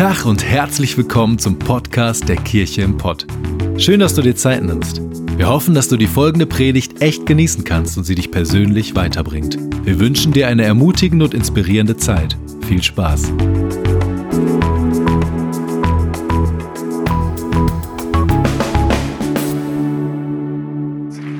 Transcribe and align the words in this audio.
Tag 0.00 0.24
und 0.24 0.42
herzlich 0.42 0.96
willkommen 0.96 1.38
zum 1.38 1.58
Podcast 1.58 2.26
der 2.26 2.36
Kirche 2.36 2.80
im 2.80 2.96
Pott. 2.96 3.26
Schön, 3.76 4.00
dass 4.00 4.14
du 4.14 4.22
dir 4.22 4.34
Zeit 4.34 4.62
nimmst. 4.62 5.02
Wir 5.36 5.46
hoffen, 5.46 5.74
dass 5.74 5.88
du 5.88 5.98
die 5.98 6.06
folgende 6.06 6.46
Predigt 6.46 7.02
echt 7.02 7.26
genießen 7.26 7.64
kannst 7.64 7.98
und 7.98 8.04
sie 8.04 8.14
dich 8.14 8.30
persönlich 8.30 8.96
weiterbringt. 8.96 9.58
Wir 9.84 10.00
wünschen 10.00 10.32
dir 10.32 10.48
eine 10.48 10.64
ermutigende 10.64 11.26
und 11.26 11.34
inspirierende 11.34 11.98
Zeit. 11.98 12.34
Viel 12.66 12.82
Spaß. 12.82 13.24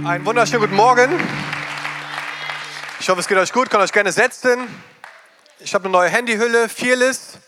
Einen 0.04 0.26
wunderschönen 0.26 0.60
guten 0.60 0.76
Morgen. 0.76 1.08
Ich 3.00 3.08
hoffe, 3.08 3.20
es 3.20 3.26
geht 3.26 3.38
euch 3.38 3.54
gut. 3.54 3.70
Könnt 3.70 3.84
euch 3.84 3.92
gerne 3.92 4.12
setzen. 4.12 4.68
Ich 5.60 5.72
habe 5.72 5.84
eine 5.84 5.92
neue 5.92 6.10
Handyhülle, 6.10 6.68
Fearless. 6.68 7.39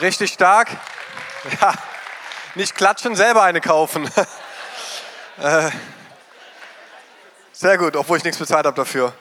Richtig 0.00 0.32
stark. 0.32 0.68
Ja, 1.60 1.74
nicht 2.54 2.74
klatschen, 2.74 3.14
selber 3.14 3.42
eine 3.42 3.60
kaufen. 3.60 4.10
Äh, 5.36 5.68
sehr 7.50 7.76
gut, 7.76 7.96
obwohl 7.96 8.18
ich 8.18 8.22
nichts 8.22 8.38
bezahlt 8.38 8.66
habe 8.66 8.76
dafür. 8.76 9.12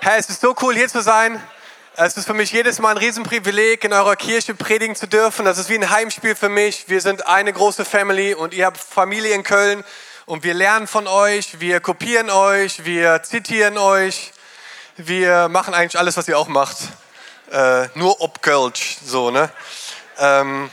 Hey, 0.00 0.18
es 0.18 0.28
ist 0.28 0.40
so 0.40 0.56
cool, 0.60 0.74
hier 0.74 0.88
zu 0.88 1.02
sein. 1.02 1.40
Es 1.94 2.16
ist 2.16 2.26
für 2.26 2.34
mich 2.34 2.50
jedes 2.50 2.80
Mal 2.80 2.90
ein 2.90 2.96
Riesenprivileg, 2.96 3.84
in 3.84 3.92
eurer 3.92 4.16
Kirche 4.16 4.56
predigen 4.56 4.96
zu 4.96 5.06
dürfen. 5.06 5.44
Das 5.44 5.58
ist 5.58 5.68
wie 5.68 5.76
ein 5.76 5.88
Heimspiel 5.88 6.34
für 6.34 6.48
mich. 6.48 6.88
Wir 6.88 7.00
sind 7.00 7.28
eine 7.28 7.52
große 7.52 7.84
Family 7.84 8.34
und 8.34 8.54
ihr 8.54 8.66
habt 8.66 8.78
Familie 8.78 9.36
in 9.36 9.44
Köln 9.44 9.84
und 10.26 10.42
wir 10.42 10.54
lernen 10.54 10.88
von 10.88 11.06
euch, 11.06 11.60
wir 11.60 11.78
kopieren 11.78 12.28
euch, 12.28 12.84
wir 12.84 13.22
zitieren 13.22 13.78
euch, 13.78 14.32
wir 14.96 15.48
machen 15.48 15.74
eigentlich 15.74 15.96
alles, 15.96 16.16
was 16.16 16.26
ihr 16.26 16.36
auch 16.36 16.48
macht. 16.48 16.78
Äh, 17.52 17.86
nur 17.94 18.20
ob 18.20 18.42
Kölsch, 18.42 18.98
so, 19.04 19.30
ne? 19.30 19.48
Ähm, 20.18 20.70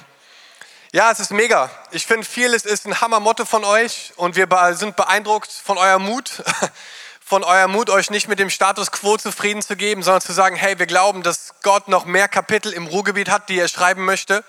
ja, 0.91 1.11
es 1.11 1.19
ist 1.19 1.31
mega. 1.31 1.69
Ich 1.91 2.05
finde, 2.05 2.25
vieles 2.25 2.65
ist 2.65 2.85
ein 2.87 2.99
Hammermotto 2.99 3.45
von 3.45 3.63
euch 3.63 4.11
und 4.15 4.35
wir 4.35 4.47
sind 4.73 4.95
beeindruckt 4.95 5.51
von 5.51 5.77
eurem 5.77 6.03
Mut, 6.03 6.43
von 7.23 7.43
eurem 7.43 7.71
Mut, 7.71 7.89
euch 7.89 8.09
nicht 8.09 8.27
mit 8.27 8.39
dem 8.39 8.49
Status 8.49 8.91
quo 8.91 9.17
zufrieden 9.17 9.61
zu 9.61 9.75
geben, 9.75 10.01
sondern 10.01 10.21
zu 10.21 10.33
sagen, 10.33 10.55
hey, 10.55 10.79
wir 10.79 10.87
glauben, 10.87 11.21
dass 11.21 11.53
Gott 11.61 11.87
noch 11.87 12.05
mehr 12.05 12.27
Kapitel 12.27 12.73
im 12.73 12.87
Ruhrgebiet 12.87 13.29
hat, 13.29 13.49
die 13.49 13.59
er 13.59 13.67
schreiben 13.67 14.03
möchte. 14.03 14.43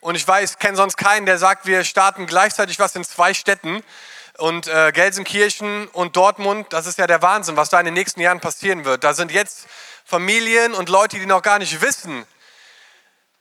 Und 0.00 0.14
ich 0.14 0.26
weiß, 0.26 0.52
ich 0.52 0.58
kenne 0.58 0.76
sonst 0.76 0.96
keinen, 0.96 1.26
der 1.26 1.38
sagt, 1.38 1.66
wir 1.66 1.84
starten 1.84 2.26
gleichzeitig 2.26 2.78
was 2.78 2.96
in 2.96 3.04
zwei 3.04 3.34
Städten. 3.34 3.82
Und 4.38 4.68
äh, 4.68 4.92
Gelsenkirchen 4.92 5.88
und 5.88 6.16
Dortmund, 6.16 6.66
das 6.70 6.86
ist 6.86 6.98
ja 6.98 7.06
der 7.06 7.22
Wahnsinn, 7.22 7.56
was 7.56 7.70
da 7.70 7.80
in 7.80 7.86
den 7.86 7.94
nächsten 7.94 8.20
Jahren 8.20 8.40
passieren 8.40 8.84
wird. 8.84 9.04
Da 9.04 9.14
sind 9.14 9.30
jetzt 9.30 9.66
Familien 10.04 10.74
und 10.74 10.88
Leute, 10.88 11.18
die 11.18 11.26
noch 11.26 11.42
gar 11.42 11.58
nicht 11.58 11.80
wissen, 11.80 12.26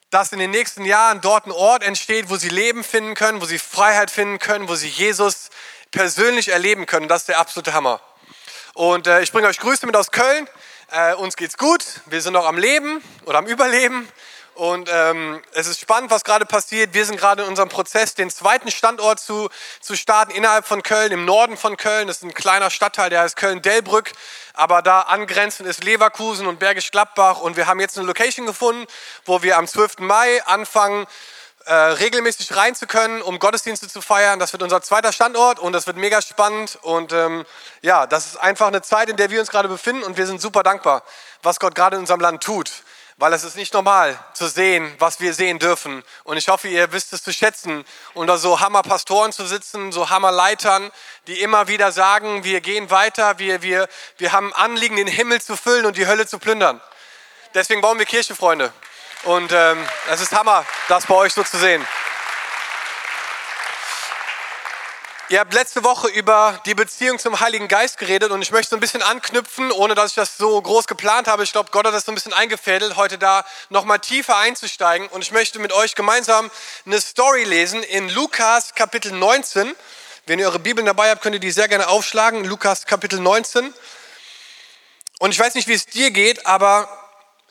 dass 0.10 0.32
in 0.32 0.40
den 0.40 0.52
nächsten 0.52 0.86
Jahren 0.86 1.22
dort 1.22 1.46
ein 1.46 1.52
Ort 1.52 1.84
entsteht, 1.84 2.30
wo 2.30 2.38
sie 2.38 2.50
Leben 2.50 2.84
finden 2.84 3.16
können, 3.16 3.42
wo 3.42 3.46
sie 3.46 3.60
Freiheit 3.60 4.12
finden 4.12 4.40
können, 4.40 4.68
wo 4.70 4.76
sie 4.76 4.88
Jesus 4.88 5.50
persönlich 5.92 6.50
erleben 6.50 6.86
können. 6.86 7.08
Das 7.08 7.22
ist 7.22 7.30
der 7.30 7.40
absolute 7.40 7.74
Hammer. 7.74 8.00
Und 8.74 9.08
äh, 9.08 9.22
ich 9.22 9.32
bringe 9.32 9.48
euch 9.48 9.60
Grüße 9.60 9.86
mit 9.86 9.96
aus 9.96 10.12
Köln. 10.12 10.48
Äh, 10.92 11.16
uns 11.16 11.36
geht's 11.36 11.58
gut. 11.58 11.84
Wir 12.06 12.22
sind 12.22 12.34
noch 12.34 12.46
am 12.46 12.58
Leben 12.58 13.02
oder 13.26 13.40
am 13.40 13.48
Überleben. 13.48 14.08
Und 14.56 14.90
ähm, 14.90 15.42
es 15.52 15.68
ist 15.68 15.82
spannend, 15.82 16.12
was 16.12 16.24
gerade 16.24 16.46
passiert. 16.46 16.94
Wir 16.94 17.06
sind 17.06 17.18
gerade 17.18 17.44
in 17.44 17.50
unserem 17.50 17.68
Prozess, 17.68 18.16
den 18.16 18.30
zweiten 18.30 18.72
Standort 18.72 19.20
zu, 19.20 19.50
zu 19.82 19.98
starten 19.98 20.32
innerhalb 20.32 20.66
von 20.66 20.82
Köln, 20.82 21.12
im 21.12 21.26
Norden 21.26 21.58
von 21.58 21.76
Köln. 21.76 22.08
Das 22.08 22.18
ist 22.18 22.24
ein 22.24 22.34
kleiner 22.34 22.70
Stadtteil, 22.70 23.10
der 23.10 23.20
heißt 23.20 23.36
Köln-Delbrück. 23.36 24.14
Aber 24.54 24.82
da 24.82 25.02
angrenzend 25.02 25.68
ist 25.68 25.84
Leverkusen 25.84 26.48
und 26.48 26.60
Bergisch 26.60 26.92
Gladbach. 26.92 27.42
Und 27.42 27.58
wir 27.58 27.68
haben 27.68 27.82
jetzt 27.82 27.98
eine 27.98 28.08
Location 28.08 28.46
gefunden, 28.46 28.88
wo 29.26 29.44
wir 29.44 29.58
am 29.58 29.68
12. 29.68 30.00
Mai 30.00 30.42
anfangen, 30.46 31.06
äh, 31.66 31.74
regelmäßig 31.74 32.56
rein 32.56 32.76
zu 32.76 32.88
können, 32.88 33.22
um 33.22 33.40
Gottesdienste 33.40 33.90
zu 33.90 34.00
feiern. 34.00 34.40
Das 34.40 34.54
wird 34.54 34.64
unser 34.64 34.82
zweiter 34.82 35.12
Standort 35.12 35.60
und 35.60 35.74
das 35.74 35.86
wird 35.86 35.98
mega 35.98 36.22
spannend. 36.22 36.80
Und 36.82 37.12
ähm, 37.12 37.46
ja, 37.82 38.08
das 38.08 38.28
ist 38.28 38.38
einfach 38.38 38.68
eine 38.68 38.82
Zeit, 38.82 39.10
in 39.10 39.18
der 39.18 39.32
wir 39.32 39.42
uns 39.42 39.50
gerade 39.50 39.68
befinden. 39.68 40.04
Und 40.04 40.16
wir 40.16 40.28
sind 40.28 40.40
super 40.40 40.64
dankbar, 40.64 41.04
was 41.44 41.60
Gott 41.60 41.76
gerade 41.76 41.98
in 41.98 42.04
unserem 42.04 42.22
Land 42.22 42.42
tut 42.42 42.72
weil 43.18 43.32
es 43.32 43.44
ist 43.46 43.56
nicht 43.56 43.74
normal 43.74 44.20
zu 44.34 44.48
sehen, 44.48 44.94
was 45.00 45.22
wir 45.22 45.34
sehen 45.34 45.58
dürfen. 45.58 46.04
Und 46.24 46.38
ich 46.38 46.50
hoffe, 46.50 46.68
ihr 46.68 46.92
wisst 46.92 47.14
es 47.14 47.24
zu 47.24 47.32
schätzen, 47.32 47.86
unter 48.14 48.38
so 48.38 48.60
Hammer-Pastoren 48.60 49.32
zu 49.32 49.46
sitzen, 49.46 49.92
so 49.94 50.10
Hammer-Leitern, 50.10 50.92
die 51.28 51.42
immer 51.42 51.68
wieder 51.68 51.92
sagen, 51.94 52.44
wir 52.44 52.60
gehen 52.60 52.92
weiter, 52.92 53.40
wir, 53.40 53.62
wir, 53.62 53.88
wir 54.18 54.32
haben 54.34 54.54
Anliegen, 54.54 54.98
den 54.98 55.08
Himmel 55.08 55.42
zu 55.42 55.56
füllen 55.56 55.86
und 55.86 55.96
die 55.96 56.08
Hölle 56.08 56.28
zu 56.28 56.40
plündern. 56.40 56.82
Deswegen 57.54 57.80
bauen 57.80 57.98
wir 57.98 58.06
Kirche, 58.06 58.36
Freunde. 58.36 58.74
Und 59.24 59.52
ähm, 59.54 59.88
es 60.10 60.20
ist 60.20 60.34
Hammer, 60.34 60.66
das 60.90 61.06
bei 61.06 61.16
euch 61.16 61.34
so 61.34 61.44
zu 61.44 61.58
sehen. 61.58 61.88
Ihr 65.28 65.40
habt 65.40 65.56
letzte 65.56 65.84
Woche 65.84 66.08
über 66.08 66.62
die 66.68 66.76
Beziehung 66.76 67.18
zum 67.18 67.40
Heiligen 67.40 67.68
Geist 67.68 67.98
geredet 67.98 68.30
und 68.30 68.44
ich 68.44 68.52
möchte 68.52 68.70
so 68.70 68.76
ein 68.76 68.80
bisschen 68.80 69.02
anknüpfen, 69.02 69.72
ohne 69.72 69.96
dass 69.96 70.12
ich 70.12 70.16
das 70.16 70.38
so 70.38 70.62
groß 70.62 70.86
geplant 70.86 71.28
habe. 71.28 71.44
Ich 71.44 71.52
glaube, 71.52 71.72
Gott 71.72 71.88
hat 71.88 71.96
das 71.96 72.06
so 72.06 72.12
ein 72.12 72.16
bisschen 72.16 72.32
eingefädelt, 72.32 72.96
heute 72.96 73.18
da 73.18 73.44
nochmal 73.70 73.98
tiefer 73.98 74.38
einzusteigen. 74.38 75.08
Und 75.08 75.24
ich 75.24 75.32
möchte 75.32 75.58
mit 75.58 75.74
euch 75.74 75.96
gemeinsam 75.96 76.52
eine 76.86 77.02
Story 77.02 77.44
lesen 77.44 77.82
in 77.82 78.08
Lukas 78.10 78.76
Kapitel 78.76 79.14
19. 79.14 79.76
Wenn 80.28 80.38
ihr 80.38 80.46
eure 80.46 80.60
Bibeln 80.60 80.86
dabei 80.86 81.10
habt, 81.10 81.24
könnt 81.24 81.34
ihr 81.34 81.40
die 81.40 81.50
sehr 81.50 81.70
gerne 81.70 81.88
aufschlagen. 81.88 82.44
Lukas 82.44 82.86
Kapitel 82.86 83.20
19. 83.20 83.74
Und 85.18 85.32
ich 85.32 85.40
weiß 85.40 85.56
nicht, 85.56 85.68
wie 85.68 85.74
es 85.74 85.88
dir 85.88 86.12
geht, 86.12 86.46
aber 86.46 86.88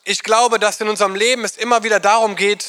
ich 0.05 0.23
glaube, 0.23 0.61
dass 0.61 0.81
in 0.81 0.89
unserem 0.89 1.17
Leben 1.17 1.45
es 1.45 1.57
immer 1.57 1.83
wieder 1.83 1.99
darum 1.99 2.37
geht, 2.37 2.67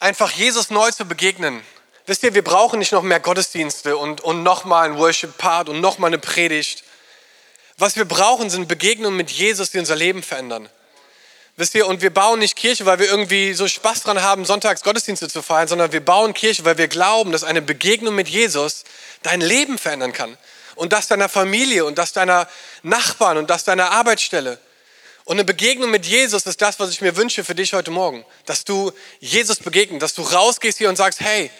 einfach 0.00 0.30
Jesus 0.30 0.70
neu 0.70 0.90
zu 0.92 1.04
begegnen 1.04 1.62
Wisst 2.08 2.22
ihr, 2.22 2.32
wir 2.32 2.42
brauchen 2.42 2.78
nicht 2.78 2.92
noch 2.92 3.02
mehr 3.02 3.20
Gottesdienste 3.20 3.98
und, 3.98 4.22
und 4.22 4.42
nochmal 4.42 4.88
ein 4.88 4.96
Worship-Part 4.96 5.68
und 5.68 5.82
nochmal 5.82 6.08
eine 6.08 6.16
Predigt. 6.16 6.82
Was 7.76 7.96
wir 7.96 8.06
brauchen, 8.06 8.48
sind 8.48 8.66
Begegnungen 8.66 9.14
mit 9.14 9.30
Jesus, 9.30 9.72
die 9.72 9.78
unser 9.78 9.94
Leben 9.94 10.22
verändern. 10.22 10.70
Wisst 11.58 11.74
ihr, 11.74 11.86
und 11.86 12.00
wir 12.00 12.08
bauen 12.08 12.38
nicht 12.38 12.56
Kirche, 12.56 12.86
weil 12.86 12.98
wir 12.98 13.10
irgendwie 13.10 13.52
so 13.52 13.68
Spaß 13.68 14.04
dran 14.04 14.22
haben, 14.22 14.46
sonntags 14.46 14.82
Gottesdienste 14.82 15.28
zu 15.28 15.42
feiern, 15.42 15.68
sondern 15.68 15.92
wir 15.92 16.02
bauen 16.02 16.32
Kirche, 16.32 16.64
weil 16.64 16.78
wir 16.78 16.88
glauben, 16.88 17.30
dass 17.30 17.44
eine 17.44 17.60
Begegnung 17.60 18.14
mit 18.14 18.30
Jesus 18.30 18.84
dein 19.22 19.42
Leben 19.42 19.76
verändern 19.76 20.14
kann. 20.14 20.38
Und 20.76 20.94
das 20.94 21.08
deiner 21.08 21.28
Familie 21.28 21.84
und 21.84 21.98
das 21.98 22.14
deiner 22.14 22.48
Nachbarn 22.82 23.36
und 23.36 23.50
das 23.50 23.64
deiner 23.64 23.90
Arbeitsstelle. 23.90 24.58
Und 25.26 25.36
eine 25.36 25.44
Begegnung 25.44 25.90
mit 25.90 26.06
Jesus 26.06 26.46
ist 26.46 26.62
das, 26.62 26.80
was 26.80 26.88
ich 26.88 27.02
mir 27.02 27.16
wünsche 27.18 27.44
für 27.44 27.54
dich 27.54 27.74
heute 27.74 27.90
Morgen. 27.90 28.24
Dass 28.46 28.64
du 28.64 28.92
Jesus 29.20 29.58
begegnest, 29.58 30.02
dass 30.02 30.14
du 30.14 30.22
rausgehst 30.22 30.78
hier 30.78 30.88
und 30.88 30.96
sagst, 30.96 31.20
hey, 31.20 31.50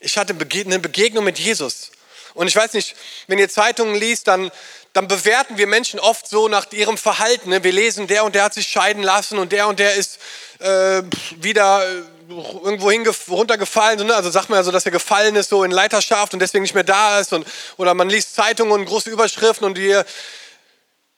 ich 0.00 0.16
hatte 0.16 0.34
eine 0.34 0.78
Begegnung 0.78 1.24
mit 1.24 1.38
Jesus. 1.38 1.90
Und 2.34 2.46
ich 2.46 2.54
weiß 2.54 2.74
nicht, 2.74 2.94
wenn 3.26 3.38
ihr 3.38 3.48
Zeitungen 3.48 3.96
liest, 3.96 4.28
dann, 4.28 4.50
dann 4.92 5.08
bewerten 5.08 5.58
wir 5.58 5.66
Menschen 5.66 5.98
oft 5.98 6.28
so 6.28 6.46
nach 6.46 6.70
ihrem 6.70 6.96
Verhalten. 6.96 7.50
Wir 7.50 7.72
lesen, 7.72 8.06
der 8.06 8.24
und 8.24 8.34
der 8.34 8.44
hat 8.44 8.54
sich 8.54 8.68
scheiden 8.68 9.02
lassen 9.02 9.38
und 9.38 9.50
der 9.50 9.66
und 9.66 9.80
der 9.80 9.94
ist 9.94 10.18
äh, 10.60 11.02
wieder 11.36 11.84
äh, 11.84 12.02
irgendwo 12.28 12.90
runtergefallen. 13.34 14.06
Ne? 14.06 14.14
Also 14.14 14.30
sagt 14.30 14.50
man 14.50 14.58
ja 14.58 14.62
so, 14.62 14.70
dass 14.70 14.84
er 14.84 14.92
gefallen 14.92 15.34
ist, 15.34 15.48
so 15.50 15.64
in 15.64 15.70
Leiterschaft 15.70 16.32
und 16.32 16.40
deswegen 16.40 16.62
nicht 16.62 16.74
mehr 16.74 16.84
da 16.84 17.18
ist. 17.18 17.32
Und, 17.32 17.46
oder 17.76 17.94
man 17.94 18.08
liest 18.08 18.34
Zeitungen 18.34 18.72
und 18.72 18.84
große 18.84 19.10
Überschriften 19.10 19.66
und 19.66 19.76
wir, 19.76 20.04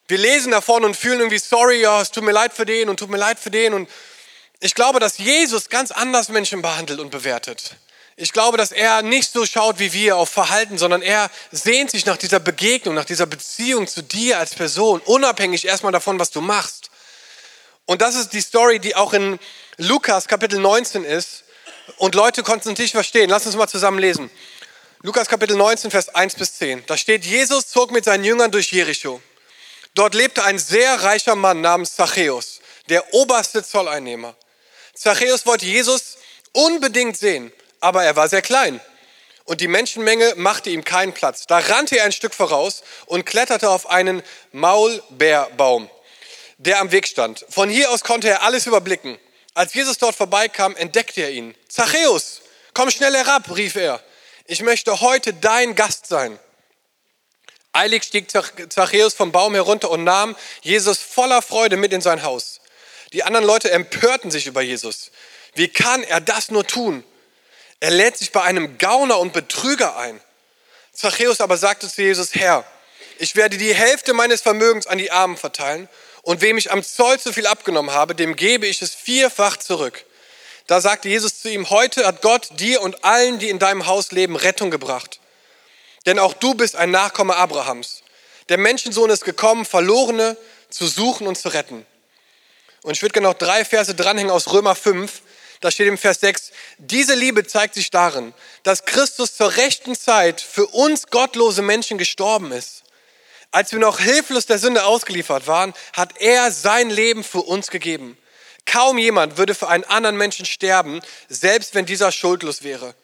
wir 0.08 0.18
lesen 0.18 0.52
davon 0.52 0.84
und 0.84 0.96
fühlen 0.96 1.18
irgendwie 1.18 1.38
sorry, 1.38 1.82
ja, 1.82 2.00
es 2.00 2.10
tut 2.10 2.24
mir 2.24 2.32
leid 2.32 2.54
für 2.54 2.64
den 2.64 2.88
und 2.88 2.98
tut 2.98 3.10
mir 3.10 3.18
leid 3.18 3.38
für 3.38 3.50
den. 3.50 3.74
Und 3.74 3.90
ich 4.60 4.74
glaube, 4.74 5.00
dass 5.00 5.18
Jesus 5.18 5.68
ganz 5.68 5.90
anders 5.90 6.28
Menschen 6.28 6.62
behandelt 6.62 7.00
und 7.00 7.10
bewertet. 7.10 7.76
Ich 8.20 8.34
glaube, 8.34 8.58
dass 8.58 8.70
er 8.70 9.00
nicht 9.00 9.32
so 9.32 9.46
schaut 9.46 9.78
wie 9.78 9.94
wir 9.94 10.18
auf 10.18 10.28
Verhalten, 10.28 10.76
sondern 10.76 11.00
er 11.00 11.30
sehnt 11.52 11.90
sich 11.90 12.04
nach 12.04 12.18
dieser 12.18 12.38
Begegnung, 12.38 12.94
nach 12.94 13.06
dieser 13.06 13.24
Beziehung 13.24 13.86
zu 13.86 14.02
dir 14.02 14.38
als 14.38 14.54
Person, 14.54 15.00
unabhängig 15.06 15.66
erstmal 15.66 15.90
davon, 15.90 16.18
was 16.18 16.30
du 16.30 16.42
machst. 16.42 16.90
Und 17.86 18.02
das 18.02 18.16
ist 18.16 18.34
die 18.34 18.42
Story, 18.42 18.78
die 18.78 18.94
auch 18.94 19.14
in 19.14 19.38
Lukas 19.78 20.28
Kapitel 20.28 20.60
19 20.60 21.02
ist. 21.02 21.44
Und 21.96 22.14
Leute 22.14 22.42
konnten 22.42 22.72
es 22.72 22.78
nicht 22.78 22.92
verstehen. 22.92 23.30
Lass 23.30 23.46
uns 23.46 23.56
mal 23.56 23.68
zusammen 23.68 23.98
lesen. 23.98 24.30
Lukas 25.00 25.26
Kapitel 25.26 25.56
19, 25.56 25.90
Vers 25.90 26.10
1 26.10 26.34
bis 26.34 26.58
10. 26.58 26.84
Da 26.84 26.98
steht, 26.98 27.24
Jesus 27.24 27.68
zog 27.68 27.90
mit 27.90 28.04
seinen 28.04 28.24
Jüngern 28.24 28.50
durch 28.50 28.70
Jericho. 28.70 29.22
Dort 29.94 30.14
lebte 30.14 30.44
ein 30.44 30.58
sehr 30.58 31.04
reicher 31.04 31.36
Mann 31.36 31.62
namens 31.62 31.96
Zachäus, 31.96 32.60
der 32.90 33.14
oberste 33.14 33.64
Zolleinnehmer. 33.64 34.36
Zachäus 34.92 35.46
wollte 35.46 35.64
Jesus 35.64 36.18
unbedingt 36.52 37.16
sehen 37.16 37.50
aber 37.80 38.04
er 38.04 38.16
war 38.16 38.28
sehr 38.28 38.42
klein. 38.42 38.80
Und 39.44 39.60
die 39.60 39.68
Menschenmenge 39.68 40.34
machte 40.36 40.70
ihm 40.70 40.84
keinen 40.84 41.12
Platz. 41.12 41.46
Da 41.46 41.58
rannte 41.58 41.98
er 41.98 42.04
ein 42.04 42.12
Stück 42.12 42.34
voraus 42.34 42.82
und 43.06 43.26
kletterte 43.26 43.68
auf 43.68 43.90
einen 43.90 44.22
Maulbeerbaum, 44.52 45.90
der 46.58 46.78
am 46.80 46.92
Weg 46.92 47.08
stand. 47.08 47.44
Von 47.48 47.68
hier 47.68 47.90
aus 47.90 48.04
konnte 48.04 48.28
er 48.28 48.42
alles 48.42 48.66
überblicken. 48.66 49.18
Als 49.54 49.74
Jesus 49.74 49.98
dort 49.98 50.14
vorbeikam, 50.14 50.76
entdeckte 50.76 51.22
er 51.22 51.30
ihn. 51.30 51.54
Zachäus, 51.68 52.42
komm 52.74 52.90
schnell 52.90 53.14
herab, 53.14 53.54
rief 53.56 53.74
er. 53.74 54.00
Ich 54.46 54.62
möchte 54.62 55.00
heute 55.00 55.34
dein 55.34 55.74
Gast 55.74 56.06
sein. 56.06 56.38
Eilig 57.72 58.04
stieg 58.04 58.30
Zachäus 58.30 59.14
vom 59.14 59.32
Baum 59.32 59.54
herunter 59.54 59.90
und 59.90 60.04
nahm 60.04 60.36
Jesus 60.62 60.98
voller 60.98 61.40
Freude 61.40 61.76
mit 61.76 61.92
in 61.92 62.00
sein 62.00 62.22
Haus. 62.22 62.60
Die 63.12 63.22
anderen 63.22 63.46
Leute 63.46 63.70
empörten 63.70 64.30
sich 64.30 64.46
über 64.46 64.60
Jesus. 64.60 65.10
Wie 65.54 65.68
kann 65.68 66.02
er 66.04 66.20
das 66.20 66.50
nur 66.50 66.66
tun? 66.66 67.04
Er 67.80 67.90
lädt 67.90 68.18
sich 68.18 68.30
bei 68.30 68.42
einem 68.42 68.78
Gauner 68.78 69.18
und 69.18 69.32
Betrüger 69.32 69.96
ein. 69.96 70.20
Zachäus 70.92 71.40
aber 71.40 71.56
sagte 71.56 71.88
zu 71.88 72.02
Jesus, 72.02 72.34
Herr, 72.34 72.64
ich 73.18 73.36
werde 73.36 73.56
die 73.56 73.74
Hälfte 73.74 74.12
meines 74.12 74.42
Vermögens 74.42 74.86
an 74.86 74.98
die 74.98 75.10
Armen 75.10 75.36
verteilen 75.36 75.88
und 76.22 76.42
wem 76.42 76.58
ich 76.58 76.70
am 76.70 76.82
Zoll 76.82 77.18
zu 77.18 77.32
viel 77.32 77.46
abgenommen 77.46 77.92
habe, 77.92 78.14
dem 78.14 78.36
gebe 78.36 78.66
ich 78.66 78.82
es 78.82 78.94
vierfach 78.94 79.56
zurück. 79.56 80.04
Da 80.66 80.80
sagte 80.80 81.08
Jesus 81.08 81.40
zu 81.40 81.50
ihm, 81.50 81.70
heute 81.70 82.06
hat 82.06 82.22
Gott 82.22 82.48
dir 82.60 82.82
und 82.82 83.02
allen, 83.04 83.38
die 83.38 83.48
in 83.48 83.58
deinem 83.58 83.86
Haus 83.86 84.12
leben, 84.12 84.36
Rettung 84.36 84.70
gebracht. 84.70 85.18
Denn 86.06 86.18
auch 86.18 86.34
du 86.34 86.54
bist 86.54 86.76
ein 86.76 86.90
Nachkomme 86.90 87.36
Abrahams. 87.36 88.02
Der 88.48 88.58
Menschensohn 88.58 89.10
ist 89.10 89.24
gekommen, 89.24 89.64
Verlorene 89.64 90.36
zu 90.68 90.86
suchen 90.86 91.26
und 91.26 91.36
zu 91.36 91.48
retten. 91.48 91.86
Und 92.82 92.92
ich 92.92 93.02
würde 93.02 93.12
gerne 93.14 93.28
noch 93.28 93.34
drei 93.34 93.64
Verse 93.64 93.94
dranhängen 93.94 94.30
aus 94.30 94.52
Römer 94.52 94.74
5. 94.74 95.22
Da 95.60 95.70
steht 95.70 95.88
im 95.88 95.98
Vers 95.98 96.20
6, 96.20 96.52
diese 96.78 97.14
Liebe 97.14 97.46
zeigt 97.46 97.74
sich 97.74 97.90
darin, 97.90 98.32
dass 98.62 98.86
Christus 98.86 99.36
zur 99.36 99.56
rechten 99.56 99.94
Zeit 99.94 100.40
für 100.40 100.66
uns 100.66 101.08
gottlose 101.08 101.60
Menschen 101.60 101.98
gestorben 101.98 102.50
ist. 102.50 102.82
Als 103.50 103.72
wir 103.72 103.78
noch 103.78 103.98
hilflos 103.98 104.46
der 104.46 104.58
Sünde 104.58 104.84
ausgeliefert 104.84 105.46
waren, 105.46 105.74
hat 105.92 106.18
er 106.18 106.50
sein 106.50 106.88
Leben 106.88 107.24
für 107.24 107.42
uns 107.42 107.70
gegeben. 107.70 108.16
Kaum 108.64 108.96
jemand 108.96 109.36
würde 109.36 109.54
für 109.54 109.68
einen 109.68 109.84
anderen 109.84 110.16
Menschen 110.16 110.46
sterben, 110.46 111.00
selbst 111.28 111.74
wenn 111.74 111.84
dieser 111.84 112.12
schuldlos 112.12 112.62
wäre. 112.62 112.94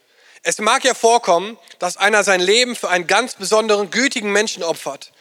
Es 0.42 0.58
mag 0.58 0.84
ja 0.84 0.94
vorkommen, 0.94 1.58
dass 1.80 1.96
einer 1.96 2.22
sein 2.22 2.40
Leben 2.40 2.76
für 2.76 2.88
einen 2.88 3.06
ganz 3.08 3.34
besonderen, 3.34 3.90
gütigen 3.90 4.32
Menschen 4.32 4.62
opfert. 4.62 5.12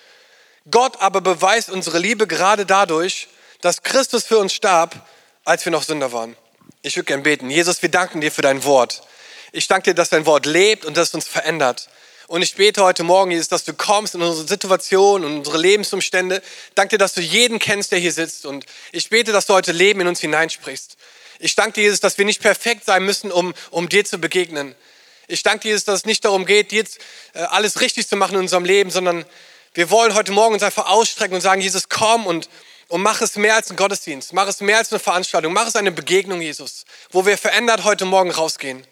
Gott 0.70 1.02
aber 1.02 1.20
beweist 1.20 1.70
unsere 1.70 2.00
Liebe 2.00 2.28
gerade 2.28 2.66
dadurch, 2.66 3.28
dass 3.62 3.82
Christus 3.82 4.24
für 4.24 4.38
uns 4.38 4.54
starb, 4.54 5.08
als 5.44 5.66
wir 5.66 5.72
noch 5.72 5.84
Sünder 5.84 6.12
waren. 6.12 6.38
Ich 6.86 6.96
würde 6.98 7.06
gern 7.06 7.24
beten. 7.24 7.50
Jesus, 7.50 7.82
wir 7.82 7.90
danken 7.90 8.22
dir 8.22 8.32
für 8.32 8.44
dein 8.44 8.64
Wort. 8.64 9.02
Ich 9.52 9.68
danke 9.68 9.90
dir, 9.90 9.94
dass 9.96 10.10
dein 10.10 10.28
Wort 10.28 10.46
lebt 10.46 10.86
und 10.86 10.96
dass 10.96 11.08
es 11.08 11.16
uns 11.16 11.28
verändert. 11.28 11.90
Und 12.28 12.44
ich 12.44 12.54
bete 12.54 12.84
heute 12.84 13.02
Morgen, 13.02 13.32
Jesus, 13.32 13.48
dass 13.48 13.64
du 13.64 13.74
kommst 13.74 14.14
in 14.14 14.22
unsere 14.22 14.48
Situation 14.48 15.26
und 15.26 15.38
unsere 15.38 15.58
Lebensumstände. 15.58 16.44
Danke 16.76 16.92
dir, 16.92 16.98
dass 17.00 17.16
du 17.16 17.22
jeden 17.22 17.58
kennst, 17.58 17.92
der 17.92 17.98
hier 17.98 18.12
sitzt. 18.12 18.46
Und 18.46 18.68
ich 18.92 19.10
bete, 19.10 19.32
dass 19.32 19.48
du 19.48 19.56
heute 19.56 19.72
Leben 19.72 20.02
in 20.02 20.08
uns 20.08 20.20
hineinsprichst. 20.20 20.96
Ich 21.40 21.56
danke 21.56 21.74
dir, 21.74 21.86
Jesus, 21.86 22.02
dass 22.02 22.20
wir 22.20 22.26
nicht 22.26 22.40
perfekt 22.40 22.86
sein 22.86 23.04
müssen, 23.04 23.32
um, 23.32 23.56
um 23.72 23.90
dir 23.90 24.06
zu 24.06 24.20
begegnen. 24.20 24.76
Ich 25.28 25.42
danke 25.42 25.62
dir, 25.62 25.70
Jesus, 25.70 25.86
dass 25.86 26.02
es 26.02 26.06
nicht 26.06 26.24
darum 26.24 26.46
geht, 26.46 26.72
jetzt 26.72 27.00
äh, 27.34 27.40
alles 27.40 27.82
richtig 27.82 28.08
zu 28.08 28.16
machen 28.16 28.36
in 28.36 28.42
unserem 28.42 28.64
Leben, 28.64 28.92
sondern 28.92 29.26
wir 29.74 29.90
wollen 29.90 30.14
heute 30.14 30.32
Morgen 30.34 30.54
uns 30.54 30.62
einfach 30.62 30.86
ausstrecken 30.86 31.34
und 31.34 31.42
sagen, 31.42 31.62
Jesus, 31.62 31.90
komm 31.90 32.28
und, 32.28 32.48
und 32.88 33.02
mach 33.02 33.22
es 33.22 33.36
mehr 33.36 33.56
als 33.56 33.72
ein 33.72 33.76
Gottesdienst. 33.76 34.34
Mach 34.34 34.48
es 34.48 34.62
mehr 34.62 34.78
als 34.78 34.92
eine 34.92 35.00
Veranstaltung. 35.00 35.54
Mach 35.54 35.68
es 35.68 35.76
eine 35.76 35.92
Begegnung, 35.92 36.42
Jesus, 36.42 36.86
wo 37.12 37.26
wir 37.26 37.38
verändert 37.38 37.84
heute 37.84 38.06
Morgen 38.06 38.32
rausgehen. 38.32 38.86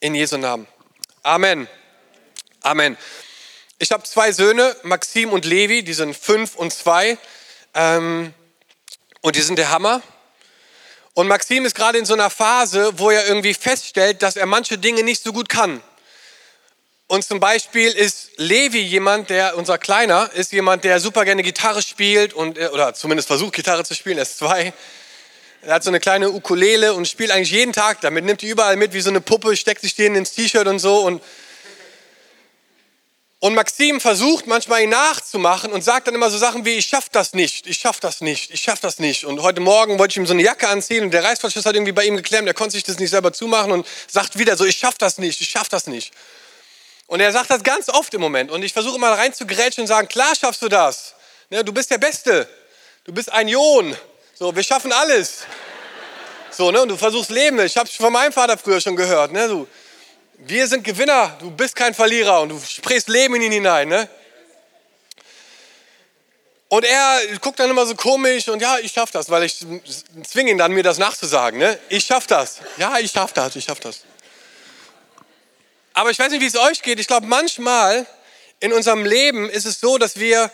In 0.00 0.14
Jesu 0.14 0.38
Namen. 0.38 0.66
Amen. 1.22 1.68
Amen. 2.62 2.96
Ich 3.78 3.92
habe 3.92 4.02
zwei 4.04 4.32
Söhne, 4.32 4.74
Maxim 4.82 5.32
und 5.32 5.44
Levi, 5.44 5.82
die 5.82 5.92
sind 5.92 6.16
fünf 6.16 6.56
und 6.56 6.72
zwei. 6.72 7.18
Ähm, 7.74 8.32
und 9.20 9.36
die 9.36 9.42
sind 9.42 9.58
der 9.58 9.70
Hammer. 9.70 10.02
Und 11.14 11.26
Maxim 11.26 11.64
ist 11.64 11.74
gerade 11.74 11.98
in 11.98 12.04
so 12.04 12.14
einer 12.14 12.30
Phase, 12.30 12.98
wo 12.98 13.10
er 13.10 13.26
irgendwie 13.26 13.54
feststellt, 13.54 14.22
dass 14.22 14.36
er 14.36 14.46
manche 14.46 14.78
Dinge 14.78 15.02
nicht 15.02 15.22
so 15.22 15.32
gut 15.32 15.48
kann. 15.48 15.82
Und 17.10 17.24
zum 17.24 17.40
Beispiel 17.40 17.90
ist 17.90 18.32
Levi 18.36 18.80
jemand, 18.80 19.30
der, 19.30 19.56
unser 19.56 19.78
Kleiner, 19.78 20.30
ist 20.34 20.52
jemand, 20.52 20.84
der 20.84 21.00
super 21.00 21.24
gerne 21.24 21.42
Gitarre 21.42 21.80
spielt 21.80 22.34
und, 22.34 22.58
oder 22.58 22.92
zumindest 22.92 23.28
versucht 23.28 23.54
Gitarre 23.54 23.82
zu 23.82 23.94
spielen, 23.94 24.18
er 24.18 24.24
ist 24.24 24.36
zwei. 24.36 24.74
Er 25.62 25.74
hat 25.74 25.82
so 25.82 25.88
eine 25.88 26.00
kleine 26.00 26.30
Ukulele 26.30 26.92
und 26.92 27.08
spielt 27.08 27.30
eigentlich 27.30 27.50
jeden 27.50 27.72
Tag 27.72 28.02
damit, 28.02 28.26
nimmt 28.26 28.42
die 28.42 28.48
überall 28.48 28.76
mit 28.76 28.92
wie 28.92 29.00
so 29.00 29.08
eine 29.08 29.22
Puppe, 29.22 29.56
steckt 29.56 29.80
sich 29.80 29.94
denen 29.94 30.16
ins 30.16 30.32
T-Shirt 30.32 30.66
und 30.66 30.80
so 30.80 30.98
und 30.98 31.22
und 33.40 33.54
Maxim 33.54 34.00
versucht 34.00 34.48
manchmal 34.48 34.82
ihn 34.82 34.90
nachzumachen 34.90 35.72
und 35.72 35.84
sagt 35.84 36.08
dann 36.08 36.14
immer 36.16 36.28
so 36.28 36.36
Sachen 36.36 36.64
wie, 36.64 36.74
ich 36.74 36.86
schaff 36.86 37.08
das 37.08 37.34
nicht, 37.34 37.68
ich 37.68 37.78
schaff 37.78 38.00
das 38.00 38.20
nicht, 38.20 38.50
ich 38.50 38.60
schaff 38.60 38.80
das 38.80 38.98
nicht. 38.98 39.24
Und 39.24 39.42
heute 39.42 39.60
Morgen 39.60 39.96
wollte 40.00 40.10
ich 40.10 40.16
ihm 40.16 40.26
so 40.26 40.32
eine 40.32 40.42
Jacke 40.42 40.66
anziehen 40.66 41.04
und 41.04 41.12
der 41.12 41.22
Reißverschluss 41.22 41.64
hat 41.64 41.76
irgendwie 41.76 41.92
bei 41.92 42.04
ihm 42.04 42.16
geklemmt, 42.16 42.48
er 42.48 42.54
konnte 42.54 42.72
sich 42.72 42.82
das 42.82 42.98
nicht 42.98 43.10
selber 43.10 43.32
zumachen 43.32 43.70
und 43.70 43.86
sagt 44.08 44.40
wieder 44.40 44.56
so, 44.56 44.64
ich 44.64 44.76
schaff 44.76 44.98
das 44.98 45.18
nicht, 45.18 45.40
ich 45.40 45.48
schaff 45.48 45.68
das 45.68 45.86
nicht. 45.86 46.12
Und 47.08 47.20
er 47.20 47.32
sagt 47.32 47.50
das 47.50 47.62
ganz 47.62 47.88
oft 47.88 48.12
im 48.12 48.20
Moment 48.20 48.50
und 48.50 48.62
ich 48.62 48.72
versuche 48.72 48.96
immer 48.96 49.10
rein 49.10 49.32
zu 49.32 49.46
grätschen 49.46 49.82
und 49.82 49.88
sagen, 49.88 50.08
klar 50.08 50.34
schaffst 50.36 50.60
du 50.60 50.68
das. 50.68 51.14
Ne, 51.48 51.64
du 51.64 51.72
bist 51.72 51.90
der 51.90 51.96
Beste, 51.96 52.46
du 53.04 53.12
bist 53.12 53.32
ein 53.32 53.48
Ion. 53.48 53.96
So, 54.34 54.54
wir 54.54 54.62
schaffen 54.62 54.92
alles. 54.92 55.46
So, 56.50 56.70
ne, 56.70 56.82
und 56.82 56.88
du 56.88 56.98
versuchst 56.98 57.30
Leben. 57.30 57.58
Ich 57.60 57.78
habe 57.78 57.88
es 57.88 57.96
von 57.96 58.12
meinem 58.12 58.32
Vater 58.32 58.58
früher 58.58 58.80
schon 58.80 58.94
gehört. 58.94 59.32
Ne, 59.32 59.48
du, 59.48 59.66
wir 60.36 60.68
sind 60.68 60.84
Gewinner, 60.84 61.34
du 61.40 61.50
bist 61.50 61.74
kein 61.74 61.94
Verlierer 61.94 62.42
und 62.42 62.50
du 62.50 62.60
sprichst 62.60 63.08
Leben 63.08 63.34
in 63.36 63.42
ihn 63.42 63.52
hinein. 63.52 63.88
Ne? 63.88 64.06
Und 66.68 66.84
er 66.84 67.20
guckt 67.40 67.58
dann 67.58 67.70
immer 67.70 67.86
so 67.86 67.94
komisch 67.94 68.48
und 68.48 68.60
ja, 68.60 68.78
ich 68.78 68.92
schaff 68.92 69.10
das, 69.10 69.30
weil 69.30 69.44
ich 69.44 69.64
zwinge 70.24 70.50
ihn 70.50 70.58
dann, 70.58 70.72
mir 70.72 70.82
das 70.82 70.98
nachzusagen. 70.98 71.58
Ne? 71.58 71.78
Ich 71.88 72.04
schaff 72.04 72.26
das. 72.26 72.58
Ja, 72.76 72.98
ich 72.98 73.10
schaff 73.10 73.32
das, 73.32 73.56
ich 73.56 73.64
schaff 73.64 73.80
das. 73.80 74.02
Aber 75.98 76.10
ich 76.10 76.18
weiß 76.20 76.30
nicht, 76.30 76.40
wie 76.40 76.46
es 76.46 76.56
euch 76.56 76.82
geht. 76.82 77.00
Ich 77.00 77.08
glaube, 77.08 77.26
manchmal 77.26 78.06
in 78.60 78.72
unserem 78.72 79.04
Leben 79.04 79.50
ist 79.50 79.64
es 79.64 79.80
so, 79.80 79.98
dass 79.98 80.20
wir 80.20 80.48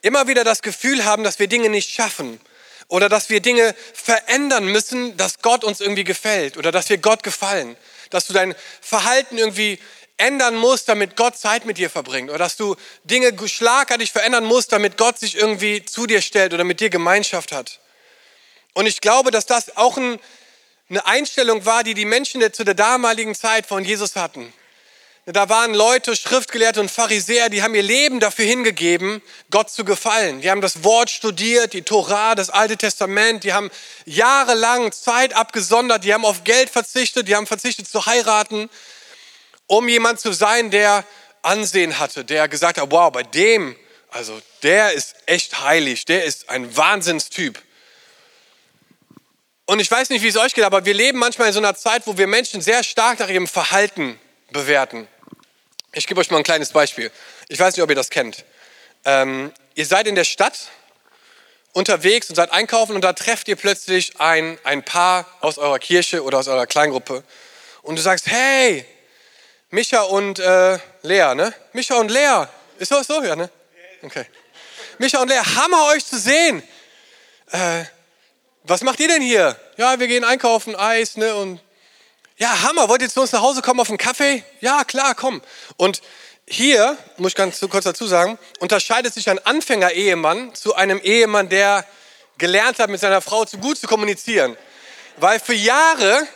immer 0.00 0.28
wieder 0.28 0.44
das 0.44 0.62
Gefühl 0.62 1.04
haben, 1.04 1.24
dass 1.24 1.38
wir 1.38 1.46
Dinge 1.46 1.68
nicht 1.68 1.90
schaffen 1.90 2.40
oder 2.88 3.10
dass 3.10 3.28
wir 3.28 3.40
Dinge 3.40 3.74
verändern 3.92 4.64
müssen, 4.64 5.14
dass 5.18 5.42
Gott 5.42 5.62
uns 5.62 5.82
irgendwie 5.82 6.04
gefällt 6.04 6.56
oder 6.56 6.72
dass 6.72 6.88
wir 6.88 6.96
Gott 6.96 7.22
gefallen 7.22 7.76
dass 8.10 8.26
du 8.26 8.32
dein 8.32 8.54
Verhalten 8.80 9.36
irgendwie 9.36 9.78
ändern 10.16 10.54
musst, 10.54 10.88
damit 10.88 11.14
Gott 11.14 11.36
Zeit 11.36 11.66
mit 11.66 11.76
dir 11.76 11.90
verbringt. 11.90 12.30
Oder 12.30 12.38
dass 12.38 12.56
du 12.56 12.74
Dinge 13.04 13.36
schlagartig 13.46 14.12
verändern 14.12 14.46
musst, 14.46 14.72
damit 14.72 14.96
Gott 14.96 15.18
sich 15.18 15.36
irgendwie 15.36 15.84
zu 15.84 16.06
dir 16.06 16.22
stellt 16.22 16.54
oder 16.54 16.64
mit 16.64 16.80
dir 16.80 16.88
Gemeinschaft 16.88 17.52
hat. 17.52 17.80
Und 18.72 18.86
ich 18.86 19.02
glaube, 19.02 19.30
dass 19.30 19.44
das 19.44 19.76
auch 19.76 19.98
ein, 19.98 20.18
eine 20.88 21.04
Einstellung 21.04 21.66
war, 21.66 21.84
die 21.84 21.92
die 21.92 22.06
Menschen 22.06 22.40
zu 22.50 22.64
der 22.64 22.74
damaligen 22.74 23.34
Zeit 23.34 23.66
von 23.66 23.84
Jesus 23.84 24.16
hatten. 24.16 24.50
Da 25.30 25.50
waren 25.50 25.74
Leute, 25.74 26.16
Schriftgelehrte 26.16 26.80
und 26.80 26.90
Pharisäer, 26.90 27.50
die 27.50 27.62
haben 27.62 27.74
ihr 27.74 27.82
Leben 27.82 28.18
dafür 28.18 28.46
hingegeben, 28.46 29.20
Gott 29.50 29.68
zu 29.68 29.84
gefallen. 29.84 30.40
Die 30.40 30.50
haben 30.50 30.62
das 30.62 30.84
Wort 30.84 31.10
studiert, 31.10 31.74
die 31.74 31.82
Torah, 31.82 32.34
das 32.34 32.48
Alte 32.48 32.78
Testament, 32.78 33.44
die 33.44 33.52
haben 33.52 33.70
jahrelang 34.06 34.90
Zeit 34.90 35.34
abgesondert, 35.34 36.04
die 36.04 36.14
haben 36.14 36.24
auf 36.24 36.44
Geld 36.44 36.70
verzichtet, 36.70 37.28
die 37.28 37.36
haben 37.36 37.46
verzichtet 37.46 37.86
zu 37.86 38.06
heiraten, 38.06 38.70
um 39.66 39.86
jemand 39.86 40.18
zu 40.18 40.32
sein, 40.32 40.70
der 40.70 41.04
Ansehen 41.42 41.98
hatte, 41.98 42.24
der 42.24 42.48
gesagt 42.48 42.80
hat, 42.80 42.90
wow, 42.90 43.12
bei 43.12 43.22
dem, 43.22 43.76
also 44.08 44.40
der 44.62 44.94
ist 44.94 45.14
echt 45.26 45.60
heilig, 45.60 46.06
der 46.06 46.24
ist 46.24 46.48
ein 46.48 46.74
Wahnsinnstyp. 46.74 47.60
Und 49.66 49.78
ich 49.80 49.90
weiß 49.90 50.08
nicht, 50.08 50.22
wie 50.22 50.28
es 50.28 50.38
euch 50.38 50.54
geht, 50.54 50.64
aber 50.64 50.86
wir 50.86 50.94
leben 50.94 51.18
manchmal 51.18 51.48
in 51.48 51.52
so 51.52 51.60
einer 51.60 51.74
Zeit, 51.74 52.06
wo 52.06 52.16
wir 52.16 52.26
Menschen 52.26 52.62
sehr 52.62 52.82
stark 52.82 53.18
nach 53.18 53.28
ihrem 53.28 53.46
Verhalten 53.46 54.18
bewerten. 54.52 55.06
Ich 55.98 56.06
gebe 56.06 56.20
euch 56.20 56.30
mal 56.30 56.36
ein 56.36 56.44
kleines 56.44 56.70
Beispiel. 56.70 57.10
Ich 57.48 57.58
weiß 57.58 57.74
nicht, 57.74 57.82
ob 57.82 57.90
ihr 57.90 57.96
das 57.96 58.08
kennt. 58.08 58.44
Ähm, 59.04 59.52
ihr 59.74 59.84
seid 59.84 60.06
in 60.06 60.14
der 60.14 60.22
Stadt 60.22 60.68
unterwegs 61.72 62.30
und 62.30 62.36
seid 62.36 62.52
einkaufen 62.52 62.94
und 62.94 63.02
da 63.02 63.14
trefft 63.14 63.48
ihr 63.48 63.56
plötzlich 63.56 64.20
ein, 64.20 64.60
ein 64.62 64.84
Paar 64.84 65.26
aus 65.40 65.58
eurer 65.58 65.80
Kirche 65.80 66.22
oder 66.22 66.38
aus 66.38 66.46
eurer 66.46 66.68
Kleingruppe 66.68 67.24
und 67.82 67.96
du 67.96 68.02
sagst, 68.02 68.28
hey, 68.28 68.86
Micha 69.70 70.02
und 70.02 70.38
äh, 70.38 70.78
Lea, 71.02 71.34
ne? 71.34 71.52
Micha 71.72 71.96
und 71.96 72.12
Lea. 72.12 72.44
Ist 72.78 72.92
das 72.92 73.08
so? 73.08 73.20
Ja, 73.24 73.34
ne? 73.34 73.50
Okay. 74.02 74.26
Micha 74.98 75.20
und 75.20 75.26
Lea, 75.26 75.40
Hammer 75.56 75.86
euch 75.86 76.06
zu 76.06 76.16
sehen. 76.16 76.62
Äh, 77.50 77.82
was 78.62 78.82
macht 78.82 79.00
ihr 79.00 79.08
denn 79.08 79.22
hier? 79.22 79.58
Ja, 79.76 79.98
wir 79.98 80.06
gehen 80.06 80.22
einkaufen, 80.22 80.76
Eis, 80.76 81.16
ne? 81.16 81.34
Und 81.34 81.60
ja, 82.38 82.62
Hammer, 82.62 82.88
wollt 82.88 83.02
ihr 83.02 83.08
zu 83.08 83.20
uns 83.20 83.32
nach 83.32 83.42
Hause 83.42 83.62
kommen 83.62 83.80
auf 83.80 83.88
einen 83.88 83.98
Kaffee? 83.98 84.44
Ja, 84.60 84.84
klar, 84.84 85.14
komm. 85.16 85.42
Und 85.76 86.00
hier, 86.48 86.96
muss 87.16 87.32
ich 87.32 87.34
ganz 87.34 87.60
kurz 87.68 87.84
dazu 87.84 88.06
sagen, 88.06 88.38
unterscheidet 88.60 89.12
sich 89.12 89.28
ein 89.28 89.44
Anfänger-Ehemann 89.44 90.54
zu 90.54 90.74
einem 90.74 90.98
Ehemann, 91.00 91.48
der 91.48 91.84
gelernt 92.38 92.78
hat, 92.78 92.90
mit 92.90 93.00
seiner 93.00 93.20
Frau 93.20 93.44
zu 93.44 93.58
gut 93.58 93.76
zu 93.76 93.88
kommunizieren. 93.88 94.56
Weil 95.16 95.40
für 95.40 95.52
Jahre, 95.52 96.26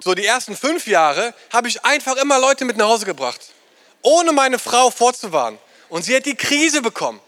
so 0.00 0.14
die 0.14 0.26
ersten 0.26 0.56
fünf 0.56 0.88
Jahre, 0.88 1.32
habe 1.52 1.68
ich 1.68 1.84
einfach 1.84 2.16
immer 2.16 2.40
Leute 2.40 2.64
mit 2.64 2.76
nach 2.76 2.88
Hause 2.88 3.06
gebracht, 3.06 3.40
ohne 4.02 4.32
meine 4.32 4.58
Frau 4.58 4.90
vorzuwarnen. 4.90 5.60
Und 5.88 6.04
sie 6.04 6.16
hat 6.16 6.26
die 6.26 6.34
Krise 6.34 6.82
bekommen. 6.82 7.20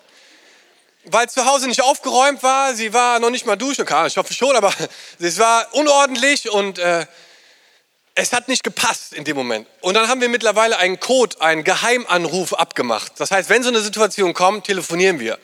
Weil 1.04 1.28
zu 1.28 1.47
Hause 1.47 1.68
nicht 1.68 1.82
aufgeräumt 1.82 2.42
war, 2.42 2.75
sie 2.75 2.92
war 2.92 3.21
noch 3.21 3.30
nicht 3.30 3.47
mal 3.47 3.56
duschen, 3.56 3.87
ich 4.06 4.16
hoffe 4.16 4.35
schon, 4.35 4.56
aber 4.56 4.73
es 5.21 5.38
war 5.38 5.68
unordentlich 5.73 6.50
und 6.50 6.78
äh, 6.80 7.06
es 8.14 8.33
hat 8.33 8.49
nicht 8.49 8.62
gepasst 8.62 9.14
in 9.14 9.25
dem 9.25 9.37
Moment. 9.37 9.66
Und 9.81 9.95
dann 9.95 10.09
haben 10.09 10.21
wir 10.21 10.28
mittlerweile 10.28 10.76
einen 10.76 11.00
Code, 11.00 11.40
einen 11.40 11.64
Geheimanruf 11.64 12.52
abgemacht. 12.52 13.12
Das 13.19 13.31
heißt, 13.31 13.49
wenn 13.49 13.62
so 13.62 13.71
eine 13.71 13.81
Situation 13.81 14.35
kommt, 14.35 14.66
telefonieren 14.66 15.19
wir. 15.19 15.38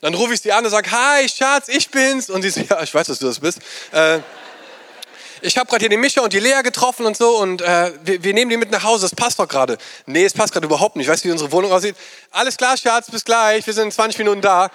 Dann 0.00 0.14
rufe 0.14 0.32
ich 0.32 0.40
sie 0.40 0.52
an 0.52 0.64
und 0.64 0.70
sage, 0.70 0.90
hi 0.90 1.28
Schatz, 1.28 1.68
ich 1.68 1.90
bin's. 1.90 2.30
Und 2.30 2.42
sie 2.42 2.50
sagt, 2.50 2.70
ja, 2.70 2.82
ich 2.82 2.94
weiß, 2.94 3.08
dass 3.08 3.18
du 3.18 3.26
das 3.26 3.40
bist. 3.40 3.58
Äh, 3.92 4.20
ich 5.40 5.56
habe 5.56 5.68
gerade 5.68 5.82
hier 5.82 5.88
den 5.88 6.00
Mischa 6.00 6.20
und 6.22 6.32
die 6.32 6.40
Lea 6.40 6.62
getroffen 6.62 7.06
und 7.06 7.16
so 7.16 7.38
und 7.38 7.62
äh, 7.62 7.92
wir, 8.02 8.24
wir, 8.24 8.34
nehmen 8.34 8.50
die 8.50 8.56
mit 8.56 8.72
nach 8.72 8.82
Hause, 8.82 9.02
das 9.02 9.14
passt 9.14 9.38
doch 9.38 9.46
gerade. 9.46 9.78
Nee, 10.06 10.24
es 10.24 10.32
passt 10.32 10.52
gerade 10.52 10.66
überhaupt 10.66 10.96
nicht. 10.96 11.08
Weißt 11.08 11.24
du, 11.24 11.28
wie 11.28 11.32
unsere 11.32 11.52
Wohnung 11.52 11.70
aussieht? 11.70 11.94
Alles 12.32 12.56
klar, 12.56 12.76
Schatz, 12.76 13.08
bis 13.10 13.24
gleich, 13.24 13.64
wir 13.64 13.72
sind 13.72 13.84
in 13.84 13.92
20 13.92 14.18
Minuten 14.18 14.40
da. 14.40 14.68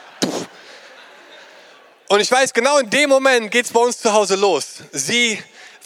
Und 2.07 2.19
ich 2.19 2.31
weiß, 2.31 2.53
genau 2.53 2.77
in 2.77 2.89
dem 2.89 3.09
Moment 3.09 3.51
geht 3.51 3.65
es 3.65 3.71
bei 3.71 3.79
uns 3.79 3.97
zu 3.97 4.13
Hause 4.13 4.35
los. 4.35 4.83
Sie 4.91 5.41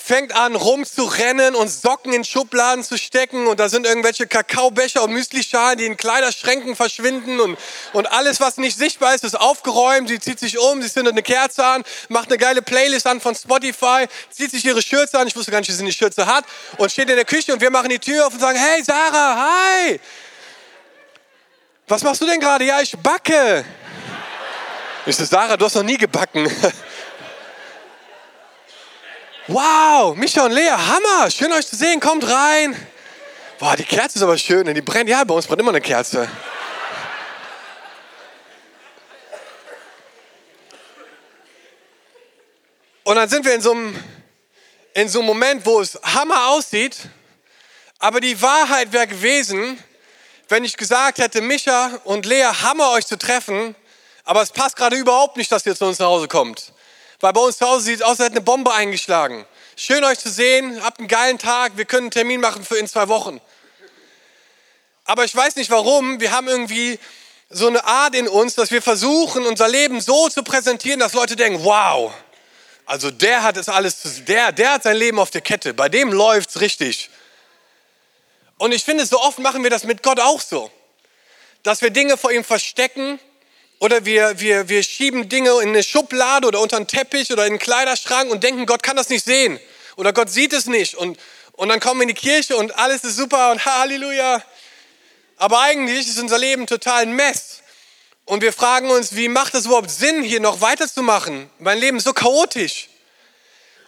fängt 0.08 0.34
an 0.34 0.56
rumzurennen 0.56 1.54
und 1.54 1.68
Socken 1.68 2.14
in 2.14 2.24
Schubladen 2.24 2.82
zu 2.82 2.98
stecken 2.98 3.46
und 3.46 3.60
da 3.60 3.68
sind 3.68 3.86
irgendwelche 3.86 4.26
Kakaobecher 4.26 5.04
und 5.04 5.12
Müslischalen, 5.12 5.78
die 5.78 5.86
in 5.86 5.98
Kleiderschränken 5.98 6.78
verschwinden 6.78 7.42
und, 7.42 7.58
und 7.92 8.10
alles, 8.10 8.40
was 8.40 8.56
nicht 8.56 8.78
sichtbar 8.78 9.16
ist, 9.16 9.26
ist 9.26 9.38
aufgeräumt. 9.38 10.08
Sie 10.08 10.22
zieht 10.22 10.40
sich 10.40 10.60
um, 10.60 10.82
sie 10.82 10.90
zündet 10.90 11.12
eine 11.12 11.24
Kerze 11.24 11.66
an, 11.66 11.84
macht 12.08 12.30
eine 12.30 12.38
geile 12.38 12.62
Playlist 12.62 13.06
an 13.06 13.20
von 13.20 13.36
Spotify, 13.36 14.08
zieht 14.30 14.52
sich 14.52 14.64
ihre 14.64 14.82
Schürze 14.82 15.20
an, 15.20 15.28
ich 15.28 15.36
wusste 15.36 15.52
gar 15.52 15.60
nicht, 15.60 15.70
dass 15.70 15.76
sie 15.76 15.84
eine 15.84 15.92
Schürze 15.92 16.26
hat 16.26 16.46
und 16.78 16.90
steht 16.90 17.10
in 17.10 17.18
der 17.18 17.26
Küche 17.26 17.52
und 17.52 17.60
wir 17.60 17.70
machen 17.70 17.90
die 17.90 18.00
Tür 18.00 18.28
auf 18.28 18.34
und 18.34 18.40
sagen, 18.40 18.58
hey 18.58 18.82
Sarah, 18.82 19.50
hi! 19.50 20.00
Was 21.90 22.02
machst 22.04 22.22
du 22.22 22.26
denn 22.26 22.40
gerade? 22.40 22.64
Ja, 22.64 22.80
ich 22.80 22.98
backe. 22.98 23.66
Ich 25.06 25.18
so, 25.18 25.26
Sarah, 25.26 25.58
du 25.58 25.66
hast 25.66 25.76
noch 25.76 25.84
nie 25.84 25.98
gebacken. 25.98 26.50
Wow, 29.50 30.14
Micha 30.18 30.44
und 30.44 30.52
Lea, 30.52 30.72
Hammer, 30.72 31.32
schön 31.32 31.54
euch 31.54 31.66
zu 31.66 31.78
sehen, 31.78 32.02
kommt 32.02 32.30
rein. 32.30 32.76
Boah, 33.60 33.78
die 33.78 33.86
Kerze 33.86 34.18
ist 34.18 34.22
aber 34.22 34.38
schön, 34.38 34.74
die 34.74 34.82
brennt, 34.82 35.10
ja, 35.10 35.24
bei 35.24 35.34
uns 35.34 35.48
brennt 35.48 35.62
immer 35.62 35.70
eine 35.70 35.80
Kerze. 35.80 36.30
Und 43.06 43.16
dann 43.16 43.30
sind 43.30 43.46
wir 43.46 43.56
in 43.56 43.62
so 43.62 43.72
einem, 43.72 44.04
in 44.94 45.08
so 45.08 45.20
einem 45.20 45.28
Moment, 45.28 45.66
wo 45.66 45.80
es 45.80 45.98
Hammer 46.04 46.50
aussieht, 46.50 46.98
aber 48.00 48.20
die 48.20 48.42
Wahrheit 48.42 48.92
wäre 48.92 49.08
gewesen, 49.08 49.82
wenn 50.50 50.66
ich 50.66 50.76
gesagt 50.76 51.20
hätte, 51.20 51.40
Micha 51.40 52.02
und 52.04 52.26
Lea, 52.26 52.52
Hammer 52.64 52.92
euch 52.92 53.08
zu 53.08 53.18
treffen, 53.18 53.76
aber 54.26 54.42
es 54.42 54.52
passt 54.52 54.76
gerade 54.76 54.98
überhaupt 54.98 55.38
nicht, 55.38 55.50
dass 55.54 55.66
ihr 55.66 55.74
zu 55.74 55.86
uns 55.86 56.00
nach 56.00 56.08
Hause 56.08 56.28
kommt. 56.28 56.74
Weil 57.20 57.34
bei 57.34 57.42
uns 57.42 57.58
zu 57.58 57.68
Hause 57.68 57.86
sieht 57.86 57.96
es 57.98 58.02
aus, 58.02 58.12
als 58.12 58.20
hätte 58.20 58.32
eine 58.34 58.42
Bombe 58.42 58.74
eingeschlagen. 58.74 59.46
Schön 59.76 60.04
euch 60.04 60.20
zu 60.20 60.30
sehen, 60.30 60.84
habt 60.84 61.00
einen 61.00 61.08
geilen 61.08 61.38
Tag, 61.38 61.74
wir 61.76 61.86
können 61.86 62.06
einen 62.06 62.12
Termin 62.12 62.42
machen 62.42 62.64
für 62.64 62.78
in 62.78 62.88
zwei 62.88 63.08
Wochen. 63.08 63.42
Aber 65.06 65.24
ich 65.24 65.36
weiß 65.36 65.56
nicht 65.56 65.72
warum, 65.72 66.20
wir 66.20 66.32
haben 66.32 66.48
irgendwie 66.48 67.00
so 67.50 67.68
eine 67.68 67.84
Art 67.86 68.14
in 68.14 68.28
uns, 68.28 68.56
dass 68.56 68.72
wir 68.72 68.82
versuchen, 68.82 69.46
unser 69.46 69.68
Leben 69.68 70.02
so 70.02 70.30
zu 70.30 70.44
präsentieren, 70.44 71.00
dass 71.00 71.14
Leute 71.14 71.36
denken, 71.36 71.64
wow, 71.64 72.14
also 72.86 73.10
der 73.10 73.44
hat 73.44 73.58
es 73.58 73.70
alles, 73.70 74.24
der, 74.26 74.52
der 74.52 74.74
hat 74.74 74.84
sein 74.84 74.98
Leben 74.98 75.20
auf 75.20 75.32
der 75.32 75.42
Kette, 75.42 75.74
bei 75.74 75.90
dem 75.90 76.12
läuft 76.12 76.50
es 76.50 76.62
richtig. 76.62 77.10
Und 78.58 78.74
ich 78.74 78.84
finde, 78.84 79.06
so 79.06 79.20
oft 79.20 79.40
machen 79.40 79.64
wir 79.64 79.70
das 79.70 79.84
mit 79.84 80.04
Gott 80.04 80.20
auch 80.20 80.42
so, 80.42 80.72
dass 81.64 81.82
wir 81.82 81.90
Dinge 81.90 82.18
vor 82.18 82.32
ihm 82.32 82.44
verstecken 82.44 83.20
oder 83.80 84.06
wir, 84.06 84.40
wir, 84.40 84.70
wir 84.70 84.82
schieben 84.82 85.30
Dinge 85.30 85.52
in 85.62 85.70
eine 85.70 85.84
Schublade 85.84 86.48
oder 86.48 86.60
unter 86.62 86.78
einen 86.78 86.88
Teppich 86.88 87.32
oder 87.32 87.46
in 87.46 87.54
einen 87.54 87.60
Kleiderschrank 87.60 88.32
und 88.32 88.44
denken, 88.44 88.66
Gott 88.66 88.82
kann 88.82 88.96
das 88.96 89.10
nicht 89.10 89.24
sehen. 89.24 89.60
Oder 89.98 90.14
Gott 90.14 90.30
sieht 90.30 90.54
es 90.54 90.66
nicht. 90.66 90.96
Und, 90.96 91.20
und 91.54 91.70
dann 91.70 91.80
kommen 91.80 92.00
wir 92.00 92.04
in 92.04 92.10
die 92.10 92.14
Kirche 92.14 92.58
und 92.58 92.78
alles 92.78 93.04
ist 93.04 93.18
super 93.18 93.52
und 93.52 93.64
Halleluja. 93.66 94.44
Aber 95.38 95.62
eigentlich 95.62 96.08
ist 96.08 96.18
unser 96.20 96.40
Leben 96.40 96.66
total 96.66 97.04
ein 97.04 97.14
Mess. 97.14 97.62
Und 98.26 98.42
wir 98.42 98.52
fragen 98.52 98.90
uns, 98.90 99.16
wie 99.16 99.30
macht 99.30 99.54
es 99.54 99.66
überhaupt 99.66 99.92
Sinn, 99.92 100.24
hier 100.24 100.40
noch 100.40 100.60
weiterzumachen? 100.60 101.50
Mein 101.60 101.78
Leben 101.78 101.98
ist 101.98 102.04
so 102.04 102.14
chaotisch. 102.14 102.90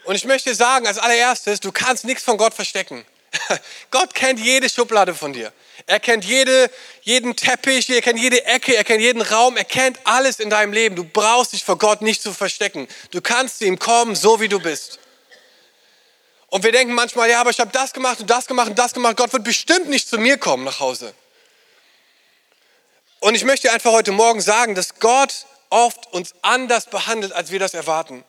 Und 0.05 0.15
ich 0.15 0.25
möchte 0.25 0.53
sagen, 0.55 0.87
als 0.87 0.97
allererstes, 0.97 1.59
du 1.59 1.71
kannst 1.71 2.05
nichts 2.05 2.23
von 2.23 2.37
Gott 2.37 2.53
verstecken. 2.53 3.05
Gott 3.91 4.13
kennt 4.13 4.39
jede 4.39 4.69
Schublade 4.69 5.13
von 5.13 5.33
dir. 5.33 5.51
Er 5.85 5.99
kennt 5.99 6.25
jede, 6.25 6.69
jeden 7.01 7.35
Teppich, 7.35 7.89
er 7.89 8.01
kennt 8.01 8.19
jede 8.19 8.45
Ecke, 8.45 8.75
er 8.75 8.83
kennt 8.83 9.01
jeden 9.01 9.21
Raum, 9.21 9.57
er 9.57 9.65
kennt 9.65 9.99
alles 10.03 10.39
in 10.39 10.49
deinem 10.49 10.73
Leben. 10.73 10.95
Du 10.95 11.03
brauchst 11.03 11.53
dich 11.53 11.63
vor 11.63 11.77
Gott 11.77 12.01
nicht 12.01 12.21
zu 12.21 12.33
verstecken. 12.33 12.87
Du 13.11 13.21
kannst 13.21 13.59
zu 13.59 13.65
ihm 13.65 13.79
kommen, 13.79 14.15
so 14.15 14.39
wie 14.39 14.49
du 14.49 14.59
bist. 14.59 14.99
Und 16.47 16.63
wir 16.63 16.71
denken 16.71 16.93
manchmal, 16.93 17.29
ja, 17.29 17.41
aber 17.41 17.51
ich 17.51 17.59
habe 17.59 17.71
das 17.71 17.93
gemacht 17.93 18.19
und 18.19 18.29
das 18.29 18.47
gemacht 18.47 18.69
und 18.69 18.79
das 18.79 18.93
gemacht. 18.93 19.17
Gott 19.17 19.33
wird 19.33 19.43
bestimmt 19.43 19.89
nicht 19.89 20.07
zu 20.07 20.17
mir 20.17 20.37
kommen 20.37 20.63
nach 20.63 20.79
Hause. 20.79 21.13
Und 23.19 23.35
ich 23.35 23.43
möchte 23.43 23.71
einfach 23.71 23.91
heute 23.91 24.11
Morgen 24.11 24.41
sagen, 24.41 24.75
dass 24.75 24.99
Gott 24.99 25.45
oft 25.69 26.11
uns 26.13 26.33
anders 26.41 26.85
behandelt, 26.85 27.33
als 27.33 27.51
wir 27.51 27.59
das 27.59 27.73
erwarten. 27.73 28.23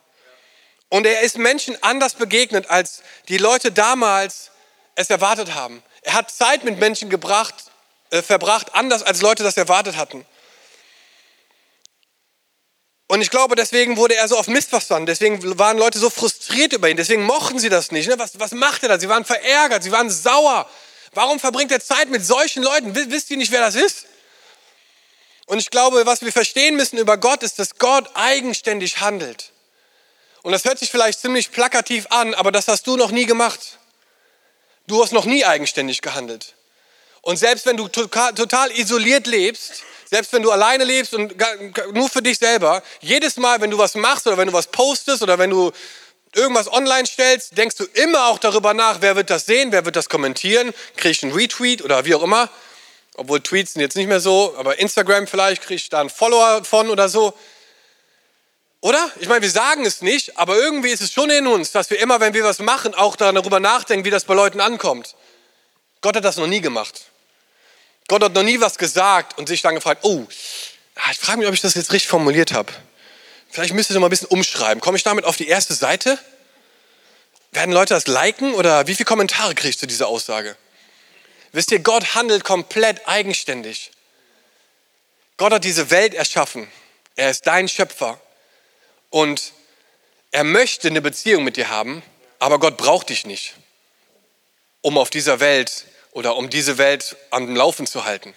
Und 0.88 1.06
er 1.06 1.20
ist 1.20 1.38
Menschen 1.38 1.80
anders 1.82 2.14
begegnet, 2.14 2.68
als 2.68 3.02
die 3.28 3.38
Leute 3.38 3.70
damals 3.70 4.49
es 5.00 5.10
erwartet 5.10 5.54
haben. 5.54 5.82
Er 6.02 6.14
hat 6.14 6.30
Zeit 6.30 6.64
mit 6.64 6.78
Menschen 6.78 7.10
gebracht, 7.10 7.54
äh, 8.10 8.22
verbracht, 8.22 8.74
anders 8.74 9.02
als 9.02 9.22
Leute 9.22 9.42
das 9.42 9.56
erwartet 9.56 9.96
hatten. 9.96 10.26
Und 13.08 13.22
ich 13.22 13.30
glaube, 13.30 13.56
deswegen 13.56 13.96
wurde 13.96 14.14
er 14.14 14.28
so 14.28 14.38
oft 14.38 14.48
missverstanden. 14.48 15.06
Deswegen 15.06 15.58
waren 15.58 15.78
Leute 15.78 15.98
so 15.98 16.10
frustriert 16.10 16.72
über 16.72 16.88
ihn. 16.88 16.96
Deswegen 16.96 17.24
mochten 17.24 17.58
sie 17.58 17.68
das 17.68 17.90
nicht. 17.90 18.08
Ne? 18.08 18.16
Was, 18.20 18.38
was 18.38 18.52
macht 18.52 18.84
er 18.84 18.88
da? 18.88 19.00
Sie 19.00 19.08
waren 19.08 19.24
verärgert, 19.24 19.82
sie 19.82 19.90
waren 19.90 20.08
sauer. 20.08 20.70
Warum 21.12 21.40
verbringt 21.40 21.72
er 21.72 21.80
Zeit 21.80 22.08
mit 22.08 22.24
solchen 22.24 22.62
Leuten? 22.62 22.94
Wisst 22.94 23.30
ihr 23.30 23.36
nicht, 23.36 23.50
wer 23.50 23.62
das 23.62 23.74
ist? 23.74 24.06
Und 25.46 25.58
ich 25.58 25.70
glaube, 25.70 26.06
was 26.06 26.22
wir 26.22 26.30
verstehen 26.30 26.76
müssen 26.76 26.98
über 26.98 27.16
Gott, 27.16 27.42
ist, 27.42 27.58
dass 27.58 27.78
Gott 27.78 28.08
eigenständig 28.14 29.00
handelt. 29.00 29.50
Und 30.42 30.52
das 30.52 30.64
hört 30.64 30.78
sich 30.78 30.92
vielleicht 30.92 31.18
ziemlich 31.18 31.50
plakativ 31.50 32.06
an, 32.10 32.34
aber 32.34 32.52
das 32.52 32.68
hast 32.68 32.86
du 32.86 32.96
noch 32.96 33.10
nie 33.10 33.26
gemacht. 33.26 33.79
Du 34.90 35.00
hast 35.00 35.12
noch 35.12 35.24
nie 35.24 35.44
eigenständig 35.44 36.02
gehandelt. 36.02 36.54
Und 37.22 37.36
selbst 37.36 37.64
wenn 37.64 37.76
du 37.76 37.86
total 37.86 38.72
isoliert 38.72 39.28
lebst, 39.28 39.84
selbst 40.06 40.32
wenn 40.32 40.42
du 40.42 40.50
alleine 40.50 40.82
lebst 40.82 41.14
und 41.14 41.32
nur 41.92 42.08
für 42.08 42.22
dich 42.22 42.38
selber, 42.38 42.82
jedes 43.00 43.36
Mal, 43.36 43.60
wenn 43.60 43.70
du 43.70 43.78
was 43.78 43.94
machst 43.94 44.26
oder 44.26 44.36
wenn 44.36 44.48
du 44.48 44.52
was 44.52 44.66
postest 44.66 45.22
oder 45.22 45.38
wenn 45.38 45.50
du 45.50 45.70
irgendwas 46.34 46.66
online 46.72 47.06
stellst, 47.06 47.56
denkst 47.56 47.76
du 47.76 47.84
immer 47.84 48.26
auch 48.26 48.40
darüber 48.40 48.74
nach, 48.74 49.00
wer 49.00 49.14
wird 49.14 49.30
das 49.30 49.46
sehen, 49.46 49.70
wer 49.70 49.84
wird 49.84 49.94
das 49.94 50.08
kommentieren, 50.08 50.74
kriege 50.96 51.10
ich 51.12 51.22
einen 51.22 51.32
Retweet 51.32 51.82
oder 51.82 52.04
wie 52.04 52.16
auch 52.16 52.24
immer. 52.24 52.48
Obwohl 53.14 53.40
Tweets 53.40 53.74
sind 53.74 53.82
jetzt 53.82 53.96
nicht 53.96 54.08
mehr 54.08 54.18
so, 54.18 54.56
aber 54.58 54.80
Instagram 54.80 55.28
vielleicht 55.28 55.62
kriege 55.62 55.76
ich 55.76 55.88
da 55.88 56.00
einen 56.00 56.10
Follower 56.10 56.64
von 56.64 56.90
oder 56.90 57.08
so. 57.08 57.32
Oder? 58.80 59.10
Ich 59.20 59.28
meine, 59.28 59.42
wir 59.42 59.50
sagen 59.50 59.84
es 59.84 60.00
nicht, 60.00 60.38
aber 60.38 60.56
irgendwie 60.56 60.90
ist 60.90 61.02
es 61.02 61.12
schon 61.12 61.28
in 61.30 61.46
uns, 61.46 61.70
dass 61.70 61.90
wir 61.90 62.00
immer, 62.00 62.20
wenn 62.20 62.32
wir 62.32 62.44
was 62.44 62.60
machen, 62.60 62.94
auch 62.94 63.16
darüber 63.16 63.60
nachdenken, 63.60 64.04
wie 64.04 64.10
das 64.10 64.24
bei 64.24 64.34
Leuten 64.34 64.60
ankommt. 64.60 65.16
Gott 66.00 66.16
hat 66.16 66.24
das 66.24 66.36
noch 66.36 66.46
nie 66.46 66.60
gemacht. 66.62 67.02
Gott 68.08 68.22
hat 68.22 68.32
noch 68.32 68.42
nie 68.42 68.60
was 68.60 68.78
gesagt 68.78 69.38
und 69.38 69.48
sich 69.48 69.60
dann 69.60 69.74
gefragt, 69.74 70.00
oh, 70.04 70.26
ah, 70.96 71.10
ich 71.10 71.18
frage 71.18 71.38
mich, 71.38 71.48
ob 71.48 71.54
ich 71.54 71.60
das 71.60 71.74
jetzt 71.74 71.92
richtig 71.92 72.08
formuliert 72.08 72.52
habe. 72.52 72.72
Vielleicht 73.50 73.74
müsste 73.74 73.92
ich 73.92 74.00
mal 74.00 74.06
ein 74.06 74.10
bisschen 74.10 74.28
umschreiben. 74.28 74.80
Komme 74.80 74.96
ich 74.96 75.02
damit 75.02 75.24
auf 75.24 75.36
die 75.36 75.48
erste 75.48 75.74
Seite? 75.74 76.18
Werden 77.52 77.72
Leute 77.72 77.94
das 77.94 78.06
liken 78.06 78.54
oder 78.54 78.86
wie 78.86 78.94
viele 78.94 79.04
Kommentare 79.04 79.54
kriegst 79.54 79.78
du 79.78 79.80
zu 79.80 79.86
dieser 79.88 80.08
Aussage? 80.08 80.56
Wisst 81.52 81.72
ihr, 81.72 81.80
Gott 81.80 82.14
handelt 82.14 82.44
komplett 82.44 83.06
eigenständig. 83.08 83.90
Gott 85.36 85.52
hat 85.52 85.64
diese 85.64 85.90
Welt 85.90 86.14
erschaffen. 86.14 86.70
Er 87.16 87.30
ist 87.30 87.46
dein 87.46 87.68
Schöpfer. 87.68 88.20
Und 89.10 89.52
er 90.30 90.44
möchte 90.44 90.88
eine 90.88 91.02
Beziehung 91.02 91.44
mit 91.44 91.56
dir 91.56 91.68
haben, 91.68 92.02
aber 92.38 92.58
Gott 92.58 92.76
braucht 92.76 93.10
dich 93.10 93.26
nicht, 93.26 93.54
um 94.80 94.96
auf 94.96 95.10
dieser 95.10 95.40
Welt 95.40 95.84
oder 96.12 96.36
um 96.36 96.48
diese 96.50 96.78
Welt 96.78 97.16
am 97.30 97.54
Laufen 97.54 97.86
zu 97.86 98.04
halten. 98.04 98.34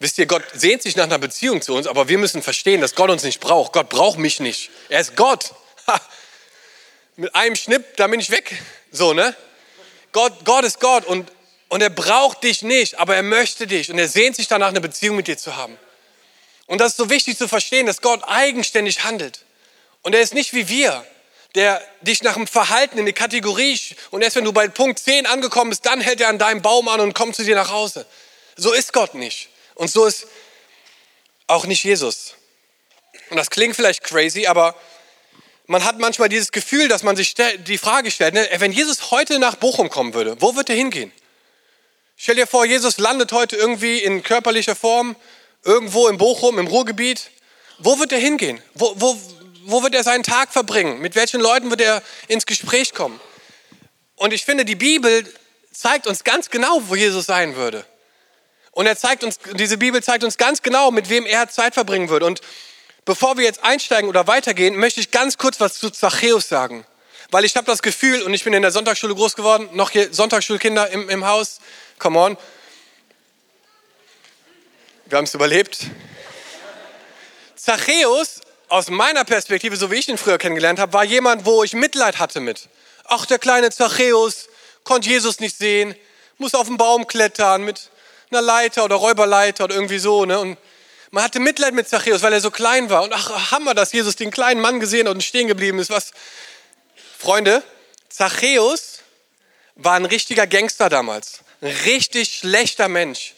Wisst 0.00 0.18
ihr, 0.18 0.26
Gott 0.26 0.44
sehnt 0.54 0.82
sich 0.82 0.96
nach 0.96 1.04
einer 1.04 1.18
Beziehung 1.18 1.60
zu 1.60 1.74
uns, 1.74 1.86
aber 1.86 2.08
wir 2.08 2.18
müssen 2.18 2.42
verstehen, 2.42 2.80
dass 2.80 2.94
Gott 2.94 3.10
uns 3.10 3.24
nicht 3.24 3.40
braucht. 3.40 3.72
Gott 3.72 3.88
braucht 3.88 4.18
mich 4.18 4.40
nicht. 4.40 4.70
Er 4.88 5.00
ist 5.00 5.16
Gott. 5.16 5.52
Ha. 5.86 6.00
Mit 7.16 7.34
einem 7.34 7.56
Schnipp, 7.56 7.96
da 7.96 8.06
bin 8.06 8.20
ich 8.20 8.30
weg. 8.30 8.62
So, 8.92 9.12
ne? 9.12 9.34
Gott, 10.12 10.44
Gott 10.44 10.64
ist 10.64 10.80
Gott 10.80 11.04
und, 11.04 11.30
und 11.68 11.82
er 11.82 11.90
braucht 11.90 12.44
dich 12.44 12.62
nicht, 12.62 12.98
aber 12.98 13.16
er 13.16 13.22
möchte 13.22 13.66
dich 13.66 13.90
und 13.90 13.98
er 13.98 14.08
sehnt 14.08 14.36
sich 14.36 14.46
danach, 14.46 14.68
eine 14.68 14.80
Beziehung 14.80 15.16
mit 15.16 15.26
dir 15.26 15.36
zu 15.36 15.56
haben. 15.56 15.76
Und 16.66 16.80
das 16.80 16.92
ist 16.92 16.96
so 16.98 17.10
wichtig 17.10 17.36
zu 17.36 17.48
verstehen, 17.48 17.86
dass 17.86 18.00
Gott 18.00 18.22
eigenständig 18.24 19.02
handelt. 19.04 19.44
Und 20.02 20.14
er 20.14 20.20
ist 20.20 20.34
nicht 20.34 20.54
wie 20.54 20.68
wir, 20.68 21.04
der 21.54 21.82
dich 22.02 22.22
nach 22.22 22.34
dem 22.34 22.46
Verhalten 22.46 22.98
in 22.98 23.06
die 23.06 23.12
Kategorie 23.12 23.78
und 24.10 24.22
erst 24.22 24.36
wenn 24.36 24.44
du 24.44 24.52
bei 24.52 24.68
Punkt 24.68 24.98
10 24.98 25.26
angekommen 25.26 25.70
bist, 25.70 25.86
dann 25.86 26.00
hält 26.00 26.20
er 26.20 26.28
an 26.28 26.38
deinem 26.38 26.62
Baum 26.62 26.88
an 26.88 27.00
und 27.00 27.14
kommt 27.14 27.36
zu 27.36 27.44
dir 27.44 27.56
nach 27.56 27.70
Hause. 27.70 28.06
So 28.56 28.72
ist 28.72 28.92
Gott 28.92 29.14
nicht. 29.14 29.48
Und 29.74 29.90
so 29.90 30.06
ist 30.06 30.26
auch 31.46 31.66
nicht 31.66 31.84
Jesus. 31.84 32.34
Und 33.30 33.36
das 33.36 33.50
klingt 33.50 33.76
vielleicht 33.76 34.04
crazy, 34.04 34.46
aber 34.46 34.74
man 35.66 35.84
hat 35.84 35.98
manchmal 35.98 36.28
dieses 36.28 36.52
Gefühl, 36.52 36.88
dass 36.88 37.02
man 37.02 37.16
sich 37.16 37.34
die 37.34 37.78
Frage 37.78 38.10
stellt, 38.10 38.34
ne, 38.34 38.48
wenn 38.58 38.72
Jesus 38.72 39.10
heute 39.10 39.38
nach 39.38 39.56
Bochum 39.56 39.90
kommen 39.90 40.14
würde, 40.14 40.40
wo 40.40 40.56
wird 40.56 40.70
er 40.70 40.76
hingehen? 40.76 41.12
Stell 42.16 42.36
dir 42.36 42.46
vor, 42.46 42.64
Jesus 42.64 42.98
landet 42.98 43.32
heute 43.32 43.56
irgendwie 43.56 43.98
in 43.98 44.22
körperlicher 44.22 44.74
Form 44.74 45.14
irgendwo 45.64 46.08
in 46.08 46.18
Bochum, 46.18 46.58
im 46.58 46.66
Ruhrgebiet. 46.66 47.30
Wo 47.78 47.98
wird 48.00 48.12
er 48.12 48.18
hingehen? 48.18 48.60
Wo, 48.74 48.92
wo, 48.96 49.16
wo 49.68 49.82
wird 49.82 49.94
er 49.94 50.02
seinen 50.02 50.22
Tag 50.22 50.50
verbringen? 50.50 50.98
Mit 51.00 51.14
welchen 51.14 51.40
Leuten 51.40 51.68
wird 51.68 51.82
er 51.82 52.02
ins 52.26 52.46
Gespräch 52.46 52.94
kommen? 52.94 53.20
Und 54.16 54.32
ich 54.32 54.44
finde, 54.44 54.64
die 54.64 54.74
Bibel 54.74 55.30
zeigt 55.70 56.06
uns 56.06 56.24
ganz 56.24 56.48
genau, 56.48 56.80
wo 56.88 56.96
Jesus 56.96 57.26
sein 57.26 57.54
würde. 57.54 57.84
Und 58.72 58.86
er 58.86 58.96
zeigt 58.96 59.24
uns, 59.24 59.38
diese 59.54 59.76
Bibel 59.76 60.02
zeigt 60.02 60.24
uns 60.24 60.38
ganz 60.38 60.62
genau, 60.62 60.90
mit 60.90 61.10
wem 61.10 61.26
er 61.26 61.50
Zeit 61.50 61.74
verbringen 61.74 62.08
würde. 62.08 62.24
Und 62.24 62.40
bevor 63.04 63.36
wir 63.36 63.44
jetzt 63.44 63.62
einsteigen 63.62 64.08
oder 64.08 64.26
weitergehen, 64.26 64.74
möchte 64.74 65.00
ich 65.00 65.10
ganz 65.10 65.36
kurz 65.36 65.60
was 65.60 65.74
zu 65.74 65.90
Zachäus 65.90 66.48
sagen. 66.48 66.86
Weil 67.30 67.44
ich 67.44 67.54
habe 67.54 67.66
das 67.66 67.82
Gefühl, 67.82 68.22
und 68.22 68.32
ich 68.32 68.44
bin 68.44 68.54
in 68.54 68.62
der 68.62 68.70
Sonntagsschule 68.70 69.14
groß 69.14 69.36
geworden, 69.36 69.68
noch 69.72 69.90
hier 69.90 70.12
Sonntagsschulkinder 70.14 70.88
im, 70.90 71.10
im 71.10 71.26
Haus, 71.26 71.60
come 71.98 72.18
on. 72.18 72.38
Wir 75.04 75.18
haben 75.18 75.24
es 75.24 75.34
überlebt. 75.34 75.78
Zachäus, 77.54 78.40
aus 78.68 78.90
meiner 78.90 79.24
Perspektive, 79.24 79.76
so 79.76 79.90
wie 79.90 79.96
ich 79.96 80.08
ihn 80.08 80.18
früher 80.18 80.38
kennengelernt 80.38 80.78
habe, 80.78 80.92
war 80.92 81.04
jemand, 81.04 81.44
wo 81.44 81.64
ich 81.64 81.72
Mitleid 81.72 82.18
hatte 82.18 82.40
mit. 82.40 82.68
Ach, 83.04 83.26
der 83.26 83.38
kleine 83.38 83.70
Zachäus 83.70 84.48
konnte 84.84 85.08
Jesus 85.08 85.40
nicht 85.40 85.56
sehen, 85.56 85.94
muss 86.36 86.54
auf 86.54 86.66
den 86.66 86.76
Baum 86.76 87.06
klettern 87.06 87.62
mit 87.64 87.90
einer 88.30 88.42
Leiter 88.42 88.84
oder 88.84 88.96
Räuberleiter 88.96 89.64
oder 89.64 89.74
irgendwie 89.74 89.98
so. 89.98 90.24
Ne? 90.24 90.38
Und 90.38 90.58
man 91.10 91.24
hatte 91.24 91.40
Mitleid 91.40 91.74
mit 91.74 91.88
Zachäus, 91.88 92.22
weil 92.22 92.32
er 92.32 92.40
so 92.40 92.50
klein 92.50 92.90
war. 92.90 93.02
Und 93.02 93.12
ach, 93.12 93.50
Hammer, 93.50 93.74
dass 93.74 93.92
Jesus 93.92 94.16
den 94.16 94.30
kleinen 94.30 94.60
Mann 94.60 94.80
gesehen 94.80 95.08
und 95.08 95.24
stehen 95.24 95.48
geblieben 95.48 95.78
ist. 95.78 95.90
Was, 95.90 96.12
Freunde, 97.18 97.62
Zachäus 98.08 99.00
war 99.74 99.94
ein 99.94 100.04
richtiger 100.04 100.46
Gangster 100.46 100.88
damals. 100.88 101.40
Ein 101.60 101.74
richtig 101.86 102.38
schlechter 102.38 102.88
Mensch. 102.88 103.34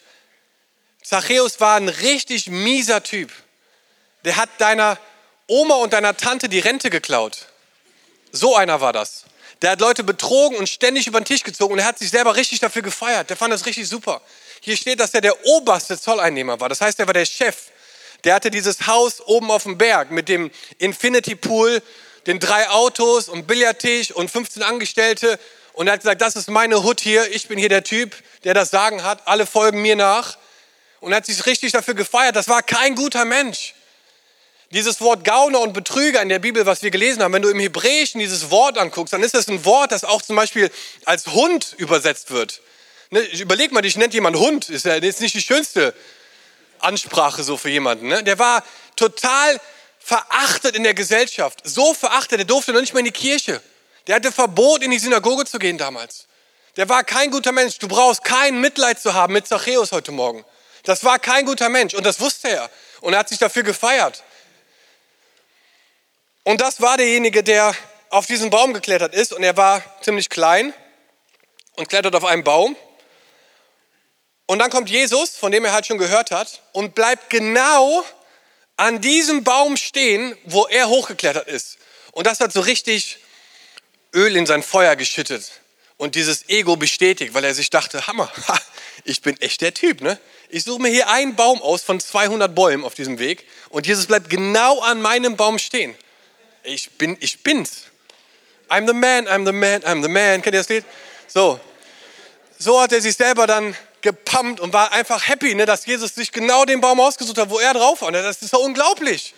Zachäus 1.02 1.60
war 1.60 1.76
ein 1.76 1.88
richtig 1.88 2.48
mieser 2.48 3.02
Typ. 3.02 3.30
Der 4.24 4.36
hat 4.36 4.50
deiner 4.58 4.98
Oma 5.50 5.74
und 5.76 5.92
deiner 5.92 6.16
Tante 6.16 6.48
die 6.48 6.60
Rente 6.60 6.90
geklaut. 6.90 7.46
So 8.30 8.54
einer 8.54 8.80
war 8.80 8.92
das. 8.92 9.24
Der 9.62 9.72
hat 9.72 9.80
Leute 9.80 10.04
betrogen 10.04 10.56
und 10.56 10.68
ständig 10.68 11.08
über 11.08 11.20
den 11.20 11.24
Tisch 11.24 11.42
gezogen 11.42 11.72
und 11.72 11.80
er 11.80 11.86
hat 11.86 11.98
sich 11.98 12.10
selber 12.10 12.36
richtig 12.36 12.60
dafür 12.60 12.82
gefeiert. 12.82 13.28
Der 13.28 13.36
fand 13.36 13.52
das 13.52 13.66
richtig 13.66 13.88
super. 13.88 14.22
Hier 14.60 14.76
steht, 14.76 15.00
dass 15.00 15.12
er 15.12 15.20
der 15.20 15.44
oberste 15.46 16.00
Zolleinnehmer 16.00 16.60
war. 16.60 16.68
Das 16.68 16.80
heißt, 16.80 17.00
er 17.00 17.06
war 17.06 17.14
der 17.14 17.26
Chef. 17.26 17.56
Der 18.22 18.34
hatte 18.34 18.52
dieses 18.52 18.86
Haus 18.86 19.20
oben 19.26 19.50
auf 19.50 19.64
dem 19.64 19.76
Berg 19.76 20.12
mit 20.12 20.28
dem 20.28 20.52
Infinity 20.78 21.34
Pool 21.34 21.82
den 22.26 22.38
drei 22.38 22.68
Autos 22.68 23.28
und 23.28 23.48
Billardtisch 23.48 24.12
und 24.12 24.30
15 24.30 24.62
Angestellte. 24.62 25.36
Und 25.72 25.88
er 25.88 25.94
hat 25.94 26.00
gesagt, 26.00 26.20
das 26.20 26.36
ist 26.36 26.48
meine 26.48 26.84
Hut 26.84 27.00
hier, 27.00 27.28
ich 27.34 27.48
bin 27.48 27.58
hier 27.58 27.68
der 27.68 27.82
Typ, 27.82 28.14
der 28.44 28.54
das 28.54 28.70
Sagen 28.70 29.02
hat, 29.02 29.26
alle 29.26 29.46
folgen 29.46 29.82
mir 29.82 29.96
nach. 29.96 30.38
Und 31.00 31.12
er 31.12 31.16
hat 31.16 31.26
sich 31.26 31.44
richtig 31.46 31.72
dafür 31.72 31.94
gefeiert, 31.94 32.36
das 32.36 32.46
war 32.46 32.62
kein 32.62 32.94
guter 32.94 33.24
Mensch. 33.24 33.74
Dieses 34.72 35.00
Wort 35.00 35.24
Gauner 35.24 35.60
und 35.60 35.72
Betrüger 35.72 36.22
in 36.22 36.28
der 36.28 36.38
Bibel, 36.38 36.64
was 36.64 36.82
wir 36.82 36.92
gelesen 36.92 37.22
haben, 37.22 37.32
wenn 37.32 37.42
du 37.42 37.48
im 37.48 37.58
Hebräischen 37.58 38.20
dieses 38.20 38.50
Wort 38.50 38.78
anguckst, 38.78 39.12
dann 39.12 39.22
ist 39.24 39.34
das 39.34 39.48
ein 39.48 39.64
Wort, 39.64 39.90
das 39.90 40.04
auch 40.04 40.22
zum 40.22 40.36
Beispiel 40.36 40.70
als 41.04 41.26
Hund 41.26 41.74
übersetzt 41.76 42.30
wird. 42.30 42.60
Ne, 43.10 43.20
überleg 43.20 43.72
mal, 43.72 43.82
dich 43.82 43.96
nennt 43.96 44.14
jemand 44.14 44.36
Hund, 44.36 44.70
ist 44.70 44.84
ja 44.86 44.94
jetzt 44.94 45.20
nicht 45.20 45.34
die 45.34 45.42
schönste 45.42 45.92
Ansprache 46.78 47.42
so 47.42 47.56
für 47.56 47.68
jemanden. 47.68 48.06
Ne? 48.06 48.22
Der 48.22 48.38
war 48.38 48.62
total 48.94 49.60
verachtet 49.98 50.76
in 50.76 50.84
der 50.84 50.94
Gesellschaft. 50.94 51.60
So 51.64 51.92
verachtet, 51.92 52.38
der 52.38 52.46
durfte 52.46 52.72
noch 52.72 52.80
nicht 52.80 52.94
mal 52.94 53.00
in 53.00 53.06
die 53.06 53.10
Kirche. 53.10 53.60
Der 54.06 54.14
hatte 54.14 54.30
Verbot, 54.30 54.84
in 54.84 54.92
die 54.92 55.00
Synagoge 55.00 55.46
zu 55.46 55.58
gehen 55.58 55.78
damals. 55.78 56.26
Der 56.76 56.88
war 56.88 57.02
kein 57.02 57.32
guter 57.32 57.50
Mensch. 57.50 57.78
Du 57.78 57.88
brauchst 57.88 58.22
kein 58.22 58.60
Mitleid 58.60 59.00
zu 59.00 59.14
haben 59.14 59.32
mit 59.32 59.48
Zachäus 59.48 59.90
heute 59.90 60.12
Morgen. 60.12 60.44
Das 60.84 61.02
war 61.02 61.18
kein 61.18 61.44
guter 61.44 61.68
Mensch 61.68 61.94
und 61.94 62.06
das 62.06 62.20
wusste 62.20 62.48
er. 62.48 62.70
Und 63.00 63.14
er 63.14 63.18
hat 63.18 63.28
sich 63.28 63.38
dafür 63.38 63.64
gefeiert. 63.64 64.22
Und 66.44 66.60
das 66.60 66.80
war 66.80 66.96
derjenige, 66.96 67.42
der 67.42 67.74
auf 68.08 68.26
diesen 68.26 68.50
Baum 68.50 68.74
geklettert 68.74 69.14
ist 69.14 69.32
und 69.32 69.42
er 69.42 69.56
war 69.56 69.82
ziemlich 70.02 70.28
klein 70.28 70.74
und 71.76 71.88
klettert 71.88 72.14
auf 72.14 72.24
einen 72.24 72.44
Baum. 72.44 72.76
Und 74.46 74.58
dann 74.58 74.70
kommt 74.70 74.90
Jesus, 74.90 75.36
von 75.36 75.52
dem 75.52 75.64
er 75.64 75.72
halt 75.72 75.86
schon 75.86 75.98
gehört 75.98 76.32
hat, 76.32 76.62
und 76.72 76.94
bleibt 76.94 77.30
genau 77.30 78.04
an 78.76 79.00
diesem 79.00 79.44
Baum 79.44 79.76
stehen, 79.76 80.36
wo 80.44 80.66
er 80.66 80.88
hochgeklettert 80.88 81.46
ist. 81.46 81.78
Und 82.12 82.26
das 82.26 82.40
hat 82.40 82.52
so 82.52 82.60
richtig 82.60 83.18
Öl 84.12 84.36
in 84.36 84.46
sein 84.46 84.62
Feuer 84.62 84.96
geschüttet 84.96 85.52
und 85.98 86.14
dieses 86.14 86.48
Ego 86.48 86.76
bestätigt, 86.76 87.34
weil 87.34 87.44
er 87.44 87.54
sich 87.54 87.70
dachte, 87.70 88.06
Hammer, 88.06 88.32
ich 89.04 89.20
bin 89.22 89.40
echt 89.40 89.60
der 89.60 89.74
Typ. 89.74 90.00
Ne? 90.00 90.18
Ich 90.48 90.64
suche 90.64 90.82
mir 90.82 90.88
hier 90.88 91.08
einen 91.08 91.36
Baum 91.36 91.62
aus 91.62 91.82
von 91.82 92.00
200 92.00 92.52
Bäumen 92.52 92.84
auf 92.84 92.94
diesem 92.94 93.18
Weg 93.18 93.46
und 93.68 93.86
Jesus 93.86 94.06
bleibt 94.06 94.30
genau 94.30 94.80
an 94.80 95.00
meinem 95.00 95.36
Baum 95.36 95.58
stehen. 95.58 95.94
Ich 96.62 96.90
bin, 96.98 97.16
ich 97.20 97.42
bin's. 97.42 97.84
I'm 98.68 98.86
the 98.86 98.92
man, 98.92 99.26
I'm 99.26 99.44
the 99.44 99.52
man, 99.52 99.82
I'm 99.82 100.02
the 100.02 100.08
man. 100.08 100.42
Kennt 100.42 100.54
ihr 100.54 100.60
das 100.60 100.68
Lied? 100.68 100.84
So. 101.26 101.58
So 102.58 102.80
hat 102.80 102.92
er 102.92 103.00
sich 103.00 103.16
selber 103.16 103.46
dann 103.46 103.74
gepumpt 104.02 104.60
und 104.60 104.72
war 104.72 104.92
einfach 104.92 105.26
happy, 105.28 105.54
ne, 105.54 105.66
dass 105.66 105.86
Jesus 105.86 106.14
sich 106.14 106.32
genau 106.32 106.64
den 106.64 106.80
Baum 106.80 107.00
ausgesucht 107.00 107.38
hat, 107.38 107.50
wo 107.50 107.58
er 107.58 107.74
drauf 107.74 108.02
war. 108.02 108.10
Ne? 108.10 108.22
Das 108.22 108.42
ist 108.42 108.50
so 108.50 108.60
unglaublich. 108.60 109.34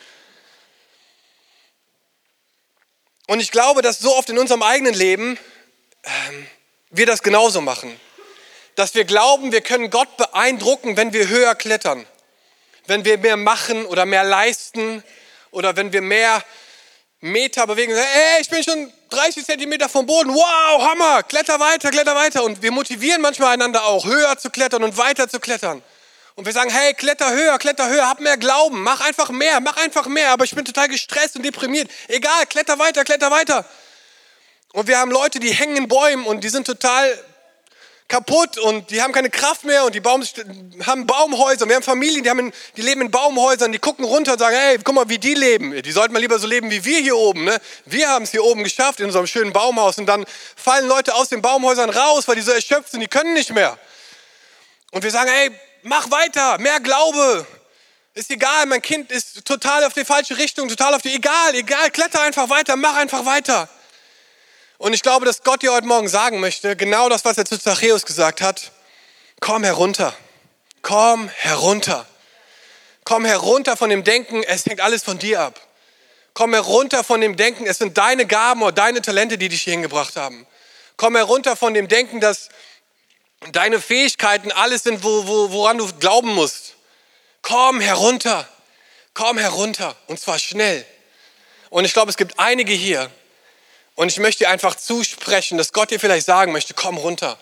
Und 3.26 3.40
ich 3.40 3.50
glaube, 3.50 3.82
dass 3.82 3.98
so 3.98 4.14
oft 4.14 4.28
in 4.30 4.38
unserem 4.38 4.62
eigenen 4.62 4.94
Leben 4.94 5.38
ähm, 6.02 6.46
wir 6.90 7.06
das 7.06 7.22
genauso 7.22 7.60
machen. 7.60 7.98
Dass 8.74 8.94
wir 8.94 9.04
glauben, 9.04 9.52
wir 9.52 9.60
können 9.60 9.90
Gott 9.90 10.16
beeindrucken, 10.16 10.96
wenn 10.96 11.12
wir 11.12 11.28
höher 11.28 11.54
klettern. 11.54 12.06
Wenn 12.86 13.04
wir 13.04 13.18
mehr 13.18 13.36
machen 13.36 13.86
oder 13.86 14.06
mehr 14.06 14.24
leisten 14.24 15.04
oder 15.50 15.76
wenn 15.76 15.92
wir 15.92 16.02
mehr 16.02 16.44
Meter 17.22 17.68
bewegen. 17.68 17.92
Ey, 17.92 18.40
ich 18.40 18.50
bin 18.50 18.64
schon 18.64 18.92
30 19.10 19.46
Zentimeter 19.46 19.88
vom 19.88 20.04
Boden. 20.04 20.34
Wow, 20.34 20.82
Hammer, 20.82 21.22
kletter 21.22 21.58
weiter, 21.60 21.90
kletter 21.90 22.16
weiter. 22.16 22.42
Und 22.42 22.60
wir 22.62 22.72
motivieren 22.72 23.22
manchmal 23.22 23.54
einander 23.54 23.84
auch, 23.84 24.04
höher 24.04 24.36
zu 24.36 24.50
klettern 24.50 24.82
und 24.82 24.98
weiter 24.98 25.28
zu 25.28 25.38
klettern. 25.38 25.82
Und 26.34 26.46
wir 26.46 26.52
sagen, 26.52 26.70
hey, 26.70 26.94
kletter 26.94 27.30
höher, 27.30 27.58
kletter 27.58 27.88
höher, 27.88 28.08
hab 28.08 28.18
mehr 28.18 28.36
Glauben, 28.36 28.82
mach 28.82 29.00
einfach 29.00 29.30
mehr, 29.30 29.60
mach 29.60 29.76
einfach 29.76 30.06
mehr. 30.06 30.30
Aber 30.30 30.44
ich 30.44 30.54
bin 30.54 30.64
total 30.64 30.88
gestresst 30.88 31.36
und 31.36 31.44
deprimiert. 31.44 31.88
Egal, 32.08 32.44
kletter 32.46 32.78
weiter, 32.80 33.04
kletter 33.04 33.30
weiter. 33.30 33.64
Und 34.72 34.88
wir 34.88 34.98
haben 34.98 35.12
Leute, 35.12 35.38
die 35.38 35.52
hängen 35.52 35.76
in 35.76 35.86
Bäumen 35.86 36.26
und 36.26 36.42
die 36.42 36.48
sind 36.48 36.66
total 36.66 37.16
kaputt 38.12 38.58
und 38.58 38.90
die 38.90 39.00
haben 39.00 39.12
keine 39.12 39.30
Kraft 39.30 39.64
mehr 39.64 39.86
und 39.86 39.94
die 39.94 40.00
Baum, 40.00 40.22
haben 40.86 41.06
Baumhäuser. 41.06 41.66
Wir 41.66 41.76
haben 41.76 41.82
Familien, 41.82 42.22
die, 42.22 42.28
haben 42.28 42.40
in, 42.40 42.52
die 42.76 42.82
leben 42.82 43.00
in 43.00 43.10
Baumhäusern, 43.10 43.72
die 43.72 43.78
gucken 43.78 44.04
runter 44.04 44.34
und 44.34 44.38
sagen, 44.38 44.54
hey, 44.54 44.78
guck 44.84 44.94
mal, 44.94 45.08
wie 45.08 45.18
die 45.18 45.32
leben. 45.32 45.82
Die 45.82 45.92
sollten 45.92 46.12
mal 46.12 46.18
lieber 46.18 46.38
so 46.38 46.46
leben 46.46 46.70
wie 46.70 46.84
wir 46.84 47.00
hier 47.00 47.16
oben. 47.16 47.44
Ne? 47.44 47.58
Wir 47.86 48.10
haben 48.10 48.24
es 48.24 48.30
hier 48.30 48.44
oben 48.44 48.64
geschafft 48.64 49.00
in 49.00 49.06
unserem 49.06 49.26
schönen 49.26 49.54
Baumhaus 49.54 49.96
und 49.96 50.04
dann 50.04 50.26
fallen 50.56 50.86
Leute 50.88 51.14
aus 51.14 51.30
den 51.30 51.40
Baumhäusern 51.40 51.88
raus, 51.88 52.28
weil 52.28 52.36
die 52.36 52.42
so 52.42 52.52
erschöpft 52.52 52.90
sind, 52.90 53.00
die 53.00 53.08
können 53.08 53.32
nicht 53.32 53.54
mehr. 53.54 53.78
Und 54.90 55.02
wir 55.02 55.10
sagen, 55.10 55.30
hey, 55.32 55.50
mach 55.82 56.10
weiter, 56.10 56.58
mehr 56.58 56.80
Glaube. 56.80 57.46
Ist 58.12 58.30
egal, 58.30 58.66
mein 58.66 58.82
Kind 58.82 59.10
ist 59.10 59.42
total 59.46 59.84
auf 59.84 59.94
die 59.94 60.04
falsche 60.04 60.36
Richtung, 60.36 60.68
total 60.68 60.92
auf 60.92 61.00
die, 61.00 61.14
egal, 61.14 61.54
egal, 61.54 61.90
kletter 61.90 62.20
einfach 62.20 62.50
weiter, 62.50 62.76
mach 62.76 62.96
einfach 62.96 63.24
weiter. 63.24 63.70
Und 64.82 64.94
ich 64.94 65.02
glaube, 65.02 65.24
dass 65.24 65.44
Gott 65.44 65.62
dir 65.62 65.72
heute 65.72 65.86
Morgen 65.86 66.08
sagen 66.08 66.40
möchte, 66.40 66.74
genau 66.74 67.08
das, 67.08 67.24
was 67.24 67.38
er 67.38 67.44
zu 67.44 67.56
Zachäus 67.56 68.04
gesagt 68.04 68.40
hat, 68.40 68.72
komm 69.38 69.62
herunter, 69.62 70.12
komm 70.82 71.28
herunter. 71.28 72.04
Komm 73.04 73.24
herunter 73.24 73.76
von 73.76 73.90
dem 73.90 74.02
Denken, 74.02 74.42
es 74.42 74.66
hängt 74.66 74.80
alles 74.80 75.04
von 75.04 75.20
dir 75.20 75.40
ab. 75.40 75.60
Komm 76.34 76.52
herunter 76.52 77.04
von 77.04 77.20
dem 77.20 77.36
Denken, 77.36 77.64
es 77.64 77.78
sind 77.78 77.96
deine 77.96 78.26
Gaben 78.26 78.60
oder 78.60 78.72
deine 78.72 79.00
Talente, 79.00 79.38
die 79.38 79.48
dich 79.48 79.62
hier 79.62 79.74
hingebracht 79.74 80.16
haben. 80.16 80.48
Komm 80.96 81.14
herunter 81.14 81.54
von 81.54 81.74
dem 81.74 81.86
Denken, 81.86 82.18
dass 82.18 82.48
deine 83.52 83.80
Fähigkeiten 83.80 84.50
alles 84.50 84.82
sind, 84.82 85.04
wo, 85.04 85.28
wo, 85.28 85.52
woran 85.52 85.78
du 85.78 85.92
glauben 86.00 86.34
musst. 86.34 86.74
Komm 87.42 87.78
herunter, 87.80 88.48
komm 89.14 89.38
herunter 89.38 89.94
und 90.08 90.18
zwar 90.18 90.40
schnell. 90.40 90.84
Und 91.70 91.84
ich 91.84 91.92
glaube, 91.92 92.10
es 92.10 92.16
gibt 92.16 92.40
einige 92.40 92.72
hier, 92.72 93.12
und 93.94 94.10
ich 94.10 94.18
möchte 94.18 94.44
dir 94.44 94.50
einfach 94.50 94.74
zusprechen, 94.74 95.58
dass 95.58 95.72
Gott 95.72 95.90
dir 95.90 96.00
vielleicht 96.00 96.26
sagen 96.26 96.52
möchte, 96.52 96.74
komm 96.74 96.96
runter. 96.96 97.38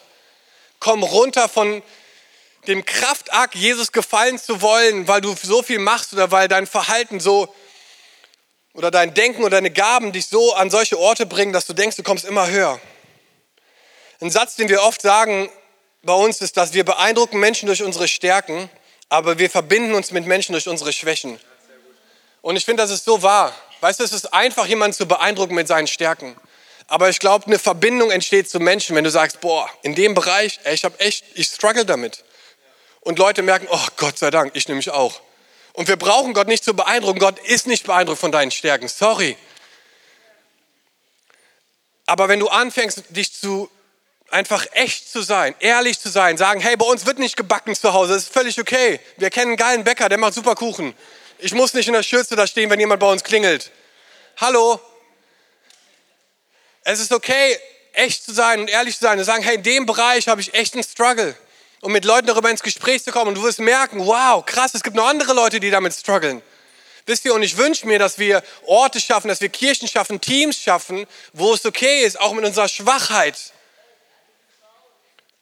Komm 0.79 1.03
runter 1.03 1.49
von 1.49 1.83
dem 2.67 2.85
Kraftakt, 2.85 3.55
Jesus 3.55 3.93
gefallen 3.93 4.39
zu 4.39 4.61
wollen, 4.61 5.09
weil 5.09 5.21
du 5.21 5.35
so 5.41 5.63
viel 5.63 5.79
machst 5.79 6.13
oder 6.13 6.31
weil 6.31 6.49
dein 6.49 6.67
Verhalten 6.67 7.21
so 7.21 7.55
oder 8.75 8.91
dein 8.91 9.15
Denken 9.15 9.43
oder 9.43 9.57
deine 9.57 9.71
Gaben 9.71 10.13
dich 10.13 10.27
so 10.27 10.55
an 10.55 10.71
solche 10.71 10.99
Orte 10.99 11.27
bringen, 11.27 11.53
dass 11.53 11.67
du 11.67 11.73
denkst, 11.73 11.97
du 11.97 12.03
kommst 12.03 12.25
immer 12.25 12.49
höher. 12.49 12.81
Ein 14.21 14.31
Satz, 14.31 14.57
den 14.57 14.69
wir 14.69 14.83
oft 14.83 15.01
sagen 15.01 15.51
bei 16.03 16.13
uns 16.13 16.41
ist, 16.41 16.57
dass 16.57 16.73
wir 16.73 16.85
beeindrucken 16.85 17.41
Menschen 17.41 17.67
durch 17.67 17.83
unsere 17.83 18.09
Stärken, 18.09 18.71
aber 19.09 19.39
wir 19.39 19.51
verbinden 19.51 19.95
uns 19.95 20.11
mit 20.11 20.27
Menschen 20.27 20.53
durch 20.53 20.69
unsere 20.69 20.93
Schwächen. 20.93 21.41
Und 22.43 22.57
ich 22.57 22.65
finde, 22.65 22.83
das 22.83 22.91
ist 22.91 23.05
so 23.05 23.23
wahr. 23.23 23.55
Weißt 23.81 24.01
du, 24.01 24.05
es 24.05 24.13
ist 24.13 24.33
einfach, 24.35 24.67
jemanden 24.67 24.97
zu 24.97 25.07
beeindrucken 25.07 25.55
mit 25.55 25.69
seinen 25.69 25.87
Stärken. 25.87 26.37
Aber 26.87 27.09
ich 27.09 27.19
glaube, 27.19 27.47
eine 27.47 27.59
Verbindung 27.59 28.11
entsteht 28.11 28.51
zu 28.51 28.59
Menschen, 28.59 28.97
wenn 28.97 29.05
du 29.05 29.11
sagst, 29.11 29.41
boah, 29.41 29.71
in 29.83 29.95
dem 29.95 30.15
Bereich, 30.15 30.59
ey, 30.65 30.75
ich 30.75 30.85
habe 30.85 30.99
echt, 30.99 31.25
ich 31.35 31.47
struggle 31.47 31.85
damit. 31.85 32.25
Und 33.01 33.19
Leute 33.19 33.43
merken, 33.43 33.69
oh 33.71 33.87
Gott 33.97 34.19
sei 34.19 34.31
Dank, 34.31 34.53
ich 34.55 34.69
nämlich 34.69 34.91
auch. 34.91 35.21
Und 35.73 35.89
wir 35.89 35.97
brauchen 35.97 36.35
Gott 36.35 36.49
nicht 36.49 36.65
zu 36.65 36.75
beeindrucken. 36.75 37.21
Gott 37.21 37.39
ist 37.39 37.67
nicht 37.67 37.87
beeindruckt 37.87 38.21
von 38.21 38.33
deinen 38.33 38.51
Stärken. 38.51 38.89
Sorry. 38.89 39.37
Aber 42.07 42.29
wenn 42.29 42.41
du 42.41 42.49
anfängst, 42.49 43.05
dich 43.11 43.33
zu 43.33 43.71
einfach 44.31 44.67
echt 44.73 45.11
zu 45.11 45.23
sein, 45.23 45.55
ehrlich 45.61 45.99
zu 45.99 46.09
sein, 46.09 46.37
sagen, 46.37 46.61
hey, 46.61 46.77
bei 46.77 46.87
uns 46.87 47.07
wird 47.07 47.19
nicht 47.19 47.37
gebacken 47.37 47.75
zu 47.75 47.93
Hause, 47.93 48.15
das 48.15 48.25
ist 48.25 48.33
völlig 48.33 48.61
okay. 48.61 49.01
Wir 49.17 49.31
kennen 49.31 49.51
einen 49.51 49.57
geilen 49.57 49.85
Bäcker, 49.85 50.09
der 50.09 50.19
macht 50.19 50.35
super 50.35 50.55
Kuchen. 50.55 50.95
Ich 51.43 51.55
muss 51.55 51.73
nicht 51.73 51.87
in 51.87 51.95
der 51.95 52.03
Schürze 52.03 52.37
da 52.37 52.47
stehen, 52.47 52.69
wenn 52.69 52.81
jemand 52.81 53.01
bei 53.01 53.11
uns 53.11 53.25
klingelt. 53.25 53.71
Hallo? 54.37 54.79
Es 56.83 57.01
ist 57.01 57.13
okay, 57.13 57.59
echt 57.93 58.25
zu 58.25 58.33
sein 58.33 58.61
und 58.61 58.69
ehrlich 58.69 58.97
zu 58.97 59.05
sein 59.05 59.19
und 59.19 59.25
sagen, 59.25 59.43
hey, 59.43 59.57
in 59.57 59.63
dem 59.63 59.87
Bereich 59.87 60.29
habe 60.29 60.41
ich 60.41 60.53
echt 60.55 60.75
einen 60.75 60.85
Struggle. 60.85 61.35
Und 61.81 61.93
mit 61.93 62.05
Leuten 62.05 62.27
darüber 62.27 62.51
ins 62.51 62.63
Gespräch 62.63 63.03
zu 63.05 63.11
kommen 63.11 63.29
und 63.29 63.35
du 63.37 63.43
wirst 63.43 63.59
merken, 63.59 64.07
wow, 64.07 64.45
krass, 64.45 64.75
es 64.75 64.83
gibt 64.83 64.97
noch 64.97 65.07
andere 65.07 65.33
Leute, 65.33 65.61
die 65.61 65.71
damit 65.71 65.95
strugglen. 65.95 66.43
Wisst 67.07 67.25
ihr, 67.25 67.33
und 67.33 67.43
ich 67.43 67.57
wünsche 67.57 67.87
mir, 67.87 67.99
dass 67.99 68.19
wir 68.19 68.43
Orte 68.67 69.01
schaffen, 69.01 69.29
dass 69.29 69.41
wir 69.41 69.49
Kirchen 69.49 69.89
schaffen, 69.89 70.21
Teams 70.21 70.59
schaffen, 70.59 71.07
wo 71.33 71.55
es 71.55 71.65
okay 71.65 72.03
ist, 72.03 72.21
auch 72.21 72.35
mit 72.35 72.45
unserer 72.45 72.69
Schwachheit, 72.69 73.53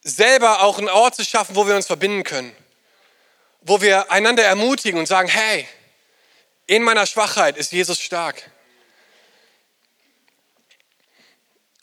selber 0.02 0.62
auch 0.62 0.78
einen 0.78 0.88
Ort 0.88 1.16
zu 1.16 1.24
schaffen, 1.24 1.56
wo 1.56 1.66
wir 1.66 1.74
uns 1.74 1.86
verbinden 1.86 2.22
können. 2.22 2.54
Wo 3.62 3.80
wir 3.80 4.12
einander 4.12 4.44
ermutigen 4.44 5.00
und 5.00 5.06
sagen, 5.06 5.28
hey, 5.28 5.66
in 6.68 6.82
meiner 6.82 7.06
Schwachheit 7.06 7.56
ist 7.56 7.72
Jesus 7.72 7.98
stark. 8.00 8.50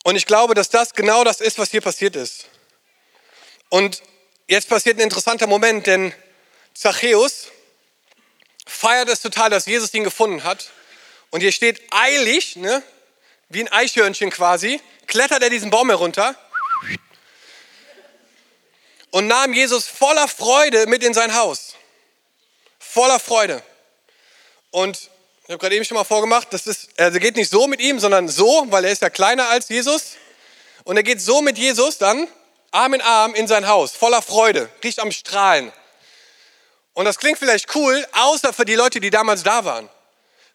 Und 0.04 0.16
ich 0.16 0.28
glaube, 0.28 0.54
dass 0.54 0.70
das 0.70 0.94
genau 0.94 1.24
das 1.24 1.42
ist, 1.42 1.58
was 1.58 1.72
hier 1.72 1.82
passiert 1.82 2.16
ist. 2.16 2.46
Und 3.70 4.04
jetzt 4.48 4.70
passiert 4.70 4.98
ein 4.98 5.02
interessanter 5.02 5.48
Moment, 5.48 5.88
denn 5.88 6.14
Zachäus 6.76 7.48
feiert 8.68 9.10
es 9.10 9.22
total, 9.22 9.50
dass 9.50 9.66
Jesus 9.66 9.92
ihn 9.96 10.04
gefunden 10.04 10.44
hat. 10.44 10.70
Und 11.32 11.42
hier 11.42 11.52
steht 11.52 11.82
eilig, 11.90 12.56
ne, 12.56 12.84
wie 13.50 13.62
ein 13.62 13.72
Eichhörnchen 13.72 14.30
quasi, 14.30 14.80
klettert 15.08 15.42
er 15.42 15.50
diesen 15.50 15.72
Baum 15.72 15.90
herunter 15.90 16.36
und 19.10 19.26
nahm 19.26 19.52
Jesus 19.54 19.88
voller 19.88 20.28
Freude 20.28 20.86
mit 20.86 21.04
in 21.04 21.16
sein 21.16 21.34
Haus. 21.34 21.76
Voller 22.78 23.20
Freude. 23.20 23.64
Und 24.76 25.10
ich 25.46 25.52
habe 25.52 25.58
gerade 25.58 25.76
eben 25.78 25.86
schon 25.86 25.96
mal 25.96 26.04
vorgemacht, 26.04 26.50
das 26.52 26.68
ist, 26.68 26.90
er 26.98 27.10
geht 27.12 27.38
nicht 27.38 27.50
so 27.50 27.66
mit 27.66 27.80
ihm, 27.80 27.98
sondern 27.98 28.28
so, 28.28 28.66
weil 28.72 28.84
er 28.84 28.92
ist 28.92 29.02
ja 29.02 29.10
kleiner 29.10 29.48
als 29.48 29.70
Jesus. 29.70 30.18
Und 30.84 30.98
er 30.98 31.04
geht 31.04 31.22
so 31.22 31.42
mit 31.42 31.58
Jesus 31.58 31.98
dann, 31.98 32.28
Arm 32.72 32.94
in 32.94 33.00
Arm, 33.00 33.36
in 33.36 33.48
sein 33.48 33.70
Haus, 33.70 33.94
voller 33.94 34.22
Freude, 34.22 34.70
riecht 34.84 35.00
am 35.00 35.14
Strahlen. 35.14 35.72
Und 36.92 37.06
das 37.06 37.18
klingt 37.20 37.40
vielleicht 37.40 37.74
cool, 37.74 38.06
außer 38.12 38.52
für 38.52 38.66
die 38.66 38.76
Leute, 38.76 39.00
die 39.00 39.10
damals 39.10 39.44
da 39.44 39.64
waren. 39.64 39.90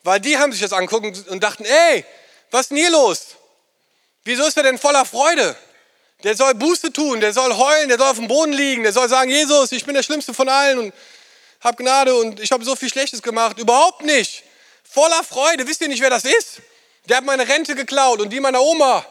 Weil 0.03 0.21
die 0.21 0.37
haben 0.37 0.53
sich 0.53 0.61
das 0.61 0.75
angucken 0.75 1.17
und 1.31 1.43
dachten, 1.43 1.65
ey, 1.65 2.05
was 2.51 2.63
ist 2.63 2.73
denn 2.73 2.77
hier 2.77 2.91
los? 2.91 3.29
Wieso 4.25 4.45
ist 4.47 4.57
er 4.59 4.65
denn 4.65 4.77
voller 4.77 5.07
Freude? 5.07 5.57
Der 6.25 6.37
soll 6.37 6.53
Buße 6.57 6.93
tun, 6.93 7.23
der 7.23 7.33
soll 7.33 7.57
heulen, 7.57 7.89
der 7.89 7.97
soll 7.97 8.09
auf 8.09 8.19
dem 8.19 8.29
Boden 8.29 8.53
liegen, 8.53 8.83
der 8.83 8.93
soll 8.93 9.09
sagen, 9.09 9.31
Jesus, 9.31 9.73
ich 9.73 9.87
bin 9.87 9.95
der 9.95 10.03
Schlimmste 10.03 10.35
von 10.35 10.51
allen 10.51 10.79
und 10.79 10.95
hab 11.61 11.77
Gnade 11.77 12.15
und 12.15 12.41
ich 12.41 12.51
habe 12.53 12.65
so 12.65 12.75
viel 12.75 12.89
Schlechtes 12.89 13.23
gemacht. 13.23 13.59
Überhaupt 13.59 14.03
nicht. 14.03 14.45
Voller 14.83 15.23
Freude. 15.23 15.67
Wisst 15.67 15.81
ihr 15.83 15.89
nicht, 15.89 16.01
wer 16.01 16.11
das 16.11 16.25
ist? 16.25 16.63
Der 17.05 17.19
hat 17.19 17.25
meine 17.25 17.47
Rente 17.47 17.75
geklaut 17.75 18.21
und 18.21 18.31
die 18.31 18.41
meiner 18.41 18.61
Oma. 18.61 19.05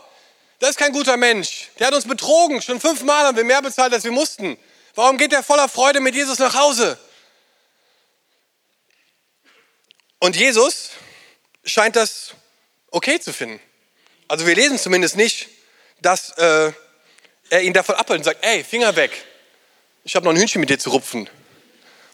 Das 0.60 0.72
ist 0.72 0.78
kein 0.78 0.92
guter 0.92 1.16
Mensch. 1.16 1.70
Der 1.80 1.88
hat 1.88 1.94
uns 1.94 2.06
betrogen. 2.06 2.62
Schon 2.62 2.80
fünfmal 2.82 3.26
haben 3.26 3.38
wir 3.38 3.46
mehr 3.46 3.62
bezahlt, 3.62 3.94
als 3.94 4.04
wir 4.04 4.12
mussten. 4.12 4.58
Warum 4.96 5.18
geht 5.18 5.32
der 5.32 5.44
voller 5.44 5.70
Freude 5.70 6.00
mit 6.00 6.16
Jesus 6.16 6.40
nach 6.40 6.54
Hause? 6.56 6.98
Und 10.20 10.36
Jesus 10.36 10.90
scheint 11.64 11.96
das 11.96 12.34
okay 12.92 13.20
zu 13.20 13.32
finden. 13.32 13.62
Also 14.28 14.46
wir 14.46 14.56
lesen 14.56 14.78
zumindest 14.78 15.16
nicht, 15.16 15.48
dass 16.02 16.32
äh, 16.38 16.74
er 17.50 17.62
ihn 17.62 17.74
davon 17.74 17.96
abhält 17.96 18.20
und 18.20 18.24
sagt, 18.24 18.44
ey, 18.44 18.64
Finger 18.64 18.96
weg, 18.96 19.12
ich 20.04 20.16
habe 20.16 20.26
noch 20.26 20.34
ein 20.34 20.38
Hühnchen 20.38 20.60
mit 20.60 20.70
dir 20.70 20.80
zu 20.80 20.90
rupfen. 20.90 21.30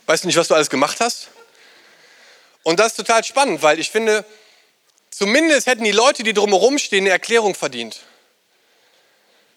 Weißt 0.06 0.24
du 0.24 0.28
nicht, 0.28 0.38
was 0.38 0.48
du 0.48 0.56
alles 0.56 0.70
gemacht 0.70 1.00
hast? 1.00 1.30
Und 2.64 2.80
das 2.80 2.88
ist 2.88 2.96
total 2.96 3.24
spannend, 3.24 3.62
weil 3.62 3.80
ich 3.80 3.90
finde, 3.90 4.26
zumindest 5.10 5.68
hätten 5.68 5.84
die 5.84 5.92
Leute, 5.92 6.24
die 6.24 6.34
drumherum 6.34 6.78
stehen, 6.78 7.04
eine 7.04 7.12
Erklärung 7.12 7.56
verdient. 7.56 8.02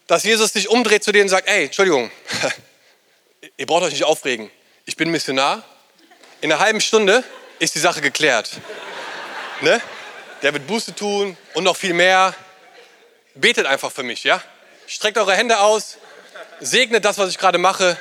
Dass 0.07 0.23
Jesus 0.23 0.53
sich 0.53 0.69
umdreht 0.69 1.03
zu 1.03 1.11
denen 1.11 1.23
und 1.23 1.29
sagt, 1.29 1.47
ey, 1.47 1.65
Entschuldigung, 1.65 2.11
ihr 3.57 3.65
braucht 3.65 3.83
euch 3.83 3.93
nicht 3.93 4.05
aufregen. 4.05 4.49
Ich 4.85 4.95
bin 4.95 5.11
Missionar. 5.11 5.63
In 6.41 6.51
einer 6.51 6.61
halben 6.61 6.81
Stunde 6.81 7.23
ist 7.59 7.75
die 7.75 7.79
Sache 7.79 8.01
geklärt. 8.01 8.51
Ne? 9.61 9.81
Der 10.41 10.53
wird 10.53 10.65
Buße 10.65 10.95
tun 10.95 11.37
und 11.53 11.63
noch 11.63 11.75
viel 11.75 11.93
mehr. 11.93 12.33
Betet 13.35 13.67
einfach 13.67 13.91
für 13.91 14.03
mich, 14.03 14.23
ja? 14.23 14.41
Streckt 14.87 15.17
eure 15.17 15.35
Hände 15.35 15.59
aus, 15.59 15.97
segnet 16.59 17.05
das, 17.05 17.17
was 17.19 17.29
ich 17.29 17.37
gerade 17.37 17.59
mache 17.59 17.97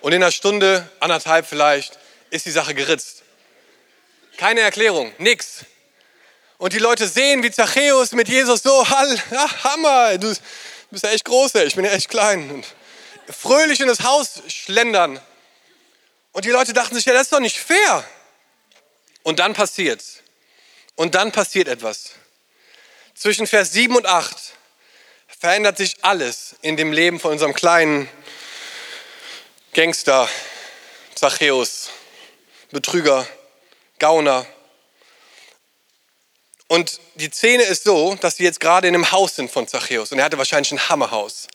und 0.00 0.12
in 0.12 0.22
einer 0.22 0.32
Stunde, 0.32 0.88
anderthalb 1.00 1.46
vielleicht, 1.46 1.98
ist 2.30 2.46
die 2.46 2.50
Sache 2.50 2.74
geritzt. 2.74 3.22
Keine 4.36 4.60
Erklärung, 4.60 5.12
nix. 5.18 5.64
Und 6.58 6.72
die 6.72 6.78
Leute 6.78 7.06
sehen, 7.08 7.42
wie 7.42 7.50
Zachäus 7.50 8.12
mit 8.12 8.28
Jesus 8.28 8.62
so, 8.62 8.84
ja, 8.84 9.64
Hammer, 9.64 10.18
du 10.18 10.34
bist 10.90 11.04
ja 11.04 11.10
echt 11.10 11.24
groß, 11.24 11.54
ich 11.56 11.74
bin 11.74 11.84
ja 11.84 11.92
echt 11.92 12.08
klein. 12.08 12.50
Und 12.50 12.66
fröhlich 13.32 13.80
in 13.80 13.88
das 13.88 14.00
Haus 14.00 14.42
schlendern. 14.48 15.20
Und 16.32 16.44
die 16.44 16.50
Leute 16.50 16.72
dachten 16.72 16.94
sich, 16.94 17.04
ja, 17.04 17.12
das 17.12 17.22
ist 17.22 17.32
doch 17.32 17.40
nicht 17.40 17.58
fair. 17.58 18.04
Und 19.22 19.38
dann 19.38 19.54
passiert 19.54 20.02
Und 20.96 21.14
dann 21.14 21.32
passiert 21.32 21.68
etwas. 21.68 22.12
Zwischen 23.14 23.46
Vers 23.46 23.72
7 23.72 23.96
und 23.96 24.06
8 24.06 24.36
verändert 25.38 25.76
sich 25.76 25.96
alles 26.02 26.56
in 26.62 26.76
dem 26.76 26.92
Leben 26.92 27.20
von 27.20 27.32
unserem 27.32 27.54
kleinen 27.54 28.08
Gangster, 29.72 30.28
Zachäus, 31.14 31.90
Betrüger, 32.72 33.24
Gauner. 34.00 34.44
Und 36.66 37.00
die 37.14 37.30
Szene 37.30 37.62
ist 37.62 37.84
so, 37.84 38.16
dass 38.16 38.36
sie 38.36 38.42
jetzt 38.42 38.58
gerade 38.58 38.88
in 38.88 38.94
einem 38.96 39.12
Haus 39.12 39.36
sind 39.36 39.48
von 39.48 39.68
Zachäus. 39.68 40.10
Und 40.10 40.18
er 40.18 40.24
hatte 40.24 40.38
wahrscheinlich 40.38 40.72
ein 40.72 40.88
Hammerhaus. 40.88 41.46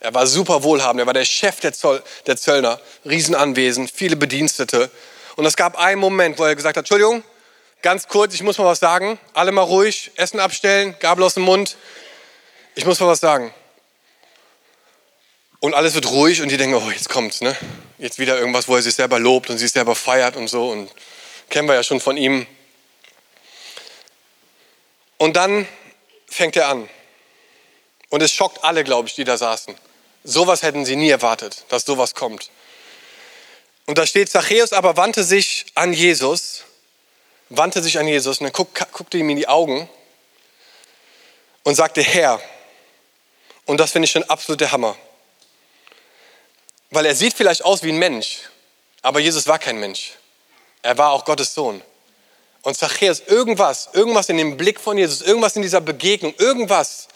Er 0.00 0.12
war 0.14 0.26
super 0.26 0.64
wohlhabend, 0.64 1.00
er 1.00 1.06
war 1.06 1.14
der 1.14 1.24
Chef 1.24 1.60
der, 1.60 1.72
Zoll, 1.72 2.02
der 2.26 2.36
Zöllner, 2.36 2.80
Riesenanwesen, 3.04 3.86
viele 3.86 4.16
Bedienstete. 4.16 4.90
Und 5.36 5.46
es 5.46 5.56
gab 5.56 5.78
einen 5.78 6.00
Moment, 6.00 6.40
wo 6.40 6.44
er 6.44 6.56
gesagt 6.56 6.76
hat, 6.76 6.82
Entschuldigung, 6.82 7.22
ganz 7.82 8.08
kurz, 8.08 8.34
ich 8.34 8.42
muss 8.42 8.58
mal 8.58 8.64
was 8.64 8.80
sagen. 8.80 9.20
Alle 9.32 9.52
mal 9.52 9.62
ruhig, 9.62 10.10
Essen 10.16 10.40
abstellen, 10.40 10.96
Gabel 10.98 11.22
aus 11.22 11.34
dem 11.34 11.44
Mund. 11.44 11.76
Ich 12.74 12.84
muss 12.84 12.98
mal 12.98 13.06
was 13.06 13.20
sagen. 13.20 13.54
Und 15.60 15.74
alles 15.74 15.94
wird 15.94 16.10
ruhig 16.10 16.40
und 16.40 16.48
die 16.50 16.56
denken, 16.56 16.74
oh, 16.74 16.90
jetzt 16.90 17.10
kommt's, 17.10 17.42
ne? 17.42 17.54
Jetzt 17.98 18.18
wieder 18.18 18.38
irgendwas, 18.38 18.66
wo 18.66 18.76
er 18.76 18.82
sich 18.82 18.94
selber 18.94 19.18
lobt 19.18 19.50
und 19.50 19.58
sich 19.58 19.70
selber 19.70 19.94
feiert 19.94 20.36
und 20.36 20.48
so. 20.48 20.70
Und 20.70 20.90
kennen 21.50 21.68
wir 21.68 21.74
ja 21.74 21.82
schon 21.82 22.00
von 22.00 22.16
ihm. 22.16 22.46
Und 25.18 25.36
dann 25.36 25.68
fängt 26.26 26.56
er 26.56 26.68
an. 26.68 26.88
Und 28.08 28.22
es 28.22 28.32
schockt 28.32 28.64
alle, 28.64 28.84
glaube 28.84 29.08
ich, 29.08 29.14
die 29.14 29.24
da 29.24 29.36
saßen. 29.36 29.74
Sowas 30.24 30.62
hätten 30.62 30.86
sie 30.86 30.96
nie 30.96 31.10
erwartet, 31.10 31.64
dass 31.68 31.84
sowas 31.84 32.14
kommt. 32.14 32.50
Und 33.84 33.98
da 33.98 34.06
steht, 34.06 34.30
Zachäus 34.30 34.72
aber 34.72 34.96
wandte 34.96 35.24
sich 35.24 35.66
an 35.74 35.92
Jesus, 35.92 36.64
wandte 37.50 37.82
sich 37.82 37.98
an 37.98 38.08
Jesus 38.08 38.40
und 38.40 38.44
dann 38.44 38.66
guckte 38.92 39.18
ihm 39.18 39.28
in 39.28 39.36
die 39.36 39.48
Augen 39.48 39.90
und 41.64 41.74
sagte, 41.74 42.02
Herr, 42.02 42.40
und 43.66 43.78
das 43.78 43.92
finde 43.92 44.06
ich 44.06 44.12
schon 44.12 44.24
absolut 44.24 44.60
der 44.60 44.72
Hammer. 44.72 44.96
Weil 46.90 47.06
er 47.06 47.14
sieht 47.14 47.34
vielleicht 47.34 47.64
aus 47.64 47.82
wie 47.82 47.90
ein 47.90 47.98
Mensch, 47.98 48.40
aber 49.02 49.20
Jesus 49.20 49.46
war 49.46 49.58
kein 49.58 49.78
Mensch. 49.78 50.12
Er 50.82 50.98
war 50.98 51.12
auch 51.12 51.24
Gottes 51.24 51.54
Sohn. 51.54 51.82
Und 52.62 52.76
Zachäus, 52.76 53.20
irgendwas, 53.26 53.88
irgendwas 53.92 54.28
in 54.28 54.36
dem 54.36 54.56
Blick 54.56 54.80
von 54.80 54.98
Jesus, 54.98 55.22
irgendwas 55.22 55.56
in 55.56 55.62
dieser 55.62 55.80
Begegnung, 55.80 56.34
irgendwas 56.38 57.08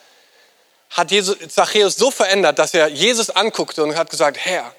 hat 0.91 1.11
Jesus, 1.11 1.37
Zachäus 1.49 1.97
so 1.97 2.11
verändert, 2.11 2.59
dass 2.59 2.73
er 2.73 2.89
Jesus 2.89 3.31
anguckte 3.31 3.83
und 3.83 3.97
hat 3.97 4.11
gesagt, 4.11 4.39
Herr, 4.39 4.75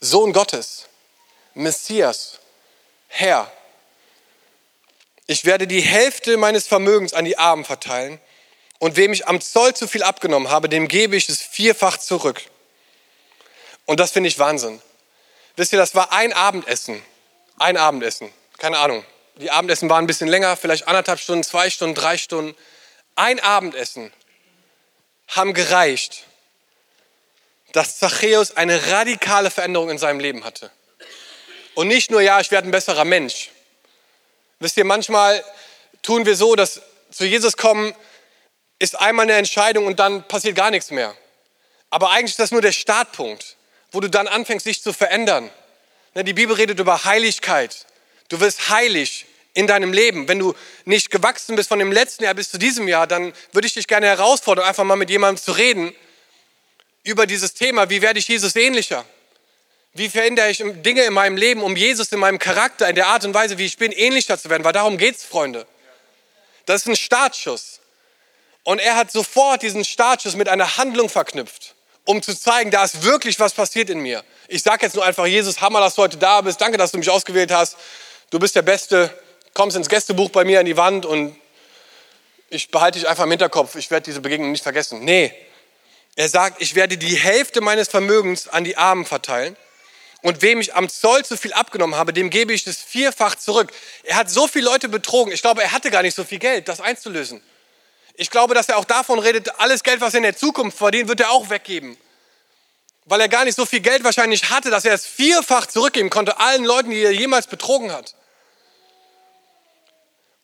Sohn 0.00 0.32
Gottes, 0.32 0.86
Messias, 1.52 2.40
Herr, 3.08 3.50
ich 5.26 5.44
werde 5.44 5.66
die 5.66 5.80
Hälfte 5.80 6.36
meines 6.36 6.66
Vermögens 6.66 7.14
an 7.14 7.24
die 7.24 7.38
Armen 7.38 7.64
verteilen 7.64 8.20
und 8.78 8.96
wem 8.96 9.12
ich 9.12 9.28
am 9.28 9.40
Zoll 9.40 9.74
zu 9.74 9.86
viel 9.86 10.02
abgenommen 10.02 10.50
habe, 10.50 10.68
dem 10.68 10.88
gebe 10.88 11.16
ich 11.16 11.28
es 11.28 11.40
vierfach 11.40 11.98
zurück. 11.98 12.42
Und 13.86 14.00
das 14.00 14.12
finde 14.12 14.28
ich 14.28 14.38
Wahnsinn. 14.38 14.80
Wisst 15.56 15.72
ihr, 15.72 15.78
das 15.78 15.94
war 15.94 16.12
ein 16.12 16.32
Abendessen. 16.32 17.02
Ein 17.58 17.76
Abendessen. 17.76 18.32
Keine 18.58 18.78
Ahnung. 18.78 19.04
Die 19.36 19.50
Abendessen 19.50 19.90
waren 19.90 20.04
ein 20.04 20.06
bisschen 20.06 20.28
länger, 20.28 20.56
vielleicht 20.56 20.86
anderthalb 20.86 21.18
Stunden, 21.18 21.42
zwei 21.42 21.70
Stunden, 21.70 21.94
drei 21.94 22.18
Stunden. 22.18 22.56
Ein 23.16 23.40
Abendessen 23.40 24.12
haben 25.28 25.54
gereicht, 25.54 26.24
dass 27.72 27.98
Zachäus 27.98 28.56
eine 28.56 28.90
radikale 28.90 29.50
Veränderung 29.50 29.90
in 29.90 29.98
seinem 29.98 30.20
Leben 30.20 30.44
hatte. 30.44 30.70
Und 31.74 31.88
nicht 31.88 32.10
nur, 32.10 32.20
ja, 32.20 32.40
ich 32.40 32.50
werde 32.50 32.68
ein 32.68 32.70
besserer 32.70 33.04
Mensch. 33.04 33.50
Wisst 34.60 34.76
ihr, 34.76 34.84
manchmal 34.84 35.44
tun 36.02 36.24
wir 36.26 36.36
so, 36.36 36.54
dass 36.54 36.80
zu 37.10 37.24
Jesus 37.24 37.56
kommen 37.56 37.94
ist 38.78 38.98
einmal 38.98 39.24
eine 39.24 39.34
Entscheidung 39.34 39.86
und 39.86 39.98
dann 39.98 40.26
passiert 40.28 40.56
gar 40.56 40.70
nichts 40.70 40.90
mehr. 40.90 41.16
Aber 41.90 42.10
eigentlich 42.10 42.32
ist 42.32 42.40
das 42.40 42.50
nur 42.50 42.60
der 42.60 42.72
Startpunkt, 42.72 43.56
wo 43.94 44.00
du 44.00 44.10
dann 44.10 44.26
anfängst, 44.26 44.66
dich 44.66 44.82
zu 44.82 44.92
verändern. 44.92 45.50
Ne, 46.14 46.24
die 46.24 46.32
Bibel 46.32 46.54
redet 46.54 46.78
über 46.78 47.04
Heiligkeit. 47.04 47.86
Du 48.28 48.40
wirst 48.40 48.68
heilig 48.70 49.26
in 49.54 49.66
deinem 49.66 49.92
Leben. 49.92 50.28
Wenn 50.28 50.38
du 50.38 50.54
nicht 50.84 51.10
gewachsen 51.10 51.56
bist 51.56 51.68
von 51.68 51.78
dem 51.78 51.92
letzten 51.92 52.24
Jahr 52.24 52.34
bis 52.34 52.50
zu 52.50 52.58
diesem 52.58 52.88
Jahr, 52.88 53.06
dann 53.06 53.32
würde 53.52 53.66
ich 53.66 53.74
dich 53.74 53.86
gerne 53.86 54.06
herausfordern, 54.06 54.66
einfach 54.66 54.84
mal 54.84 54.96
mit 54.96 55.10
jemandem 55.10 55.42
zu 55.42 55.52
reden 55.52 55.94
über 57.04 57.26
dieses 57.26 57.54
Thema, 57.54 57.90
wie 57.90 58.02
werde 58.02 58.18
ich 58.18 58.26
Jesus 58.26 58.56
ähnlicher? 58.56 59.04
Wie 59.92 60.08
verändere 60.08 60.50
ich 60.50 60.58
Dinge 60.58 61.02
in 61.04 61.12
meinem 61.12 61.36
Leben, 61.36 61.62
um 61.62 61.76
Jesus 61.76 62.10
in 62.10 62.18
meinem 62.18 62.38
Charakter, 62.38 62.88
in 62.88 62.96
der 62.96 63.06
Art 63.06 63.24
und 63.24 63.34
Weise, 63.34 63.58
wie 63.58 63.66
ich 63.66 63.76
bin, 63.76 63.92
ähnlicher 63.92 64.36
zu 64.38 64.50
werden? 64.50 64.64
Weil 64.64 64.72
darum 64.72 64.98
geht 64.98 65.16
es, 65.16 65.22
Freunde. 65.22 65.66
Das 66.66 66.80
ist 66.80 66.88
ein 66.88 66.96
Startschuss. 66.96 67.80
Und 68.64 68.80
er 68.80 68.96
hat 68.96 69.12
sofort 69.12 69.62
diesen 69.62 69.84
Startschuss 69.84 70.34
mit 70.34 70.48
einer 70.48 70.78
Handlung 70.78 71.10
verknüpft, 71.10 71.73
um 72.04 72.22
zu 72.22 72.38
zeigen, 72.38 72.70
da 72.70 72.84
ist 72.84 73.02
wirklich 73.02 73.38
was 73.40 73.52
passiert 73.54 73.90
in 73.90 73.98
mir. 74.00 74.22
Ich 74.48 74.62
sage 74.62 74.84
jetzt 74.84 74.94
nur 74.94 75.04
einfach, 75.04 75.26
Jesus, 75.26 75.60
Hammer, 75.60 75.80
dass 75.80 75.94
du 75.94 76.02
heute 76.02 76.16
da 76.16 76.40
bist. 76.40 76.60
Danke, 76.60 76.76
dass 76.76 76.92
du 76.92 76.98
mich 76.98 77.10
ausgewählt 77.10 77.50
hast. 77.50 77.76
Du 78.30 78.38
bist 78.38 78.54
der 78.56 78.62
Beste. 78.62 79.10
Kommst 79.54 79.76
ins 79.76 79.88
Gästebuch 79.88 80.30
bei 80.30 80.44
mir 80.44 80.60
an 80.60 80.66
die 80.66 80.76
Wand 80.76 81.06
und 81.06 81.36
ich 82.50 82.70
behalte 82.70 82.98
dich 82.98 83.08
einfach 83.08 83.24
im 83.24 83.30
Hinterkopf. 83.30 83.76
Ich 83.76 83.90
werde 83.90 84.04
diese 84.04 84.20
Begegnung 84.20 84.50
nicht 84.50 84.62
vergessen. 84.62 85.04
Nee, 85.04 85.32
er 86.16 86.28
sagt, 86.28 86.60
ich 86.60 86.74
werde 86.74 86.96
die 86.96 87.16
Hälfte 87.16 87.60
meines 87.60 87.88
Vermögens 87.88 88.48
an 88.48 88.64
die 88.64 88.76
Armen 88.76 89.04
verteilen. 89.04 89.56
Und 90.22 90.40
wem 90.40 90.60
ich 90.60 90.74
am 90.74 90.88
Zoll 90.88 91.24
zu 91.24 91.36
viel 91.36 91.52
abgenommen 91.52 91.96
habe, 91.96 92.12
dem 92.12 92.30
gebe 92.30 92.52
ich 92.52 92.64
das 92.64 92.78
vierfach 92.78 93.34
zurück. 93.34 93.72
Er 94.04 94.16
hat 94.16 94.30
so 94.30 94.48
viele 94.48 94.64
Leute 94.64 94.88
betrogen. 94.88 95.32
Ich 95.32 95.42
glaube, 95.42 95.62
er 95.62 95.72
hatte 95.72 95.90
gar 95.90 96.02
nicht 96.02 96.14
so 96.14 96.24
viel 96.24 96.38
Geld, 96.38 96.68
das 96.68 96.80
einzulösen. 96.80 97.42
Ich 98.16 98.30
glaube, 98.30 98.54
dass 98.54 98.68
er 98.68 98.78
auch 98.78 98.84
davon 98.84 99.18
redet, 99.18 99.58
alles 99.58 99.82
Geld, 99.82 100.00
was 100.00 100.14
er 100.14 100.18
in 100.18 100.24
der 100.24 100.36
Zukunft 100.36 100.78
verdient, 100.78 101.08
wird 101.08 101.20
er 101.20 101.30
auch 101.30 101.50
weggeben. 101.50 101.96
Weil 103.06 103.20
er 103.20 103.28
gar 103.28 103.44
nicht 103.44 103.56
so 103.56 103.66
viel 103.66 103.80
Geld 103.80 104.04
wahrscheinlich 104.04 104.50
hatte, 104.50 104.70
dass 104.70 104.84
er 104.84 104.94
es 104.94 105.04
vierfach 105.04 105.66
zurückgeben 105.66 106.10
konnte 106.10 106.38
allen 106.38 106.64
Leuten, 106.64 106.90
die 106.90 107.02
er 107.02 107.12
jemals 107.12 107.46
betrogen 107.46 107.92
hat. 107.92 108.14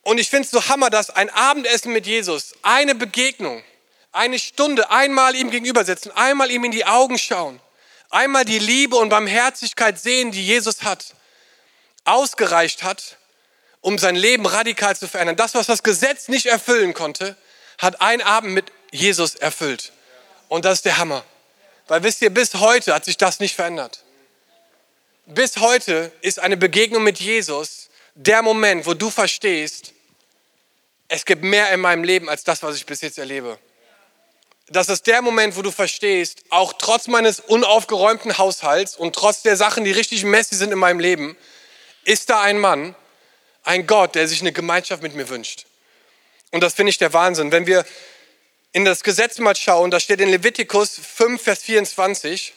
Und 0.02 0.18
ich 0.18 0.28
finde 0.28 0.44
es 0.46 0.50
so 0.50 0.68
hammer, 0.68 0.90
dass 0.90 1.10
ein 1.10 1.30
Abendessen 1.30 1.92
mit 1.92 2.06
Jesus, 2.06 2.54
eine 2.62 2.94
Begegnung, 2.94 3.62
eine 4.12 4.38
Stunde 4.38 4.90
einmal 4.90 5.36
ihm 5.36 5.50
gegenüber 5.50 5.84
sitzen, 5.84 6.10
einmal 6.10 6.50
ihm 6.50 6.64
in 6.64 6.72
die 6.72 6.84
Augen 6.84 7.18
schauen, 7.18 7.60
einmal 8.10 8.44
die 8.44 8.58
Liebe 8.58 8.96
und 8.96 9.10
Barmherzigkeit 9.10 10.00
sehen, 10.00 10.32
die 10.32 10.44
Jesus 10.44 10.82
hat, 10.82 11.14
ausgereicht 12.04 12.82
hat, 12.82 13.18
um 13.80 13.98
sein 13.98 14.16
Leben 14.16 14.46
radikal 14.46 14.96
zu 14.96 15.06
verändern. 15.06 15.36
Das, 15.36 15.54
was 15.54 15.66
das 15.66 15.82
Gesetz 15.82 16.28
nicht 16.28 16.46
erfüllen 16.46 16.92
konnte, 16.92 17.36
hat 17.80 18.00
ein 18.00 18.22
Abend 18.22 18.54
mit 18.54 18.72
Jesus 18.90 19.34
erfüllt. 19.34 19.92
Und 20.48 20.64
das 20.64 20.78
ist 20.78 20.84
der 20.84 20.98
Hammer. 20.98 21.24
Weil 21.88 22.02
wisst 22.02 22.22
ihr, 22.22 22.30
bis 22.30 22.54
heute 22.54 22.94
hat 22.94 23.04
sich 23.04 23.16
das 23.16 23.40
nicht 23.40 23.56
verändert. 23.56 24.04
Bis 25.26 25.56
heute 25.58 26.12
ist 26.22 26.38
eine 26.38 26.56
Begegnung 26.56 27.02
mit 27.02 27.18
Jesus 27.18 27.88
der 28.14 28.42
Moment, 28.42 28.86
wo 28.86 28.94
du 28.94 29.10
verstehst, 29.10 29.92
es 31.08 31.24
gibt 31.24 31.42
mehr 31.42 31.70
in 31.72 31.80
meinem 31.80 32.04
Leben 32.04 32.28
als 32.28 32.44
das, 32.44 32.62
was 32.62 32.76
ich 32.76 32.86
bis 32.86 33.00
jetzt 33.00 33.18
erlebe 33.18 33.58
das 34.70 34.88
ist 34.88 35.06
der 35.08 35.20
Moment, 35.20 35.56
wo 35.56 35.62
du 35.62 35.72
verstehst, 35.72 36.44
auch 36.48 36.72
trotz 36.72 37.08
meines 37.08 37.40
unaufgeräumten 37.40 38.38
Haushalts 38.38 38.96
und 38.96 39.14
trotz 39.14 39.42
der 39.42 39.56
Sachen, 39.56 39.84
die 39.84 39.90
richtig 39.90 40.24
messy 40.24 40.54
sind 40.54 40.72
in 40.72 40.78
meinem 40.78 41.00
Leben, 41.00 41.36
ist 42.04 42.30
da 42.30 42.40
ein 42.40 42.58
Mann, 42.58 42.94
ein 43.64 43.86
Gott, 43.86 44.14
der 44.14 44.28
sich 44.28 44.40
eine 44.40 44.52
Gemeinschaft 44.52 45.02
mit 45.02 45.14
mir 45.14 45.28
wünscht. 45.28 45.66
Und 46.50 46.60
das 46.62 46.74
finde 46.74 46.90
ich 46.90 46.98
der 46.98 47.12
Wahnsinn. 47.12 47.52
Wenn 47.52 47.66
wir 47.66 47.84
in 48.72 48.84
das 48.84 49.02
Gesetz 49.02 49.38
mal 49.38 49.56
schauen, 49.56 49.90
da 49.90 50.00
steht 50.00 50.20
in 50.20 50.28
Levitikus 50.28 50.98
5, 50.98 51.42
Vers 51.42 51.62
24, 51.62 52.54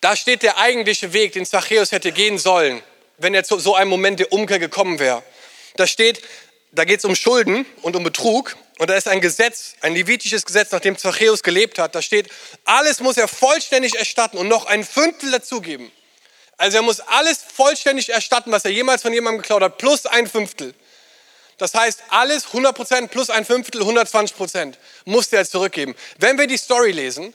da 0.00 0.16
steht 0.16 0.42
der 0.42 0.58
eigentliche 0.58 1.12
Weg, 1.12 1.32
den 1.32 1.46
Zachäus 1.46 1.92
hätte 1.92 2.12
gehen 2.12 2.38
sollen, 2.38 2.82
wenn 3.18 3.34
er 3.34 3.44
zu 3.44 3.58
so 3.58 3.74
einem 3.74 3.90
Moment 3.90 4.20
der 4.20 4.32
Umkehr 4.32 4.58
gekommen 4.58 4.98
wäre. 4.98 5.22
Da 5.76 5.86
steht, 5.86 6.22
da 6.72 6.84
geht 6.84 6.98
es 6.98 7.04
um 7.04 7.14
Schulden 7.14 7.64
und 7.82 7.96
um 7.96 8.04
Betrug. 8.04 8.56
Und 8.78 8.90
da 8.90 8.96
ist 8.96 9.06
ein 9.06 9.20
Gesetz, 9.20 9.74
ein 9.80 9.94
levitisches 9.94 10.44
Gesetz, 10.44 10.72
nach 10.72 10.80
dem 10.80 10.98
Zachäus 10.98 11.42
gelebt 11.42 11.78
hat. 11.78 11.94
Da 11.94 12.02
steht, 12.02 12.28
alles 12.64 13.00
muss 13.00 13.16
er 13.16 13.28
vollständig 13.28 13.96
erstatten 13.96 14.36
und 14.36 14.48
noch 14.48 14.66
ein 14.66 14.84
Fünftel 14.84 15.30
dazugeben. 15.30 15.92
Also 16.56 16.78
er 16.78 16.82
muss 16.82 17.00
alles 17.00 17.38
vollständig 17.42 18.10
erstatten, 18.10 18.50
was 18.52 18.64
er 18.64 18.72
jemals 18.72 19.02
von 19.02 19.12
jemandem 19.12 19.42
geklaut 19.42 19.62
hat, 19.62 19.78
plus 19.78 20.06
ein 20.06 20.26
Fünftel. 20.26 20.74
Das 21.58 21.74
heißt, 21.74 22.02
alles 22.08 22.48
100% 22.48 23.08
plus 23.08 23.30
ein 23.30 23.44
Fünftel, 23.44 23.82
120% 23.82 24.74
musste 25.04 25.36
er 25.36 25.46
zurückgeben. 25.46 25.94
Wenn 26.18 26.38
wir 26.38 26.46
die 26.46 26.56
Story 26.56 26.90
lesen 26.90 27.32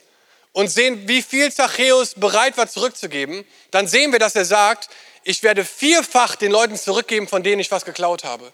und 0.51 0.67
sehen, 0.69 1.07
wie 1.07 1.21
viel 1.21 1.51
Zachäus 1.51 2.15
bereit 2.15 2.57
war 2.57 2.67
zurückzugeben, 2.67 3.45
dann 3.71 3.87
sehen 3.87 4.11
wir, 4.11 4.19
dass 4.19 4.35
er 4.35 4.45
sagt, 4.45 4.89
ich 5.23 5.43
werde 5.43 5.63
vierfach 5.63 6.35
den 6.35 6.51
Leuten 6.51 6.75
zurückgeben, 6.75 7.27
von 7.27 7.43
denen 7.43 7.59
ich 7.59 7.71
was 7.71 7.85
geklaut 7.85 8.23
habe. 8.23 8.51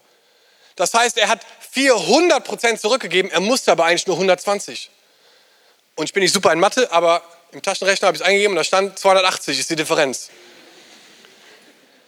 Das 0.76 0.92
heißt, 0.92 1.16
er 1.16 1.28
hat 1.28 1.40
400 1.70 2.44
Prozent 2.44 2.80
zurückgegeben, 2.80 3.30
er 3.30 3.40
musste 3.40 3.72
aber 3.72 3.86
eigentlich 3.86 4.06
nur 4.06 4.16
120. 4.16 4.90
Und 5.94 6.04
ich 6.04 6.12
bin 6.12 6.22
nicht 6.22 6.34
super 6.34 6.52
in 6.52 6.60
Mathe, 6.60 6.92
aber 6.92 7.22
im 7.52 7.62
Taschenrechner 7.62 8.08
habe 8.08 8.16
ich 8.16 8.20
es 8.20 8.26
eingegeben 8.26 8.52
und 8.52 8.56
da 8.56 8.64
stand 8.64 8.98
280 8.98 9.58
ist 9.58 9.70
die 9.70 9.76
Differenz. 9.76 10.30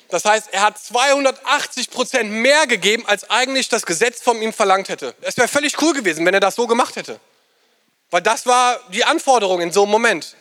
Das 0.09 0.25
heißt, 0.25 0.49
er 0.53 0.63
hat 0.63 0.79
280 0.79 1.91
Prozent 1.91 2.31
mehr 2.31 2.67
gegeben, 2.67 3.05
als 3.07 3.29
eigentlich 3.29 3.69
das 3.69 3.85
Gesetz 3.85 4.23
von 4.23 4.41
ihm 4.41 4.53
verlangt 4.53 4.89
hätte. 4.89 5.15
Es 5.21 5.37
wäre 5.37 5.49
völlig 5.49 5.81
cool 5.83 5.93
gewesen, 5.93 6.25
wenn 6.25 6.35
er 6.35 6.41
das 6.41 6.55
so 6.55 6.67
gemacht 6.67 6.97
hätte. 6.97 7.21
Weil 8.11 8.23
das 8.23 8.47
war 8.47 8.81
die 8.91 9.05
Anforderung 9.05 9.61
in 9.61 9.71
so 9.71 9.83
einem 9.83 9.91
Moment. 9.91 10.35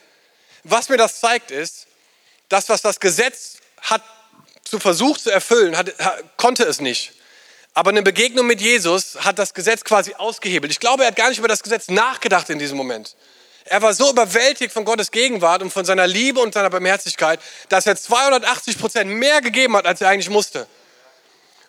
Was 0.64 0.88
mir 0.88 0.96
das 0.96 1.20
zeigt, 1.20 1.50
ist, 1.50 1.86
das, 2.48 2.68
was 2.70 2.80
das 2.80 2.98
Gesetz 2.98 3.58
hat 3.82 4.02
zu 4.64 4.78
versucht 4.78 5.22
zu 5.22 5.30
erfüllen, 5.30 5.76
hat, 5.76 5.92
konnte 6.36 6.64
es 6.64 6.80
nicht. 6.80 7.12
Aber 7.74 7.90
eine 7.90 8.02
Begegnung 8.02 8.46
mit 8.46 8.60
Jesus 8.60 9.16
hat 9.20 9.38
das 9.38 9.54
Gesetz 9.54 9.84
quasi 9.84 10.14
ausgehebelt. 10.14 10.72
Ich 10.72 10.80
glaube, 10.80 11.04
er 11.04 11.08
hat 11.08 11.16
gar 11.16 11.28
nicht 11.28 11.38
über 11.38 11.48
das 11.48 11.62
Gesetz 11.62 11.88
nachgedacht 11.88 12.50
in 12.50 12.58
diesem 12.58 12.76
Moment. 12.76 13.14
Er 13.70 13.82
war 13.82 13.94
so 13.94 14.10
überwältigt 14.10 14.72
von 14.72 14.84
Gottes 14.84 15.10
Gegenwart 15.10 15.62
und 15.62 15.70
von 15.70 15.84
seiner 15.84 16.06
Liebe 16.06 16.40
und 16.40 16.54
seiner 16.54 16.70
Barmherzigkeit, 16.70 17.40
dass 17.68 17.86
er 17.86 17.96
280 17.96 18.78
Prozent 18.78 19.10
mehr 19.10 19.40
gegeben 19.40 19.76
hat, 19.76 19.86
als 19.86 20.00
er 20.00 20.08
eigentlich 20.08 20.30
musste. 20.30 20.66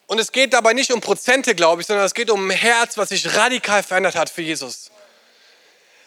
Und 0.08 0.20
es 0.20 0.32
geht 0.32 0.54
dabei 0.54 0.74
nicht 0.74 0.92
um 0.92 1.02
Prozente, 1.02 1.54
glaube 1.56 1.82
ich, 1.82 1.88
sondern 1.88 2.06
es 2.06 2.14
geht 2.14 2.30
um 2.30 2.50
ein 2.50 2.56
Herz, 2.56 2.98
was 2.98 3.10
sich 3.10 3.36
radikal 3.36 3.84
verändert 3.84 4.16
hat 4.16 4.30
für 4.30 4.42
Jesus. 4.42 4.92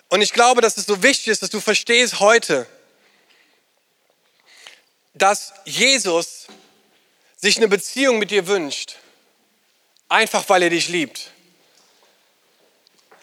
Und 0.08 0.22
ich 0.22 0.32
glaube, 0.32 0.60
dass 0.60 0.76
es 0.76 0.86
so 0.86 1.02
wichtig 1.02 1.28
ist, 1.28 1.42
dass 1.42 1.50
du 1.50 1.60
verstehst 1.60 2.20
heute, 2.20 2.66
dass 5.14 5.52
Jesus 5.64 6.46
sich 7.36 7.56
eine 7.56 7.68
Beziehung 7.68 8.18
mit 8.18 8.30
dir 8.30 8.46
wünscht 8.46 8.96
einfach 10.12 10.48
weil 10.48 10.62
er 10.62 10.70
dich 10.70 10.88
liebt. 10.88 11.30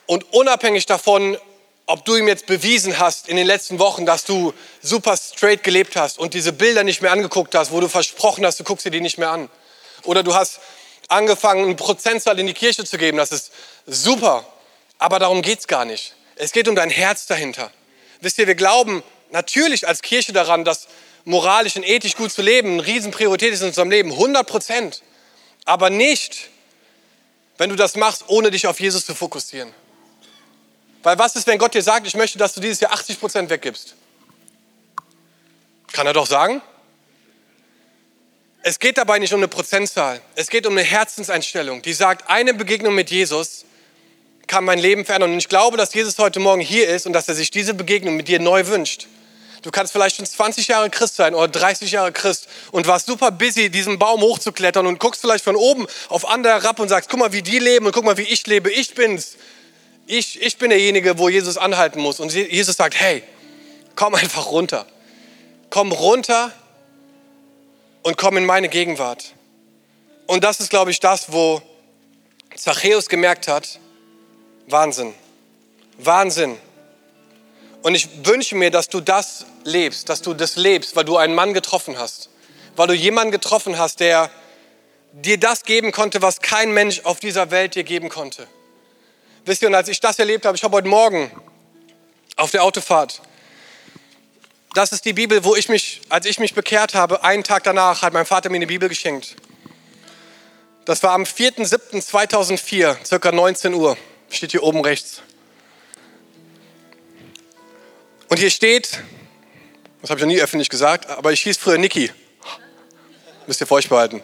Und 0.08 0.34
unabhängig 0.34 0.88
davon, 0.88 1.38
ob 1.90 2.06
du 2.06 2.16
ihm 2.16 2.28
jetzt 2.28 2.46
bewiesen 2.46 3.00
hast 3.00 3.28
in 3.28 3.36
den 3.36 3.48
letzten 3.48 3.80
Wochen, 3.80 4.06
dass 4.06 4.24
du 4.24 4.54
super 4.80 5.18
straight 5.18 5.64
gelebt 5.64 5.96
hast 5.96 6.20
und 6.20 6.36
diese 6.36 6.54
Bilder 6.54 6.84
nicht 6.84 7.02
mehr 7.02 7.12
angeguckt 7.12 7.56
hast, 7.56 7.72
wo 7.72 7.80
du 7.80 7.90
versprochen 7.90 8.46
hast, 8.46 8.60
du 8.60 8.64
guckst 8.64 8.86
dir 8.86 8.92
die 8.92 9.02
nicht 9.02 9.18
mehr 9.18 9.32
an. 9.32 9.50
Oder 10.04 10.22
du 10.22 10.36
hast 10.36 10.60
angefangen, 11.08 11.64
einen 11.64 11.78
Prozentzahl 11.78 12.38
in 12.38 12.46
die 12.46 12.54
Kirche 12.54 12.86
zu 12.86 13.00
geben, 13.00 13.18
das 13.18 13.32
ist 13.32 13.52
super. 13.88 14.46
Aber 15.00 15.18
darum 15.18 15.42
geht 15.42 15.62
es 15.62 15.68
gar 15.68 15.84
nicht. 15.84 16.14
Es 16.36 16.52
geht 16.52 16.68
um 16.68 16.76
dein 16.76 16.92
Herz 16.92 17.26
dahinter. 17.26 17.72
Wisst 18.22 18.38
ihr, 18.38 18.46
wir 18.46 18.54
glauben 18.54 19.02
natürlich 19.32 19.88
als 19.88 20.04
Kirche 20.04 20.32
daran, 20.32 20.64
dass 20.64 20.90
moralisch 21.26 21.76
und 21.76 21.84
ethisch 21.84 22.16
gut 22.16 22.32
zu 22.32 22.44
leben 22.44 22.74
eine 22.74 22.86
Riesenpriorität 22.86 23.52
ist 23.52 23.62
in 23.62 23.70
unserem 23.70 23.90
Leben, 23.90 24.12
100 24.12 24.46
Prozent. 24.46 25.02
Aber 25.66 25.90
nicht, 25.90 26.50
wenn 27.58 27.72
du 27.72 27.76
das 27.76 27.96
machst, 27.96 28.26
ohne 28.28 28.52
dich 28.52 28.68
auf 28.68 28.80
Jesus 28.80 29.08
zu 29.08 29.16
fokussieren. 29.16 29.74
Weil 31.04 31.18
was 31.18 31.36
ist, 31.36 31.48
wenn 31.48 31.58
Gott 31.58 31.74
dir 31.74 31.82
sagt, 31.82 32.08
ich 32.08 32.16
möchte, 32.16 32.38
dass 32.38 32.54
du 32.54 32.62
dieses 32.62 32.80
Jahr 32.80 32.92
80 32.92 33.20
Prozent 33.20 33.50
weggibst? 33.50 33.96
Kann 35.92 36.06
er 36.06 36.14
doch 36.14 36.28
sagen. 36.28 36.62
Es 38.62 38.80
geht 38.80 38.98
dabei 38.98 39.20
nicht 39.20 39.34
um 39.34 39.40
eine 39.40 39.48
Prozentzahl. 39.48 40.22
Es 40.36 40.50
geht 40.50 40.68
um 40.68 40.74
eine 40.74 40.84
Herzenseinstellung, 40.84 41.82
die 41.82 41.94
sagt, 41.94 42.30
eine 42.30 42.54
Begegnung 42.54 42.94
mit 42.94 43.10
Jesus 43.10 43.66
kann 44.48 44.66
mein 44.66 44.80
Leben 44.80 45.06
verändern. 45.06 45.32
Und 45.32 45.38
ich 45.38 45.48
glaube, 45.48 45.78
dass 45.78 45.94
Jesus 45.94 46.18
heute 46.18 46.40
Morgen 46.40 46.60
hier 46.60 46.90
ist 46.90 47.06
und 47.06 47.14
dass 47.14 47.30
er 47.30 47.36
sich 47.36 47.52
diese 47.52 47.74
Begegnung 47.74 48.18
mit 48.18 48.28
dir 48.28 48.40
neu 48.40 48.68
wünscht. 48.68 49.08
Du 49.62 49.72
kannst 49.72 49.92
vielleicht 49.92 50.16
schon 50.16 50.26
20 50.26 50.68
Jahre 50.68 50.90
Christ 50.90 51.16
sein 51.16 51.36
oder 51.36 51.48
30 51.48 51.92
Jahre 51.92 52.12
Christ 52.12 52.48
und 52.72 52.88
warst 52.88 53.08
super 53.08 53.30
busy, 53.32 53.70
diesen 53.70 54.00
Baum 54.00 54.22
hochzuklettern 54.22 54.88
und 54.88 55.00
guckst 55.00 55.22
vielleicht 55.22 55.44
von 55.44 55.56
oben 55.56 55.86
auf 56.08 56.28
andere 56.28 56.54
herab 56.54 56.80
und 56.80 56.90
sagst, 56.90 57.10
guck 57.10 57.20
mal, 57.20 57.32
wie 57.32 57.42
die 57.42 57.60
leben 57.60 57.86
und 57.86 57.92
guck 57.92 58.06
mal, 58.06 58.18
wie 58.18 58.24
ich 58.24 58.46
lebe. 58.48 58.72
Ich 58.72 58.96
bin's. 58.96 59.36
Ich, 60.12 60.42
ich 60.42 60.58
bin 60.58 60.72
derjenige, 60.72 61.20
wo 61.20 61.30
Jesus 61.30 61.56
anhalten 61.56 62.02
muss. 62.02 62.20
Und 62.20 62.34
Jesus 62.34 62.76
sagt, 62.76 63.00
hey, 63.00 63.22
komm 63.96 64.16
einfach 64.16 64.48
runter. 64.48 64.88
Komm 65.70 65.92
runter 65.92 66.52
und 68.02 68.18
komm 68.18 68.36
in 68.38 68.46
meine 68.48 68.70
Gegenwart. 68.70 69.36
Und 70.26 70.44
das 70.44 70.62
ist, 70.62 70.72
glaube 70.72 70.90
ich, 70.90 71.00
das, 71.00 71.32
wo 71.32 71.62
Zachäus 72.56 73.08
gemerkt 73.08 73.48
hat, 73.48 73.80
Wahnsinn. 74.66 75.14
Wahnsinn. 76.00 76.58
Und 77.84 77.94
ich 77.94 78.10
wünsche 78.26 78.56
mir, 78.56 78.72
dass 78.72 78.90
du 78.90 79.02
das 79.02 79.46
lebst, 79.64 80.10
dass 80.10 80.24
du 80.24 80.34
das 80.34 80.56
lebst, 80.56 80.96
weil 80.96 81.06
du 81.06 81.18
einen 81.18 81.36
Mann 81.36 81.54
getroffen 81.54 82.00
hast. 82.00 82.32
Weil 82.76 82.88
du 82.88 82.96
jemanden 82.96 83.32
getroffen 83.32 83.78
hast, 83.78 84.00
der 84.00 84.32
dir 85.14 85.40
das 85.40 85.66
geben 85.66 85.92
konnte, 85.92 86.24
was 86.24 86.42
kein 86.42 86.72
Mensch 86.74 87.02
auf 87.04 87.20
dieser 87.20 87.52
Welt 87.52 87.76
dir 87.76 87.84
geben 87.84 88.10
konnte. 88.10 88.48
Wisst 89.46 89.62
ihr, 89.62 89.68
und 89.68 89.76
als 89.76 89.88
ich 89.88 90.00
das 90.00 90.20
erlebt 90.20 90.46
habe, 90.46 90.56
ich 90.56 90.64
habe 90.64 90.76
heute 90.76 90.88
Morgen 90.88 91.32
auf 92.36 92.52
der 92.52 92.64
Autofahrt, 92.64 93.22
das 94.74 94.92
ist 94.92 95.06
die 95.06 95.14
Bibel, 95.14 95.44
wo 95.44 95.56
ich 95.56 95.70
mich, 95.70 96.02
als 96.10 96.26
ich 96.26 96.40
mich 96.40 96.54
bekehrt 96.54 96.94
habe, 96.94 97.24
einen 97.24 97.44
Tag 97.44 97.64
danach 97.64 98.02
hat 98.02 98.14
mein 98.14 98.26
Vater 98.26 98.50
mir 98.50 98.58
eine 98.58 98.68
Bibel 98.68 98.88
geschenkt. 98.88 99.36
Das 100.86 101.02
war 101.04 101.12
am 101.12 101.24
4.7.2004, 101.24 103.06
circa 103.06 103.32
19 103.32 103.74
Uhr, 103.74 103.98
steht 104.30 104.52
hier 104.52 104.64
oben 104.64 104.82
rechts. 104.82 105.22
Und 108.28 108.38
hier 108.38 108.52
steht, 108.52 109.00
das 110.02 110.12
habe 110.12 110.20
ich 110.20 110.26
noch 110.26 110.32
nie 110.32 110.40
öffentlich 110.40 110.70
gesagt, 110.70 111.10
aber 111.10 111.32
ich 111.32 111.42
hieß 111.42 111.58
früher 111.58 111.78
Niki. 111.78 112.12
Müsst 113.48 113.62
ihr 113.62 113.68
für 113.68 113.74
euch 113.76 113.90
behalten. 113.90 114.22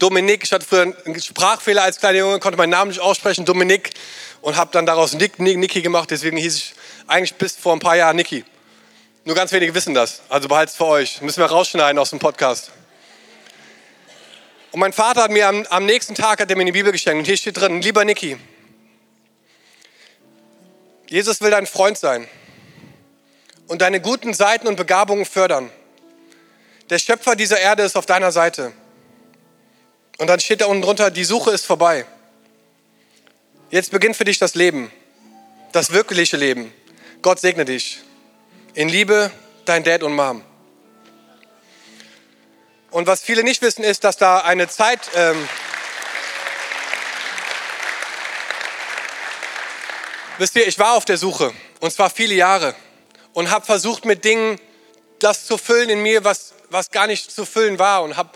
Dominik, 0.00 0.44
ich 0.44 0.52
hatte 0.52 0.66
früher 0.66 0.94
einen 1.04 1.20
Sprachfehler 1.20 1.82
als 1.82 1.98
kleiner 1.98 2.18
Junge, 2.18 2.38
konnte 2.40 2.56
meinen 2.56 2.70
Namen 2.70 2.88
nicht 2.88 3.00
aussprechen, 3.00 3.44
Dominik, 3.44 3.90
und 4.40 4.56
habe 4.56 4.70
dann 4.72 4.86
daraus 4.86 5.12
Nick, 5.12 5.38
Nick, 5.38 5.58
Niki 5.58 5.82
gemacht, 5.82 6.10
deswegen 6.10 6.38
hieß 6.38 6.56
ich 6.56 6.74
eigentlich 7.06 7.34
bis 7.34 7.54
vor 7.56 7.74
ein 7.74 7.80
paar 7.80 7.96
Jahren 7.96 8.16
Niki. 8.16 8.44
Nur 9.24 9.36
ganz 9.36 9.52
wenige 9.52 9.74
wissen 9.74 9.92
das, 9.92 10.22
also 10.30 10.48
behaltet 10.48 10.70
es 10.70 10.76
für 10.78 10.86
euch. 10.86 11.20
Müssen 11.20 11.40
wir 11.40 11.46
rausschneiden 11.46 11.98
aus 11.98 12.10
dem 12.10 12.18
Podcast. 12.18 12.72
Und 14.72 14.80
mein 14.80 14.94
Vater 14.94 15.24
hat 15.24 15.30
mir 15.30 15.46
am, 15.46 15.66
am 15.68 15.84
nächsten 15.84 16.14
Tag 16.14 16.40
hat 16.40 16.48
er 16.48 16.56
mir 16.56 16.62
eine 16.62 16.72
Bibel 16.72 16.92
geschenkt 16.92 17.18
und 17.18 17.26
hier 17.26 17.36
steht 17.36 17.60
drin, 17.60 17.82
lieber 17.82 18.02
Niki, 18.06 18.38
Jesus 21.08 21.42
will 21.42 21.50
dein 21.50 21.66
Freund 21.66 21.98
sein 21.98 22.26
und 23.66 23.82
deine 23.82 24.00
guten 24.00 24.32
Seiten 24.32 24.66
und 24.66 24.76
Begabungen 24.76 25.26
fördern. 25.26 25.70
Der 26.88 26.98
Schöpfer 26.98 27.36
dieser 27.36 27.60
Erde 27.60 27.82
ist 27.82 27.96
auf 27.96 28.06
deiner 28.06 28.32
Seite. 28.32 28.72
Und 30.20 30.26
dann 30.26 30.38
steht 30.38 30.60
da 30.60 30.66
unten 30.66 30.82
drunter, 30.82 31.10
die 31.10 31.24
Suche 31.24 31.50
ist 31.50 31.64
vorbei. 31.64 32.04
Jetzt 33.70 33.90
beginnt 33.90 34.16
für 34.16 34.26
dich 34.26 34.38
das 34.38 34.54
Leben, 34.54 34.92
das 35.72 35.92
wirkliche 35.92 36.36
Leben. 36.36 36.74
Gott 37.22 37.40
segne 37.40 37.64
dich. 37.64 38.00
In 38.74 38.90
Liebe, 38.90 39.30
dein 39.64 39.82
Dad 39.82 40.02
und 40.02 40.14
Mom. 40.14 40.44
Und 42.90 43.06
was 43.06 43.22
viele 43.22 43.42
nicht 43.44 43.62
wissen, 43.62 43.82
ist, 43.82 44.04
dass 44.04 44.18
da 44.18 44.40
eine 44.40 44.68
Zeit... 44.68 45.00
Ähm, 45.14 45.48
wisst 50.36 50.54
ihr, 50.54 50.68
ich 50.68 50.78
war 50.78 50.98
auf 50.98 51.06
der 51.06 51.16
Suche 51.16 51.54
und 51.80 51.94
zwar 51.94 52.10
viele 52.10 52.34
Jahre 52.34 52.74
und 53.32 53.50
habe 53.50 53.64
versucht 53.64 54.04
mit 54.04 54.26
Dingen 54.26 54.60
das 55.18 55.46
zu 55.46 55.56
füllen 55.56 55.88
in 55.88 56.02
mir, 56.02 56.24
was, 56.24 56.52
was 56.68 56.90
gar 56.90 57.06
nicht 57.06 57.30
zu 57.30 57.46
füllen 57.46 57.78
war 57.78 58.02
und 58.02 58.18
habe 58.18 58.32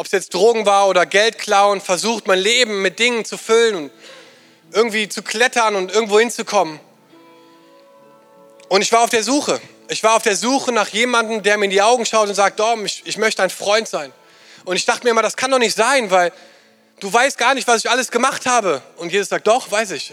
ob 0.00 0.06
es 0.06 0.12
jetzt 0.12 0.32
Drogen 0.32 0.64
war 0.64 0.88
oder 0.88 1.04
Geld 1.04 1.36
klauen, 1.36 1.82
versucht 1.82 2.26
mein 2.26 2.38
Leben 2.38 2.80
mit 2.80 2.98
Dingen 2.98 3.26
zu 3.26 3.36
füllen 3.36 3.76
und 3.76 3.90
irgendwie 4.72 5.10
zu 5.10 5.22
klettern 5.22 5.76
und 5.76 5.92
irgendwo 5.92 6.18
hinzukommen. 6.18 6.80
Und 8.70 8.80
ich 8.80 8.90
war 8.92 9.02
auf 9.02 9.10
der 9.10 9.22
Suche. 9.22 9.60
Ich 9.88 10.02
war 10.02 10.14
auf 10.14 10.22
der 10.22 10.36
Suche 10.36 10.72
nach 10.72 10.88
jemandem, 10.88 11.42
der 11.42 11.58
mir 11.58 11.66
in 11.66 11.70
die 11.70 11.82
Augen 11.82 12.06
schaut 12.06 12.30
und 12.30 12.34
sagt, 12.34 12.58
Dom, 12.60 12.86
ich, 12.86 13.02
ich 13.04 13.18
möchte 13.18 13.42
ein 13.42 13.50
Freund 13.50 13.88
sein. 13.88 14.10
Und 14.64 14.76
ich 14.76 14.86
dachte 14.86 15.04
mir 15.04 15.10
immer, 15.10 15.20
das 15.20 15.36
kann 15.36 15.50
doch 15.50 15.58
nicht 15.58 15.76
sein, 15.76 16.10
weil 16.10 16.32
du 17.00 17.12
weißt 17.12 17.36
gar 17.36 17.52
nicht, 17.52 17.68
was 17.68 17.84
ich 17.84 17.90
alles 17.90 18.10
gemacht 18.10 18.46
habe. 18.46 18.80
Und 18.96 19.12
Jesus 19.12 19.28
sagt, 19.28 19.48
doch, 19.48 19.70
weiß 19.70 19.90
ich. 19.90 20.12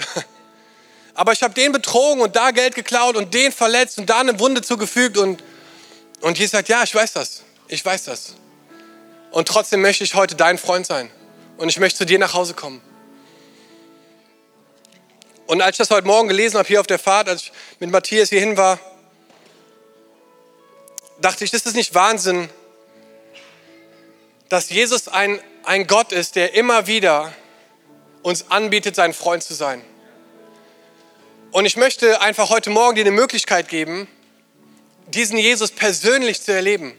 Aber 1.13 1.31
ich 1.31 1.41
habe 1.41 1.53
den 1.53 1.71
betrogen 1.71 2.21
und 2.21 2.35
da 2.35 2.51
Geld 2.51 2.75
geklaut 2.75 3.15
und 3.15 3.33
den 3.33 3.53
verletzt 3.53 3.99
und 3.99 4.09
da 4.09 4.19
eine 4.19 4.37
Wunde 4.37 4.61
zugefügt. 4.61 5.17
Und, 5.17 5.41
und 6.19 6.37
Jesus 6.37 6.51
sagt, 6.51 6.67
ja, 6.67 6.83
ich 6.83 6.93
weiß 6.93 7.13
das. 7.13 7.43
Ich 7.69 7.85
weiß 7.85 8.03
das. 8.03 8.33
Und 9.31 9.47
trotzdem 9.47 9.81
möchte 9.81 10.03
ich 10.03 10.15
heute 10.15 10.35
dein 10.35 10.57
Freund 10.57 10.85
sein. 10.85 11.11
Und 11.57 11.69
ich 11.69 11.79
möchte 11.79 11.99
zu 11.99 12.05
dir 12.05 12.19
nach 12.19 12.33
Hause 12.33 12.53
kommen. 12.53 12.81
Und 15.47 15.61
als 15.61 15.75
ich 15.75 15.77
das 15.77 15.89
heute 15.89 16.05
Morgen 16.05 16.27
gelesen 16.27 16.57
habe, 16.57 16.67
hier 16.67 16.79
auf 16.79 16.87
der 16.87 16.99
Fahrt, 16.99 17.29
als 17.29 17.43
ich 17.43 17.51
mit 17.79 17.89
Matthias 17.89 18.29
hierhin 18.29 18.57
war, 18.57 18.79
dachte 21.21 21.43
ich, 21.43 21.51
das 21.51 21.65
ist 21.65 21.75
nicht 21.75 21.95
Wahnsinn, 21.95 22.49
dass 24.49 24.69
Jesus 24.69 25.07
ein, 25.07 25.39
ein 25.63 25.87
Gott 25.87 26.11
ist, 26.11 26.35
der 26.35 26.53
immer 26.53 26.87
wieder 26.87 27.33
uns 28.23 28.51
anbietet, 28.51 28.95
sein 28.95 29.13
Freund 29.13 29.43
zu 29.43 29.53
sein. 29.53 29.81
Und 31.51 31.65
ich 31.65 31.77
möchte 31.77 32.21
einfach 32.21 32.49
heute 32.49 32.69
Morgen 32.69 32.95
dir 32.95 33.01
eine 33.01 33.11
Möglichkeit 33.11 33.69
geben, 33.69 34.07
diesen 35.07 35.37
Jesus 35.37 35.71
persönlich 35.71 36.41
zu 36.41 36.53
erleben. 36.53 36.93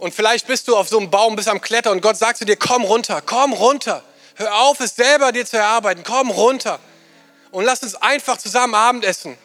Und 0.00 0.14
vielleicht 0.14 0.46
bist 0.46 0.66
du 0.66 0.76
auf 0.78 0.88
so 0.88 0.98
einem 0.98 1.10
Baum, 1.10 1.36
bist 1.36 1.46
am 1.46 1.60
Klettern 1.60 1.92
und 1.92 2.00
Gott 2.00 2.16
sagt 2.16 2.38
zu 2.38 2.46
dir, 2.46 2.56
komm 2.56 2.84
runter, 2.84 3.20
komm 3.20 3.52
runter. 3.52 4.02
Hör 4.34 4.54
auf, 4.62 4.80
es 4.80 4.96
selber 4.96 5.30
dir 5.30 5.44
zu 5.44 5.58
erarbeiten. 5.58 6.02
Komm 6.02 6.30
runter. 6.30 6.80
Und 7.50 7.64
lass 7.64 7.82
uns 7.82 7.94
einfach 7.96 8.38
zusammen 8.38 8.74
Abendessen. 8.74 9.36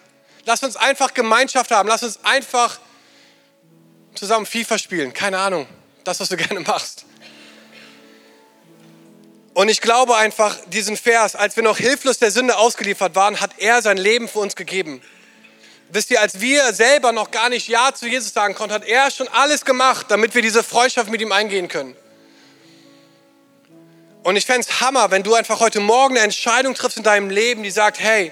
Lass 0.46 0.64
uns 0.64 0.78
einfach 0.78 1.14
Gemeinschaft 1.14 1.72
haben. 1.72 1.90
Lass 1.90 2.04
uns 2.04 2.24
einfach 2.24 2.80
zusammen 4.14 4.46
FIFA 4.46 4.78
spielen. 4.78 5.12
Keine 5.12 5.40
Ahnung. 5.40 5.68
Das, 6.06 6.22
was 6.22 6.30
du 6.30 6.38
gerne 6.38 6.62
machst. 6.62 7.04
Und 9.54 9.68
ich 9.68 9.82
glaube 9.82 10.16
einfach, 10.16 10.56
diesen 10.68 10.96
Vers, 10.96 11.36
als 11.36 11.58
wir 11.58 11.64
noch 11.64 11.78
hilflos 11.78 12.18
der 12.20 12.32
Sünde 12.32 12.56
ausgeliefert 12.56 13.16
waren, 13.16 13.42
hat 13.42 13.52
er 13.58 13.82
sein 13.82 13.98
Leben 13.98 14.30
für 14.30 14.40
uns 14.40 14.56
gegeben. 14.56 15.02
Wisst 15.90 16.10
ihr, 16.12 16.20
als 16.20 16.40
wir 16.40 16.74
selber 16.74 17.12
noch 17.12 17.32
gar 17.32 17.50
nicht 17.50 17.68
Ja 17.68 17.94
zu 17.94 18.08
Jesus 18.08 18.34
sagen 18.34 18.56
konnten, 18.56 18.74
hat 18.74 18.86
er 18.86 19.12
schon 19.12 19.28
alles 19.28 19.66
gemacht, 19.66 20.08
damit 20.10 20.34
wir 20.34 20.42
diese 20.42 20.64
Freundschaft 20.64 21.10
mit 21.10 21.22
ihm 21.22 21.32
eingehen 21.32 21.68
können. 21.68 21.96
Und 24.24 24.36
ich 24.38 24.46
fände 24.46 24.62
es 24.68 24.82
Hammer, 24.82 25.12
wenn 25.12 25.22
du 25.22 25.36
einfach 25.36 25.60
heute 25.60 25.80
Morgen 25.80 26.16
eine 26.16 26.24
Entscheidung 26.24 26.74
triffst 26.74 26.98
in 26.98 27.04
deinem 27.04 27.30
Leben, 27.30 27.62
die 27.62 27.70
sagt, 27.70 28.00
hey, 28.00 28.32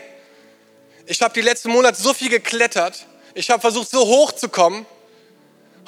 ich 1.06 1.22
habe 1.22 1.34
die 1.34 1.42
letzten 1.42 1.70
Monate 1.70 2.02
so 2.02 2.14
viel 2.14 2.30
geklettert, 2.30 3.06
ich 3.36 3.52
habe 3.52 3.62
versucht, 3.62 3.92
so 3.92 4.00
hoch 4.00 4.32
zu 4.32 4.50
kommen. 4.50 4.88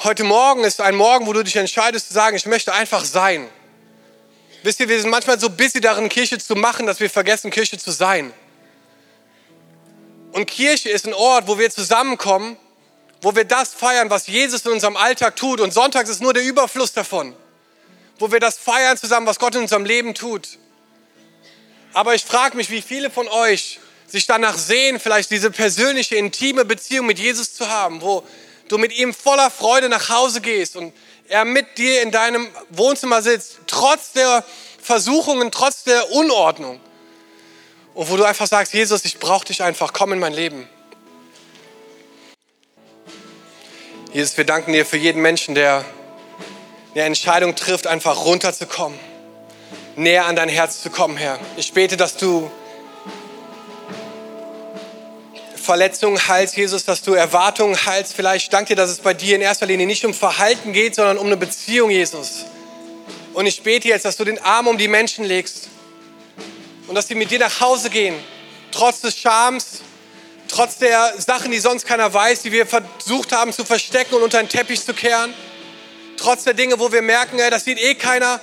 Heute 0.04 0.23
Morgen 0.23 0.63
ist 0.63 0.82
ein 0.82 0.95
Morgen, 0.95 1.25
wo 1.25 1.34
du 1.34 1.43
dich 1.43 1.56
entscheidest 1.56 2.10
zu 2.10 2.13
sagen, 2.13 2.36
ich 2.36 2.45
möchte 2.45 2.73
einfach 2.73 3.04
sein. 3.04 3.49
Wisst 4.62 4.80
ihr, 4.80 4.89
wir 4.89 4.99
sind 4.99 5.10
manchmal 5.10 5.39
so 5.39 5.49
busy 5.49 5.82
darin, 5.82 6.10
Kirche 6.10 6.38
zu 6.38 6.56
machen, 6.56 6.86
dass 6.86 6.99
wir 6.99 7.10
vergessen, 7.10 7.49
Kirche 7.49 7.78
zu 7.78 7.91
sein. 7.91 8.34
Und 10.36 10.48
Kirche 10.48 10.89
ist 10.89 11.08
ein 11.08 11.13
Ort, 11.13 11.48
wo 11.48 11.58
wir 11.58 11.71
zusammenkommen, 11.71 12.58
wo 13.21 13.38
wir 13.38 13.45
das 13.45 13.74
feiern, 13.74 14.10
was 14.10 14.28
Jesus 14.28 14.65
in 14.65 14.74
unserem 14.74 14.98
Alltag 14.98 15.38
tut. 15.38 15.62
Und 15.62 15.74
Sonntags 15.74 16.10
ist 16.10 16.21
nur 16.21 16.34
der 16.34 16.43
Überfluss 16.43 16.91
davon, 16.91 17.34
wo 18.19 18.34
wir 18.34 18.41
das 18.41 18.58
feiern 18.58 18.98
zusammen, 18.98 19.28
was 19.28 19.39
Gott 19.39 19.56
in 19.56 19.62
unserem 19.62 19.86
Leben 19.86 20.13
tut. 20.13 20.60
Aber 21.93 22.15
ich 22.15 22.26
frage 22.26 22.58
mich, 22.58 22.69
wie 22.69 22.82
viele 22.82 23.10
von 23.10 23.30
euch 23.30 23.80
sich 24.08 24.28
danach 24.28 24.58
sehen, 24.58 25.00
vielleicht 25.00 25.32
diese 25.32 25.52
persönliche, 25.52 26.17
intime 26.17 26.65
Beziehung 26.65 27.06
mit 27.06 27.17
Jesus 27.17 27.54
zu 27.54 27.69
haben, 27.69 28.02
wo 28.02 28.21
du 28.67 28.78
mit 28.78 28.91
ihm 28.91 29.13
voller 29.13 29.50
Freude 29.50 29.88
nach 29.88 30.10
Hause 30.10 30.41
gehst 30.41 30.76
und 30.76 30.93
er 31.30 31.45
mit 31.45 31.78
dir 31.78 32.02
in 32.02 32.12
deinem 32.12 32.50
Wohnzimmer 32.71 33.21
sitzt, 33.21 33.60
trotz 33.67 34.12
der 34.12 34.43
Versuchungen, 34.82 35.50
trotz 35.50 35.86
der 35.86 36.12
Unordnung. 36.12 36.82
Und 37.95 38.10
wo 38.10 38.17
du 38.17 38.25
einfach 38.25 38.45
sagst, 38.45 38.74
Jesus, 38.74 39.05
ich 39.05 39.20
brauche 39.20 39.45
dich 39.45 39.63
einfach, 39.63 39.93
komm 39.93 40.11
in 40.11 40.20
mein 40.20 40.34
Leben. 40.34 40.67
Jesus, 44.11 44.36
wir 44.36 44.43
danken 44.43 44.74
dir 44.74 44.86
für 44.86 44.97
jeden 44.97 45.22
Menschen, 45.22 45.55
der 45.55 45.86
eine 46.93 47.05
Entscheidung 47.05 47.55
trifft, 47.55 47.88
einfach 47.88 48.26
runterzukommen, 48.26 48.99
näher 49.95 50.26
an 50.26 50.36
dein 50.36 50.49
Herz 50.49 50.82
zu 50.82 50.89
kommen, 50.89 51.15
Herr. 51.15 51.39
Ich 51.55 51.72
bete, 51.72 51.95
dass 51.95 52.17
du 52.17 52.51
Verletzungen 55.55 56.28
heilst, 56.28 56.57
Jesus, 56.57 56.84
dass 56.84 57.01
du 57.01 57.13
Erwartungen 57.13 57.86
heilst. 57.86 58.13
Vielleicht 58.13 58.51
danke 58.51 58.76
dir, 58.76 58.76
dass 58.76 58.89
es 58.89 58.99
bei 58.99 59.13
dir 59.13 59.36
in 59.38 59.41
erster 59.41 59.65
Linie 59.65 59.88
nicht 59.88 60.03
um 60.03 60.13
Verhalten 60.13 60.74
geht, 60.74 60.95
sondern 60.95 61.17
um 61.17 61.28
eine 61.28 61.38
Beziehung, 61.38 61.89
Jesus. 61.89 62.45
Und 63.34 63.45
ich 63.45 63.63
bete 63.63 63.88
jetzt, 63.88 64.03
dass 64.03 64.17
du 64.17 64.26
den 64.26 64.39
Arm 64.39 64.67
um 64.67 64.78
die 64.78 64.89
Menschen 64.89 65.24
legst 65.24 65.70
und 66.88 66.95
dass 66.95 67.07
sie 67.07 67.15
mit 67.15 67.31
dir 67.31 67.39
nach 67.39 67.59
Hause 67.61 67.89
gehen, 67.89 68.15
trotz 68.71 69.01
des 69.01 69.17
Schams, 69.17 69.81
trotz 70.47 70.77
der 70.77 71.13
Sachen, 71.17 71.51
die 71.51 71.59
sonst 71.59 71.86
keiner 71.86 72.13
weiß, 72.13 72.41
die 72.43 72.51
wir 72.51 72.65
versucht 72.65 73.31
haben 73.31 73.53
zu 73.53 73.65
verstecken 73.65 74.15
und 74.15 74.23
unter 74.23 74.39
den 74.39 74.49
Teppich 74.49 74.83
zu 74.83 74.93
kehren, 74.93 75.33
trotz 76.17 76.43
der 76.43 76.53
Dinge, 76.53 76.79
wo 76.79 76.91
wir 76.91 77.01
merken, 77.01 77.39
ey, 77.39 77.49
das 77.49 77.65
sieht 77.65 77.79
eh 77.79 77.95
keiner, 77.95 78.39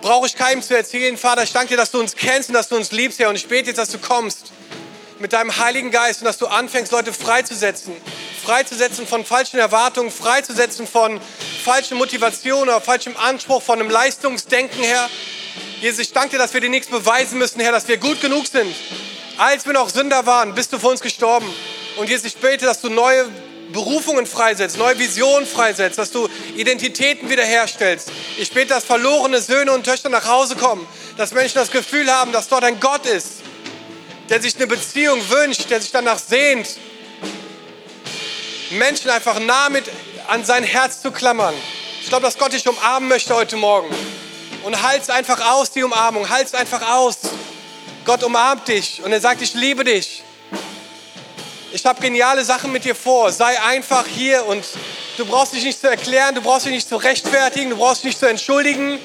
brauche 0.00 0.26
ich 0.26 0.36
keinem 0.36 0.62
zu 0.62 0.76
erzählen. 0.76 1.16
Vater, 1.16 1.42
ich 1.42 1.52
danke 1.52 1.68
dir, 1.68 1.76
dass 1.76 1.90
du 1.90 2.00
uns 2.00 2.14
kennst 2.14 2.48
und 2.48 2.54
dass 2.54 2.68
du 2.68 2.76
uns 2.76 2.92
liebst, 2.92 3.18
Herr, 3.18 3.28
und 3.28 3.36
ich 3.36 3.48
bete 3.48 3.68
jetzt, 3.68 3.78
dass 3.78 3.90
du 3.90 3.98
kommst 3.98 4.52
mit 5.18 5.32
deinem 5.32 5.56
Heiligen 5.56 5.90
Geist 5.90 6.20
und 6.20 6.26
dass 6.26 6.38
du 6.38 6.46
anfängst, 6.46 6.92
Leute 6.92 7.12
freizusetzen. 7.12 7.94
Freizusetzen 8.44 9.06
von 9.06 9.24
falschen 9.24 9.58
Erwartungen, 9.58 10.10
freizusetzen 10.10 10.86
von 10.86 11.20
falschen 11.64 11.98
Motivationen 11.98 12.68
oder 12.68 12.80
falschem 12.80 13.16
Anspruch, 13.16 13.62
von 13.62 13.80
einem 13.80 13.90
Leistungsdenken, 13.90 14.82
Herr. 14.82 15.10
Jesus, 15.80 16.00
ich 16.00 16.12
danke 16.12 16.30
dir, 16.30 16.38
dass 16.38 16.54
wir 16.54 16.60
dir 16.60 16.70
nichts 16.70 16.88
beweisen 16.88 17.38
müssen, 17.38 17.60
Herr, 17.60 17.70
dass 17.70 17.86
wir 17.86 17.98
gut 17.98 18.20
genug 18.20 18.48
sind. 18.48 18.74
Als 19.36 19.64
wir 19.64 19.72
noch 19.72 19.88
Sünder 19.88 20.26
waren, 20.26 20.54
bist 20.54 20.72
du 20.72 20.78
für 20.80 20.88
uns 20.88 21.00
gestorben. 21.00 21.46
Und 21.96 22.08
Jesus, 22.08 22.24
ich 22.24 22.36
bete, 22.36 22.64
dass 22.64 22.80
du 22.80 22.88
neue 22.88 23.28
Berufungen 23.72 24.26
freisetzt, 24.26 24.76
neue 24.76 24.98
Visionen 24.98 25.46
freisetzt, 25.46 25.96
dass 25.98 26.10
du 26.10 26.28
Identitäten 26.56 27.30
wiederherstellst. 27.30 28.10
Ich 28.38 28.50
bete, 28.50 28.70
dass 28.70 28.84
verlorene 28.84 29.40
Söhne 29.40 29.70
und 29.70 29.84
Töchter 29.84 30.08
nach 30.08 30.26
Hause 30.26 30.56
kommen, 30.56 30.84
dass 31.16 31.32
Menschen 31.32 31.54
das 31.54 31.70
Gefühl 31.70 32.10
haben, 32.10 32.32
dass 32.32 32.48
dort 32.48 32.64
ein 32.64 32.80
Gott 32.80 33.06
ist, 33.06 33.42
der 34.30 34.42
sich 34.42 34.56
eine 34.56 34.66
Beziehung 34.66 35.20
wünscht, 35.30 35.70
der 35.70 35.80
sich 35.80 35.92
danach 35.92 36.18
sehnt, 36.18 36.76
Menschen 38.70 39.10
einfach 39.10 39.38
nah 39.38 39.68
mit 39.68 39.84
an 40.26 40.44
sein 40.44 40.64
Herz 40.64 41.02
zu 41.02 41.12
klammern. 41.12 41.54
Ich 42.02 42.08
glaube, 42.08 42.24
dass 42.24 42.36
Gott 42.36 42.52
dich 42.52 42.66
umarmen 42.66 43.08
möchte 43.08 43.34
heute 43.34 43.56
Morgen. 43.56 43.94
Und 44.68 44.82
halt's 44.82 45.08
einfach 45.08 45.40
aus, 45.52 45.70
die 45.70 45.82
Umarmung. 45.82 46.28
Halt's 46.28 46.52
einfach 46.52 46.82
aus. 46.90 47.16
Gott 48.04 48.22
umarmt 48.22 48.68
dich 48.68 49.00
und 49.02 49.10
er 49.12 49.18
sagt, 49.18 49.40
ich 49.40 49.54
liebe 49.54 49.82
dich. 49.82 50.22
Ich 51.72 51.86
habe 51.86 52.02
geniale 52.02 52.44
Sachen 52.44 52.70
mit 52.70 52.84
dir 52.84 52.94
vor. 52.94 53.32
Sei 53.32 53.58
einfach 53.62 54.04
hier 54.06 54.44
und 54.44 54.62
du 55.16 55.24
brauchst 55.24 55.54
dich 55.54 55.64
nicht 55.64 55.80
zu 55.80 55.88
erklären, 55.88 56.34
du 56.34 56.42
brauchst 56.42 56.66
dich 56.66 56.72
nicht 56.72 56.86
zu 56.86 56.96
rechtfertigen, 56.96 57.70
du 57.70 57.76
brauchst 57.78 58.02
dich 58.02 58.10
nicht 58.10 58.18
zu 58.18 58.26
entschuldigen. 58.26 58.98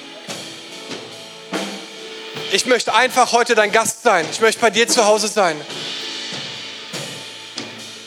Ich 2.51 2.65
möchte 2.65 2.93
einfach 2.93 3.31
heute 3.31 3.55
dein 3.55 3.71
Gast 3.71 4.03
sein. 4.03 4.27
Ich 4.33 4.41
möchte 4.41 4.59
bei 4.59 4.69
dir 4.69 4.89
zu 4.89 5.05
Hause 5.05 5.29
sein. 5.29 5.55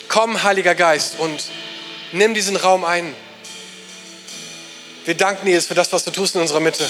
Komm, 0.09 0.43
Heiliger 0.43 0.75
Geist, 0.75 1.19
und 1.19 1.45
nimm 2.13 2.35
diesen 2.35 2.57
Raum 2.57 2.85
ein. 2.85 3.15
Wir 5.07 5.15
danken 5.15 5.47
dir 5.47 5.63
für 5.63 5.75
das, 5.75 5.91
was 5.95 6.05
du 6.05 6.11
tust 6.11 6.35
in 6.35 6.43
unserer 6.43 6.61
Mitte. 6.61 6.87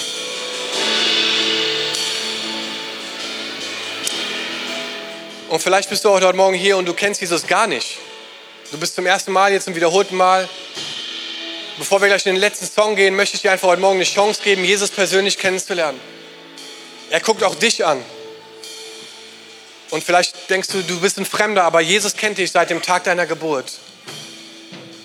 Und 5.49 5.61
vielleicht 5.61 5.89
bist 5.89 6.03
du 6.03 6.09
auch 6.09 6.21
heute 6.21 6.33
Morgen 6.33 6.55
hier 6.55 6.75
und 6.75 6.85
du 6.85 6.93
kennst 6.93 7.21
Jesus 7.21 7.47
gar 7.47 7.67
nicht. 7.67 7.97
Du 8.71 8.77
bist 8.77 8.95
zum 8.95 9.05
ersten 9.05 9.31
Mal, 9.31 9.53
jetzt 9.53 9.63
zum 9.63 9.75
wiederholten 9.75 10.15
Mal. 10.15 10.47
Bevor 11.77 12.01
wir 12.01 12.09
gleich 12.09 12.25
in 12.25 12.33
den 12.33 12.41
letzten 12.41 12.65
Song 12.65 12.97
gehen, 12.97 13.15
möchte 13.15 13.35
ich 13.35 13.43
dir 13.43 13.51
einfach 13.51 13.69
heute 13.69 13.81
Morgen 13.81 13.95
eine 13.95 14.03
Chance 14.03 14.41
geben, 14.43 14.65
Jesus 14.65 14.89
persönlich 14.89 15.37
kennenzulernen. 15.37 15.99
Er 17.09 17.21
guckt 17.21 17.43
auch 17.43 17.55
dich 17.55 17.85
an. 17.85 18.03
Und 19.89 20.03
vielleicht 20.03 20.49
denkst 20.49 20.67
du, 20.67 20.81
du 20.81 20.99
bist 20.99 21.17
ein 21.17 21.25
Fremder, 21.25 21.63
aber 21.63 21.79
Jesus 21.79 22.17
kennt 22.17 22.39
dich 22.39 22.51
seit 22.51 22.69
dem 22.69 22.81
Tag 22.81 23.05
deiner 23.05 23.25
Geburt. 23.25 23.71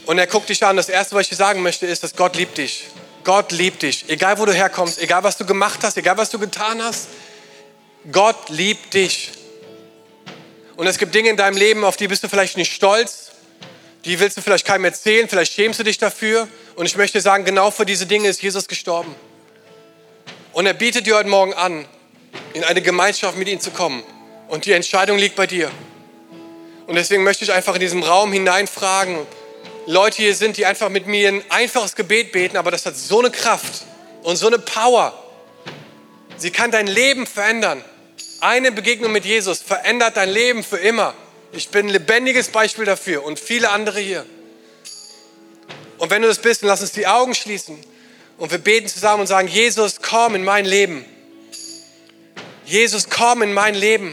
Und 0.07 0.19
er 0.19 0.27
guckt 0.27 0.49
dich 0.49 0.65
an. 0.65 0.77
Das 0.77 0.89
Erste, 0.89 1.15
was 1.15 1.23
ich 1.23 1.29
dir 1.29 1.37
sagen 1.37 1.63
möchte, 1.63 1.87
ist, 1.87 2.03
dass 2.03 2.17
Gott 2.17 2.35
liebt 2.35 2.59
dich. 2.59 2.89
Gott 3.23 3.53
liebt 3.53 3.83
dich. 3.83 4.07
Egal, 4.09 4.41
wo 4.41 4.45
du 4.45 4.53
herkommst, 4.53 5.01
egal, 5.01 5.23
was 5.23 5.37
du 5.37 5.47
gemacht 5.47 5.79
hast, 5.83 5.97
egal, 5.97 6.17
was 6.17 6.31
du 6.31 6.41
getan 6.41 6.83
hast. 6.83 7.07
Gott 8.11 8.49
liebt 8.49 8.93
dich. 8.95 9.31
Und 10.77 10.87
es 10.87 10.99
gibt 10.99 11.15
Dinge 11.15 11.31
in 11.31 11.37
deinem 11.37 11.57
Leben, 11.57 11.85
auf 11.85 11.97
die 11.97 12.09
bist 12.09 12.25
du 12.25 12.29
vielleicht 12.29 12.57
nicht 12.57 12.73
stolz. 12.73 13.33
Die 14.05 14.19
willst 14.19 14.37
du 14.37 14.41
vielleicht 14.41 14.67
keinem 14.67 14.87
erzählen. 14.87 15.29
Vielleicht 15.29 15.53
schämst 15.53 15.79
du 15.79 15.85
dich 15.85 15.99
dafür. 15.99 16.49
Und 16.75 16.87
ich 16.87 16.97
möchte 16.97 17.21
sagen, 17.21 17.45
genau 17.45 17.71
für 17.71 17.87
diese 17.87 18.07
Dinge 18.07 18.29
ist 18.29 18.43
Jesus 18.43 18.67
gestorben. 18.67 19.15
Und 20.53 20.67
er 20.67 20.75
bietet 20.75 21.07
dir 21.07 21.17
heute 21.17 21.29
Morgen 21.29 21.55
an, 21.55 21.87
in 22.55 22.65
eine 22.65 22.83
Gemeinschaft 22.83 23.37
mit 23.37 23.49
ihm 23.49 23.61
zu 23.61 23.71
kommen. 23.71 24.03
Und 24.49 24.67
die 24.67 24.73
Entscheidung 24.73 25.19
liegt 25.19 25.37
bei 25.37 25.47
dir. 25.47 25.71
Und 26.87 26.97
deswegen 26.97 27.23
möchte 27.23 27.45
ich 27.45 27.53
einfach 27.53 27.75
in 27.75 27.81
diesem 27.81 28.03
Raum 28.03 28.33
hineinfragen, 28.33 29.27
Leute 29.87 30.19
hier 30.19 30.35
sind, 30.35 30.57
die 30.57 30.67
einfach 30.67 30.89
mit 30.89 31.07
mir 31.07 31.29
ein 31.29 31.43
einfaches 31.49 31.97
Gebet 31.97 32.33
beten, 32.33 32.57
aber 32.57 32.71
das 32.71 32.87
hat 32.87 32.97
so 32.97 33.19
eine 33.19 33.31
Kraft 33.31 33.85
und 34.23 34.37
so 34.37 34.47
eine 34.47 34.59
Power. 34.59 35.13
Sie 36.37 36.51
kann 36.51 36.71
dein 36.71 36.87
Leben 36.87 37.27
verändern. 37.27 37.85
Eine 38.43 38.73
Begegnung 38.73 39.13
mit 39.13 39.25
Jesus 39.25 39.63
verändert 39.63 40.17
dein 40.17 40.29
Leben 40.29 40.65
für 40.65 40.77
immer. 40.77 41.15
Ich 41.53 41.69
bin 41.69 41.87
ein 41.87 41.91
lebendiges 41.91 42.49
Beispiel 42.49 42.85
dafür 42.85 43.23
und 43.23 43.39
viele 43.39 43.71
andere 43.71 44.01
hier. 44.01 44.27
Und 45.99 46.11
wenn 46.11 46.23
du 46.23 46.27
das 46.27 46.39
bist, 46.39 46.61
dann 46.61 46.67
lass 46.67 46.81
uns 46.81 46.91
die 46.91 47.07
Augen 47.07 47.37
schließen 47.37 47.79
und 48.39 48.51
wir 48.51 48.59
beten 48.59 48.89
zusammen 48.89 49.21
und 49.21 49.27
sagen, 49.29 49.47
Jesus, 49.47 50.03
komm 50.03 50.35
in 50.35 50.43
mein 50.43 50.65
Leben. 50.65 51.05
Jesus, 52.65 53.09
komm 53.09 53.43
in 53.43 53.53
mein 53.53 53.77
Leben. 53.77 54.13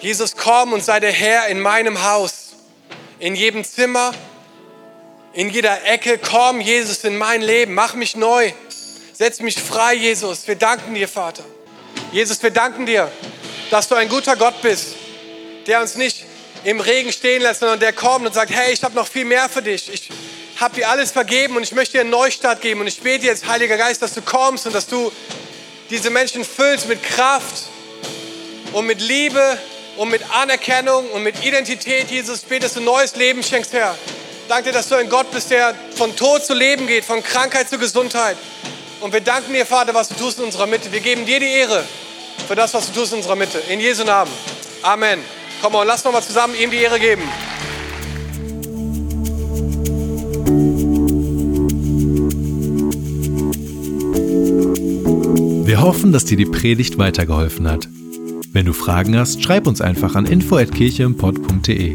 Jesus, 0.00 0.36
komm 0.36 0.74
und 0.74 0.84
sei 0.84 1.00
der 1.00 1.12
Herr 1.12 1.46
in 1.46 1.60
meinem 1.60 2.04
Haus, 2.04 2.50
in 3.20 3.36
jedem 3.36 3.64
Zimmer, 3.64 4.12
in 5.32 5.48
jeder 5.48 5.82
Ecke. 5.86 6.18
Komm, 6.18 6.60
Jesus, 6.60 7.04
in 7.04 7.16
mein 7.16 7.40
Leben. 7.40 7.72
Mach 7.72 7.94
mich 7.94 8.16
neu. 8.16 8.52
Setz 9.14 9.40
mich 9.40 9.58
frei, 9.58 9.94
Jesus. 9.94 10.46
Wir 10.46 10.56
danken 10.56 10.94
dir, 10.94 11.08
Vater. 11.08 11.42
Jesus, 12.10 12.42
wir 12.42 12.50
danken 12.50 12.86
dir, 12.86 13.10
dass 13.70 13.88
du 13.88 13.94
ein 13.94 14.08
guter 14.08 14.34
Gott 14.36 14.62
bist, 14.62 14.94
der 15.66 15.82
uns 15.82 15.94
nicht 15.96 16.24
im 16.64 16.80
Regen 16.80 17.12
stehen 17.12 17.42
lässt, 17.42 17.60
sondern 17.60 17.80
der 17.80 17.92
kommt 17.92 18.26
und 18.26 18.32
sagt, 18.32 18.50
hey, 18.50 18.72
ich 18.72 18.82
habe 18.82 18.94
noch 18.94 19.06
viel 19.06 19.26
mehr 19.26 19.48
für 19.50 19.60
dich. 19.60 19.92
Ich 19.92 20.08
habe 20.58 20.74
dir 20.74 20.88
alles 20.88 21.10
vergeben 21.10 21.56
und 21.56 21.62
ich 21.62 21.72
möchte 21.72 21.92
dir 21.92 22.00
einen 22.00 22.10
Neustart 22.10 22.62
geben. 22.62 22.80
Und 22.80 22.86
ich 22.86 23.00
bete 23.00 23.26
jetzt, 23.26 23.46
Heiliger 23.46 23.76
Geist, 23.76 24.00
dass 24.00 24.14
du 24.14 24.22
kommst 24.22 24.66
und 24.66 24.74
dass 24.74 24.86
du 24.86 25.12
diese 25.90 26.08
Menschen 26.08 26.44
füllst 26.44 26.88
mit 26.88 27.02
Kraft 27.02 27.64
und 28.72 28.86
mit 28.86 29.02
Liebe 29.02 29.58
und 29.98 30.08
mit 30.08 30.22
Anerkennung 30.32 31.10
und 31.10 31.22
mit 31.22 31.44
Identität, 31.44 32.10
Jesus, 32.10 32.40
bete, 32.40 32.62
dass 32.62 32.74
du 32.74 32.80
neues 32.80 33.16
Leben 33.16 33.42
schenkst, 33.42 33.74
Herr. 33.74 33.96
Danke 34.48 34.70
dir, 34.70 34.72
dass 34.72 34.88
du 34.88 34.94
ein 34.94 35.10
Gott 35.10 35.30
bist, 35.30 35.50
der 35.50 35.74
von 35.94 36.16
Tod 36.16 36.44
zu 36.44 36.54
Leben 36.54 36.86
geht, 36.86 37.04
von 37.04 37.22
Krankheit 37.22 37.68
zu 37.68 37.78
Gesundheit. 37.78 38.38
Und 39.00 39.12
wir 39.12 39.20
danken 39.20 39.52
dir, 39.52 39.64
Vater, 39.64 39.94
was 39.94 40.08
du 40.08 40.14
tust 40.14 40.38
in 40.38 40.44
unserer 40.44 40.66
Mitte. 40.66 40.90
Wir 40.90 41.00
geben 41.00 41.24
dir 41.24 41.38
die 41.38 41.46
Ehre 41.46 41.84
für 42.46 42.54
das, 42.54 42.74
was 42.74 42.90
du 42.90 43.00
tust 43.00 43.12
in 43.12 43.18
unserer 43.18 43.36
Mitte. 43.36 43.58
In 43.68 43.80
Jesu 43.80 44.04
Namen. 44.04 44.30
Amen. 44.82 45.20
Komm 45.62 45.72
mal, 45.72 45.84
lass 45.84 46.04
noch 46.04 46.12
mal 46.12 46.22
zusammen 46.22 46.54
ihm 46.54 46.70
die 46.70 46.78
Ehre 46.78 46.98
geben. 46.98 47.22
Wir 55.64 55.82
hoffen, 55.82 56.12
dass 56.12 56.24
dir 56.24 56.36
die 56.36 56.46
Predigt 56.46 56.98
weitergeholfen 56.98 57.68
hat. 57.68 57.88
Wenn 58.52 58.66
du 58.66 58.72
Fragen 58.72 59.18
hast, 59.18 59.42
schreib 59.42 59.66
uns 59.66 59.80
einfach 59.80 60.14
an 60.14 60.26
info@kircheimpod.de. 60.26 61.94